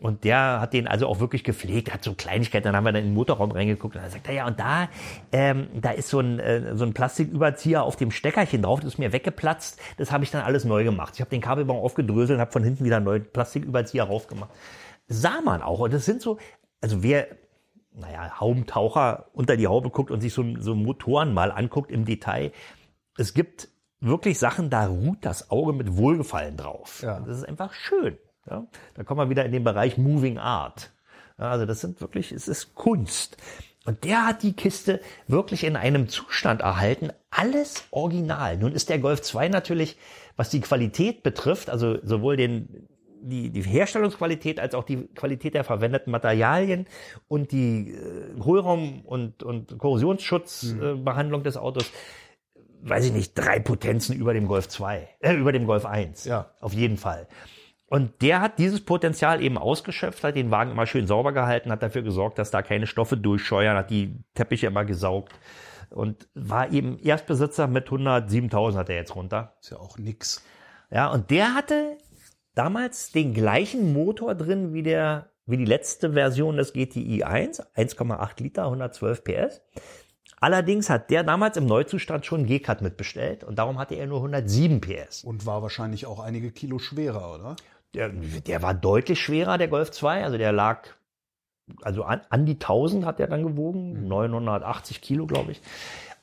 Und 0.00 0.24
der 0.24 0.60
hat 0.60 0.72
den 0.72 0.88
also 0.88 1.06
auch 1.06 1.20
wirklich 1.20 1.44
gepflegt, 1.44 1.92
hat 1.92 2.02
so 2.02 2.14
Kleinigkeiten, 2.14 2.64
dann 2.64 2.76
haben 2.76 2.84
wir 2.84 2.92
dann 2.92 3.02
in 3.02 3.10
den 3.10 3.14
Motorraum 3.14 3.50
reingeguckt 3.50 3.96
und 3.96 4.02
dann 4.02 4.10
sagt 4.10 4.28
er, 4.28 4.34
ja, 4.34 4.46
und 4.46 4.58
da, 4.58 4.88
ähm, 5.32 5.68
da 5.74 5.90
ist 5.90 6.08
so 6.08 6.20
ein, 6.20 6.38
äh, 6.38 6.76
so 6.76 6.84
ein 6.84 6.94
Plastiküberzieher 6.94 7.82
auf 7.82 7.96
dem 7.96 8.10
Steckerchen 8.10 8.62
drauf, 8.62 8.80
das 8.80 8.94
ist 8.94 8.98
mir 8.98 9.12
weggeplatzt, 9.12 9.78
das 9.98 10.10
habe 10.10 10.24
ich 10.24 10.30
dann 10.30 10.42
alles 10.42 10.64
neu 10.64 10.84
gemacht. 10.84 11.14
Ich 11.14 11.20
habe 11.20 11.30
den 11.30 11.40
Kabelbaum 11.40 11.78
aufgedröselt 11.78 12.36
und 12.36 12.40
habe 12.40 12.52
von 12.52 12.64
hinten 12.64 12.84
wieder 12.84 12.96
einen 12.96 13.04
neuen 13.04 13.30
Plastiküberzieher 13.30 14.04
raufgemacht. 14.04 14.50
Sah 15.06 15.40
man 15.42 15.60
auch, 15.62 15.80
und 15.80 15.92
das 15.92 16.06
sind 16.06 16.22
so, 16.22 16.38
also 16.80 17.02
wer, 17.02 17.26
naja, 17.92 18.40
Haubentaucher 18.40 19.26
unter 19.34 19.56
die 19.56 19.66
Haube 19.66 19.90
guckt 19.90 20.10
und 20.10 20.20
sich 20.20 20.32
so, 20.32 20.44
so 20.58 20.74
Motoren 20.74 21.34
mal 21.34 21.50
anguckt 21.52 21.90
im 21.90 22.04
Detail, 22.04 22.52
es 23.18 23.34
gibt 23.34 23.68
wirklich 24.00 24.38
Sachen, 24.38 24.70
da 24.70 24.86
ruht 24.86 25.18
das 25.22 25.50
Auge 25.50 25.72
mit 25.72 25.96
Wohlgefallen 25.96 26.56
drauf. 26.56 27.02
Ja. 27.02 27.20
Das 27.20 27.36
ist 27.36 27.44
einfach 27.44 27.74
schön. 27.74 28.16
Ja? 28.48 28.66
Da 28.94 29.04
kommen 29.04 29.20
wir 29.20 29.30
wieder 29.30 29.44
in 29.44 29.52
den 29.52 29.64
Bereich 29.64 29.98
Moving 29.98 30.38
Art. 30.38 30.90
Ja, 31.38 31.50
also 31.50 31.66
das 31.66 31.80
sind 31.80 32.00
wirklich, 32.00 32.32
es 32.32 32.48
ist 32.48 32.74
Kunst. 32.74 33.36
Und 33.86 34.04
der 34.04 34.26
hat 34.26 34.42
die 34.42 34.52
Kiste 34.52 35.00
wirklich 35.26 35.64
in 35.64 35.74
einem 35.74 36.08
Zustand 36.08 36.60
erhalten. 36.60 37.10
Alles 37.30 37.84
original. 37.90 38.58
Nun 38.58 38.72
ist 38.72 38.90
der 38.90 38.98
Golf 38.98 39.22
2 39.22 39.48
natürlich, 39.48 39.96
was 40.36 40.50
die 40.50 40.60
Qualität 40.60 41.22
betrifft, 41.22 41.70
also 41.70 41.98
sowohl 42.02 42.36
den, 42.36 42.86
die, 43.22 43.50
die 43.50 43.62
Herstellungsqualität 43.62 44.60
als 44.60 44.74
auch 44.74 44.84
die 44.84 45.06
Qualität 45.14 45.54
der 45.54 45.64
verwendeten 45.64 46.10
Materialien 46.10 46.86
und 47.26 47.52
die 47.52 47.92
äh, 47.92 48.40
Hohlraum- 48.40 49.02
und, 49.06 49.42
und 49.42 49.78
Korrosionsschutzbehandlung 49.78 51.40
äh, 51.40 51.44
des 51.44 51.56
Autos, 51.56 51.90
weiß 52.82 53.06
ich 53.06 53.12
nicht, 53.12 53.32
drei 53.34 53.60
Potenzen 53.60 54.14
über 54.14 54.34
dem 54.34 54.46
Golf 54.46 54.68
2, 54.68 55.08
äh, 55.20 55.34
über 55.34 55.52
dem 55.52 55.66
Golf 55.66 55.86
1. 55.86 56.26
Ja. 56.26 56.50
Auf 56.60 56.74
jeden 56.74 56.98
Fall. 56.98 57.28
Und 57.90 58.22
der 58.22 58.40
hat 58.40 58.60
dieses 58.60 58.84
Potenzial 58.84 59.42
eben 59.42 59.58
ausgeschöpft, 59.58 60.22
hat 60.22 60.36
den 60.36 60.52
Wagen 60.52 60.70
immer 60.70 60.86
schön 60.86 61.08
sauber 61.08 61.32
gehalten, 61.32 61.72
hat 61.72 61.82
dafür 61.82 62.02
gesorgt, 62.02 62.38
dass 62.38 62.52
da 62.52 62.62
keine 62.62 62.86
Stoffe 62.86 63.16
durchscheuern, 63.16 63.76
hat 63.76 63.90
die 63.90 64.22
Teppiche 64.34 64.68
immer 64.68 64.84
gesaugt 64.84 65.32
und 65.90 66.28
war 66.34 66.70
eben 66.70 67.00
Erstbesitzer 67.00 67.66
mit 67.66 67.88
107.000 67.88 68.76
hat 68.76 68.90
er 68.90 68.94
jetzt 68.94 69.16
runter. 69.16 69.56
Ist 69.60 69.72
ja 69.72 69.78
auch 69.78 69.98
nix. 69.98 70.44
Ja, 70.92 71.08
und 71.08 71.30
der 71.30 71.54
hatte 71.56 71.98
damals 72.54 73.10
den 73.10 73.34
gleichen 73.34 73.92
Motor 73.92 74.36
drin 74.36 74.72
wie 74.72 74.84
der, 74.84 75.32
wie 75.46 75.56
die 75.56 75.64
letzte 75.64 76.12
Version 76.12 76.58
des 76.58 76.72
GTI 76.72 77.24
1, 77.24 77.60
1,8 77.74 78.40
Liter, 78.40 78.66
112 78.66 79.24
PS. 79.24 79.62
Allerdings 80.40 80.88
hat 80.90 81.10
der 81.10 81.24
damals 81.24 81.56
im 81.56 81.66
Neuzustand 81.66 82.24
schon 82.24 82.46
G-Cut 82.46 82.82
mitbestellt 82.82 83.42
und 83.42 83.58
darum 83.58 83.78
hatte 83.78 83.96
er 83.96 84.06
nur 84.06 84.18
107 84.18 84.80
PS. 84.80 85.24
Und 85.24 85.44
war 85.44 85.60
wahrscheinlich 85.60 86.06
auch 86.06 86.20
einige 86.20 86.52
Kilo 86.52 86.78
schwerer, 86.78 87.34
oder? 87.34 87.56
Der, 87.94 88.08
der 88.08 88.62
war 88.62 88.74
deutlich 88.74 89.20
schwerer, 89.20 89.58
der 89.58 89.68
Golf 89.68 89.90
2. 89.90 90.24
Also 90.24 90.38
der 90.38 90.52
lag, 90.52 90.88
also 91.82 92.04
an, 92.04 92.20
an 92.30 92.46
die 92.46 92.54
1000 92.54 93.04
hat 93.04 93.20
er 93.20 93.26
dann 93.26 93.42
gewogen, 93.42 94.06
980 94.06 95.00
Kilo, 95.00 95.26
glaube 95.26 95.52
ich. 95.52 95.62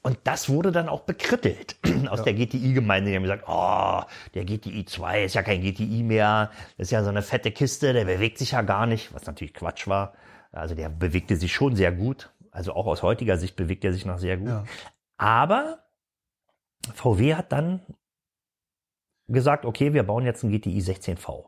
Und 0.01 0.19
das 0.23 0.47
wurde 0.47 0.71
dann 0.71 0.87
auch 0.87 1.01
bekrittelt 1.01 1.75
aus 2.09 2.23
der 2.23 2.33
GTI-Gemeinde. 2.33 3.09
Die 3.09 3.15
haben 3.15 3.23
gesagt, 3.23 3.43
oh, 3.47 4.01
der 4.33 4.45
GTI 4.45 4.85
2 4.85 5.25
ist 5.25 5.35
ja 5.35 5.43
kein 5.43 5.61
GTI 5.61 6.03
mehr. 6.03 6.51
Das 6.77 6.87
ist 6.87 6.91
ja 6.91 7.03
so 7.03 7.09
eine 7.09 7.21
fette 7.21 7.51
Kiste, 7.51 7.91
der 7.91 8.05
bewegt 8.05 8.37
sich 8.37 8.51
ja 8.51 8.61
gar 8.61 8.85
nicht, 8.85 9.13
was 9.13 9.25
natürlich 9.25 9.53
Quatsch 9.53 9.87
war. 9.87 10.13
Also 10.51 10.75
der 10.75 10.87
bewegte 10.89 11.35
sich 11.35 11.53
schon 11.53 11.75
sehr 11.75 11.91
gut. 11.91 12.31
Also 12.51 12.73
auch 12.73 12.87
aus 12.87 13.03
heutiger 13.03 13.37
Sicht 13.37 13.55
bewegt 13.57 13.83
er 13.83 13.91
sich 13.91 14.05
noch 14.05 14.17
sehr 14.17 14.37
gut. 14.37 14.47
Ja. 14.47 14.63
Aber 15.17 15.79
VW 16.93 17.35
hat 17.35 17.51
dann 17.51 17.81
gesagt, 19.27 19.65
okay, 19.65 19.93
wir 19.93 20.03
bauen 20.03 20.25
jetzt 20.25 20.43
einen 20.43 20.53
GTI 20.53 20.79
16V. 20.79 21.47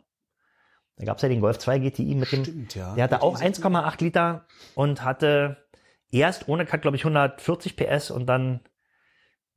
Da 1.00 1.06
gab 1.06 1.18
es 1.18 1.24
ja 1.24 1.30
den 1.30 1.39
Golf 1.39 1.58
2 1.58 1.80
GTI 1.80 2.16
mit 2.16 2.32
dem, 2.32 2.43
Stimmt, 2.43 2.76
ja. 2.76 2.93
der 2.93 3.06
hatte 3.06 3.22
auch 3.22 3.39
GTI 3.39 3.62
1,8 3.64 4.04
Liter 4.04 4.45
und 4.76 5.04
hatte 5.04 5.58
erst 6.12 6.50
ohne 6.50 6.66
Cut, 6.66 6.82
glaube 6.82 6.97
ich, 6.97 7.06
140 7.06 7.78
PS 7.78 8.12
und 8.12 8.26
dann 8.26 8.60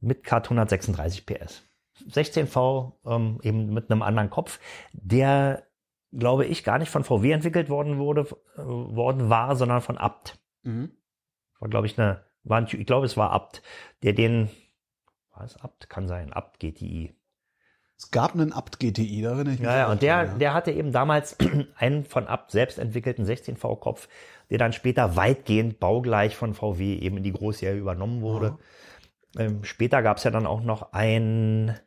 mit 0.00 0.22
Cut 0.22 0.44
136 0.44 1.26
PS. 1.26 1.64
16V 2.08 2.92
ähm, 3.04 3.40
eben 3.42 3.72
mit 3.72 3.90
einem 3.90 4.02
anderen 4.02 4.30
Kopf, 4.30 4.60
der, 4.92 5.64
glaube 6.12 6.46
ich, 6.46 6.62
gar 6.62 6.78
nicht 6.78 6.90
von 6.90 7.04
VW 7.04 7.32
entwickelt 7.32 7.68
worden 7.68 7.98
wurde, 7.98 8.26
äh, 8.56 8.62
worden 8.62 9.28
war, 9.28 9.56
sondern 9.56 9.80
von 9.80 9.98
Abt. 9.98 10.38
Mhm. 10.62 10.92
War, 11.58 11.68
glaube 11.68 11.86
ich, 11.86 11.98
eine, 11.98 12.24
war 12.44 12.58
ein, 12.58 12.66
ich 12.66 12.86
glaube, 12.86 13.06
es 13.06 13.16
war 13.16 13.30
Abt, 13.30 13.62
der 14.02 14.12
den, 14.12 14.48
war 15.34 15.44
es 15.44 15.56
Abt? 15.56 15.88
Kann 15.88 16.06
sein, 16.06 16.32
Abt 16.32 16.60
GTI. 16.60 17.14
Es 18.02 18.10
gab 18.10 18.34
einen 18.34 18.52
Abt 18.52 18.80
GTI, 18.80 19.22
da 19.22 19.30
erinnere 19.30 19.54
ich 19.54 19.60
mich. 19.60 19.68
Ja, 19.68 19.76
ja, 19.76 19.90
und 19.90 20.02
der, 20.02 20.16
dran, 20.16 20.26
ja. 20.32 20.38
der 20.38 20.54
hatte 20.54 20.72
eben 20.72 20.90
damals 20.90 21.36
einen 21.76 22.04
von 22.04 22.26
Abt 22.26 22.50
selbst 22.50 22.80
entwickelten 22.80 23.24
16V-Kopf, 23.24 24.08
der 24.50 24.58
dann 24.58 24.72
später 24.72 25.14
weitgehend 25.14 25.78
baugleich 25.78 26.34
von 26.34 26.52
VW 26.52 26.96
eben 26.96 27.18
in 27.18 27.22
die 27.22 27.32
Großserie 27.32 27.78
übernommen 27.78 28.20
wurde. 28.20 28.58
Ähm, 29.38 29.62
später 29.62 30.02
gab 30.02 30.16
es 30.16 30.24
ja 30.24 30.32
dann 30.32 30.46
auch 30.46 30.62
noch 30.62 30.92
ein 30.92 31.78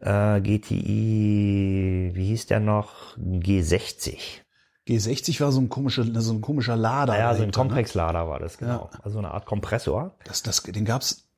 äh, 0.00 0.40
GTI, 0.40 2.12
wie 2.14 2.26
hieß 2.28 2.46
der 2.46 2.60
noch? 2.60 3.18
G60. 3.18 4.40
G60 4.88 5.40
war 5.42 5.52
so 5.52 5.60
ein 5.60 5.68
komischer, 5.68 6.04
so 6.22 6.32
ein 6.32 6.40
komischer 6.40 6.76
Lader. 6.76 7.12
Naja, 7.12 7.34
so 7.34 7.42
ein 7.42 7.50
dahinter, 7.50 7.64
ne? 7.64 7.68
Komplexlader 7.68 8.28
war 8.28 8.38
das, 8.38 8.56
genau. 8.56 8.88
Also 9.02 9.18
eine 9.18 9.32
Art 9.32 9.44
Kompressor. 9.44 10.14
Das, 10.24 10.42
das, 10.42 10.62
den 10.62 10.86
gab's, 10.86 11.28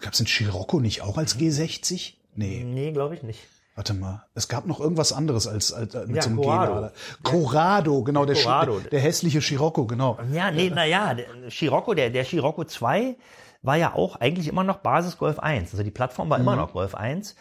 gab's 0.00 0.20
in 0.20 0.26
Scirocco 0.26 0.78
nicht 0.78 1.00
auch 1.00 1.16
als 1.16 1.38
G60? 1.38 2.16
Nee, 2.34 2.64
Nee, 2.64 2.92
glaube 2.92 3.14
ich 3.14 3.22
nicht. 3.22 3.40
warte 3.74 3.94
mal. 3.94 4.24
Es 4.34 4.48
gab 4.48 4.66
noch 4.66 4.80
irgendwas 4.80 5.12
anderes 5.12 5.46
als, 5.46 5.72
als 5.72 5.94
äh, 5.94 6.06
mit 6.06 6.16
Ja, 6.16 6.22
so 6.22 6.28
einem 6.30 6.38
Corrado. 6.38 6.72
G-Lader. 6.74 6.92
Corrado, 7.22 8.02
genau, 8.04 8.24
der, 8.24 8.36
Corrado. 8.36 8.78
Schi- 8.78 8.88
der 8.90 9.00
hässliche 9.00 9.40
Scirocco, 9.40 9.86
genau. 9.86 10.18
Ja, 10.32 10.50
nee, 10.50 10.70
naja, 10.70 11.14
der 11.14 11.26
Scirocco, 11.50 11.94
der, 11.94 12.10
der 12.10 12.24
Scirocco 12.24 12.64
2 12.64 13.16
war 13.62 13.76
ja 13.76 13.94
auch 13.94 14.16
eigentlich 14.16 14.48
immer 14.48 14.64
noch 14.64 14.78
Basis 14.78 15.18
Golf 15.18 15.38
1. 15.38 15.72
Also 15.72 15.84
die 15.84 15.90
Plattform 15.90 16.28
war 16.30 16.38
Mhm. 16.38 16.44
immer 16.44 16.56
noch 16.56 16.72
Golf 16.72 16.94
1. 16.94 17.34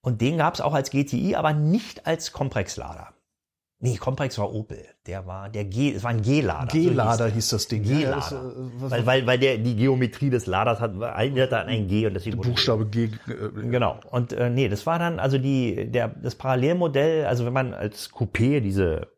Und 0.00 0.20
den 0.20 0.36
gab 0.38 0.54
es 0.54 0.60
auch 0.60 0.74
als 0.74 0.90
GTI, 0.90 1.34
aber 1.34 1.52
nicht 1.54 2.06
als 2.06 2.32
Comprex-Lader. 2.32 3.08
Nee, 3.80 3.96
Comprex 3.96 4.38
war 4.38 4.52
Opel. 4.52 4.78
Der 5.06 5.26
war 5.26 5.50
der 5.50 5.64
G, 5.66 5.92
es 5.92 6.02
war 6.02 6.10
ein 6.10 6.22
G-Lader. 6.22 6.70
so 6.70 6.78
hieß 6.78 6.88
G-Lader 6.88 7.28
hieß 7.28 7.48
das 7.48 7.68
Ding. 7.68 7.82
G-Lader. 7.82 8.30
Ja, 8.30 8.48
äh, 8.48 8.90
weil, 8.90 9.06
weil, 9.06 9.26
weil 9.26 9.38
der, 9.38 9.58
die 9.58 9.76
Geometrie 9.76 10.30
des 10.30 10.46
Laders 10.46 10.80
hat, 10.80 10.94
an 10.94 11.68
ein 11.68 11.86
G 11.88 12.06
und 12.06 12.14
deswegen 12.14 12.40
Buchstabe 12.40 12.86
G. 12.86 13.04
Äh, 13.04 13.10
Genau. 13.70 14.00
Und 14.10 14.32
äh, 14.32 14.48
nee, 14.48 14.68
das 14.68 14.86
war 14.86 14.98
dann 14.98 15.18
also 15.18 15.36
die 15.38 15.90
der 15.90 16.08
das 16.08 16.34
Parallelmodell, 16.34 17.26
also 17.26 17.44
wenn 17.44 17.52
man 17.52 17.74
als 17.74 18.10
Coupé 18.10 18.60
diese 18.60 19.08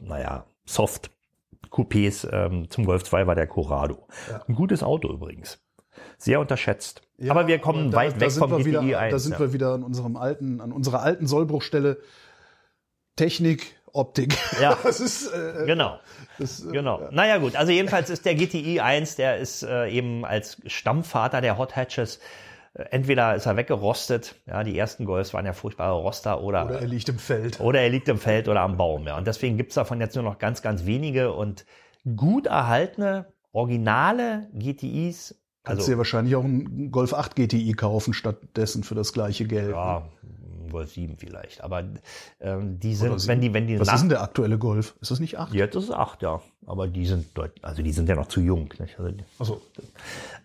naja, 0.00 0.44
Soft 0.64 1.10
Coupés 1.70 2.26
ähm, 2.30 2.70
zum 2.70 2.84
Golf 2.86 3.04
2 3.04 3.26
war 3.26 3.34
der 3.34 3.46
Corrado. 3.46 4.06
Ein 4.46 4.54
gutes 4.54 4.82
Auto 4.82 5.12
übrigens. 5.12 5.58
Sehr 6.16 6.40
unterschätzt. 6.40 7.02
Ja, 7.18 7.32
aber 7.32 7.46
wir 7.46 7.58
kommen 7.58 7.90
da- 7.90 7.98
weit 7.98 8.16
da 8.16 8.20
weg 8.20 8.30
sind 8.30 8.40
vom 8.40 8.50
wir 8.52 8.58
GTI 8.58 8.86
wieder, 8.88 8.98
1. 9.00 9.12
Da 9.12 9.18
sind 9.18 9.32
ja. 9.32 9.40
wir 9.40 9.52
wieder 9.52 9.74
an 9.74 9.82
unserem 9.82 10.16
alten, 10.16 10.60
an 10.60 10.72
unserer 10.72 11.02
alten 11.02 11.26
Sollbruchstelle. 11.26 11.98
Technik, 13.16 13.74
Optik. 13.98 14.36
Ja. 14.60 14.76
Das 14.82 15.00
ist, 15.00 15.32
äh, 15.32 15.64
Genau. 15.66 15.98
das, 16.38 16.64
äh, 16.64 16.70
Genau. 16.72 17.08
Naja 17.10 17.38
gut, 17.38 17.56
also 17.56 17.72
jedenfalls 17.72 18.10
ist 18.10 18.24
der 18.24 18.34
GTI 18.34 18.80
1, 18.80 19.16
der 19.16 19.38
ist 19.38 19.62
äh, 19.62 19.88
eben 19.90 20.24
als 20.24 20.58
Stammvater 20.66 21.40
der 21.40 21.58
Hot 21.58 21.74
Hatches, 21.76 22.20
äh, 22.74 22.84
entweder 22.90 23.34
ist 23.34 23.46
er 23.46 23.56
weggerostet, 23.56 24.36
ja, 24.46 24.62
die 24.62 24.78
ersten 24.78 25.04
Golfs 25.04 25.34
waren 25.34 25.44
ja 25.46 25.52
furchtbare 25.52 25.94
Roster 26.00 26.40
oder, 26.42 26.66
Oder 26.66 26.80
er 26.80 26.86
liegt 26.86 27.08
im 27.08 27.18
Feld. 27.18 27.60
oder 27.60 27.80
er 27.80 27.88
liegt 27.90 28.08
im 28.08 28.18
Feld 28.18 28.48
oder 28.48 28.60
am 28.60 28.76
Baum. 28.76 29.06
Ja. 29.06 29.16
Und 29.18 29.26
deswegen 29.26 29.56
gibt's 29.56 29.74
davon 29.74 30.00
jetzt 30.00 30.14
nur 30.14 30.24
noch 30.24 30.38
ganz, 30.38 30.62
ganz 30.62 30.86
wenige 30.86 31.32
und 31.32 31.64
gut 32.16 32.46
erhaltene, 32.46 33.26
originale 33.52 34.48
GTIs. 34.54 35.34
Kannst 35.68 35.80
Also, 35.82 35.92
dir 35.92 35.98
wahrscheinlich 35.98 36.34
auch 36.36 36.44
einen 36.44 36.90
Golf 36.90 37.14
8 37.14 37.36
GTI 37.36 37.72
kaufen 37.74 38.12
stattdessen 38.14 38.82
für 38.82 38.94
das 38.94 39.12
gleiche 39.12 39.46
Geld. 39.46 39.70
ja, 39.70 40.02
Golf 40.70 40.92
7 40.92 41.16
vielleicht. 41.16 41.62
Aber 41.64 41.82
ähm, 42.40 42.78
die 42.78 42.94
sind, 42.94 43.26
wenn 43.26 43.40
die, 43.40 43.54
wenn 43.54 43.66
die 43.66 43.80
Was 43.80 43.86
nach- 43.86 43.94
ist 43.94 44.00
denn 44.02 44.08
der 44.10 44.22
aktuelle 44.22 44.58
Golf? 44.58 44.94
Ist 45.00 45.10
das 45.10 45.18
nicht 45.20 45.38
8? 45.38 45.54
Jetzt 45.54 45.74
ist 45.76 45.84
es 45.84 45.90
8, 45.90 46.20
ja. 46.22 46.42
Aber 46.66 46.86
die 46.88 47.06
sind 47.06 47.26
deut 47.38 47.52
also 47.62 47.82
die 47.82 47.92
sind 47.92 48.06
ja 48.08 48.14
noch 48.14 48.26
zu 48.28 48.40
jung. 48.42 48.68
Nicht? 48.78 48.98
Also, 48.98 49.14
Also, 49.38 49.60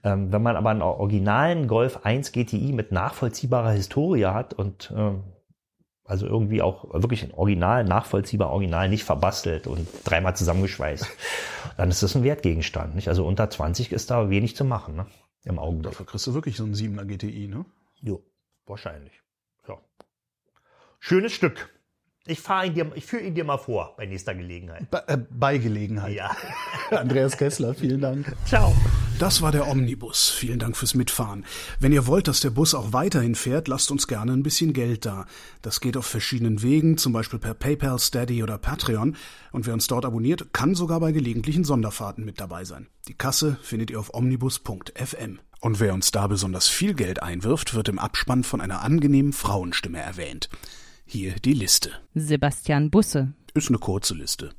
Ähm, 0.06 0.32
wenn 0.32 0.42
man 0.42 0.56
aber 0.56 0.70
einen 0.70 0.82
originalen 0.82 1.68
Golf 1.68 2.00
1 2.06 2.32
GTI 2.32 2.72
mit 2.74 2.92
nachvollziehbarer 2.94 3.72
Historie 3.72 4.26
hat 4.28 4.54
und 4.54 4.94
ähm, 4.96 5.22
also 6.06 6.28
irgendwie 6.28 6.62
auch 6.62 6.94
wirklich 6.94 7.24
ein 7.24 7.34
Original, 7.34 7.84
nachvollziehbar 7.84 8.50
Original, 8.50 8.90
nicht 8.90 9.04
verbastelt 9.04 9.68
und 9.68 9.88
dreimal 10.04 10.36
zusammengeschweißt, 10.36 11.08
dann 11.78 11.90
ist 11.90 12.04
das 12.04 12.16
ein 12.16 12.24
Wertgegenstand. 12.24 12.96
Nicht? 12.96 13.08
Also 13.08 13.26
unter 13.26 13.50
20 13.50 13.92
ist 13.92 14.12
da 14.12 14.30
wenig 14.30 14.56
zu 14.56 14.66
machen 14.66 14.96
ne? 14.96 15.06
im 15.44 15.60
Augenblick. 15.60 15.92
dafür 15.92 16.06
kriegst 16.06 16.28
du 16.28 16.34
wirklich 16.34 16.58
so 16.58 16.64
einen 16.64 16.74
7er 16.74 17.06
GTI, 17.06 17.48
ne? 17.48 17.66
Jo, 18.02 18.22
wahrscheinlich. 18.66 19.22
Ja. 19.68 19.78
Schönes 21.00 21.32
Stück. 21.32 21.70
Ich 22.26 22.40
fahre 22.40 22.68
ihn 22.68 22.74
dir, 22.74 22.90
ich 22.96 23.06
führe 23.06 23.24
ihn 23.24 23.36
dir 23.36 23.44
mal 23.44 23.58
vor 23.58 23.96
bei 23.98 24.06
nächster 24.06 24.34
Gelegenheit. 24.34 24.90
Bei, 24.90 25.04
äh, 25.08 25.18
bei 25.30 25.58
Gelegenheit. 25.58 26.14
Ja. 26.14 26.32
Andreas 26.92 27.36
Kessler, 27.38 27.74
vielen 27.74 28.00
Dank. 28.00 28.34
Ciao. 28.46 28.74
Das 29.20 29.42
war 29.42 29.52
der 29.52 29.68
Omnibus. 29.68 30.30
Vielen 30.30 30.58
Dank 30.58 30.78
fürs 30.78 30.96
Mitfahren. 30.96 31.46
Wenn 31.82 31.92
ihr 31.92 32.08
wollt, 32.08 32.30
dass 32.30 32.40
der 32.40 32.52
Bus 32.52 32.76
auch 32.76 32.94
weiterhin 32.94 33.36
fährt, 33.36 33.68
lasst 33.68 33.92
uns 33.92 34.08
gerne 34.08 34.32
ein 34.32 34.42
bisschen 34.42 34.72
Geld 34.72 35.06
da. 35.06 35.26
Das 35.62 35.82
geht 35.82 35.98
auf 35.98 36.06
verschiedenen 36.06 36.62
Wegen, 36.62 36.98
zum 36.98 37.12
Beispiel 37.12 37.40
per 37.40 37.54
PayPal, 37.54 38.00
Steady 38.00 38.42
oder 38.42 38.58
Patreon. 38.58 39.18
Und 39.52 39.68
wer 39.68 39.74
uns 39.74 39.88
dort 39.88 40.06
abonniert, 40.06 40.54
kann 40.54 40.76
sogar 40.76 41.02
bei 41.02 41.12
gelegentlichen 41.12 41.66
Sonderfahrten 41.66 42.24
mit 42.24 42.40
dabei 42.40 42.64
sein. 42.64 42.88
Die 43.10 43.16
Kasse 43.16 43.58
findet 43.62 43.92
ihr 43.92 44.00
auf 44.00 44.14
omnibus.fm. 44.14 45.40
Und 45.60 45.80
wer 45.82 45.94
uns 45.94 46.12
da 46.12 46.28
besonders 46.28 46.70
viel 46.70 46.94
Geld 46.94 47.22
einwirft, 47.22 47.74
wird 47.74 47.90
im 47.90 48.00
Abspann 48.00 48.46
von 48.46 48.62
einer 48.62 48.82
angenehmen 48.82 49.34
Frauenstimme 49.34 50.00
erwähnt. 50.00 50.50
Hier 51.06 51.36
die 51.36 51.54
Liste. 51.54 51.92
Sebastian 52.16 52.90
Busse, 52.90 53.34
Ist 53.54 53.70
eine 53.70 53.78
kurze 53.78 54.16
Liste. 54.16 54.54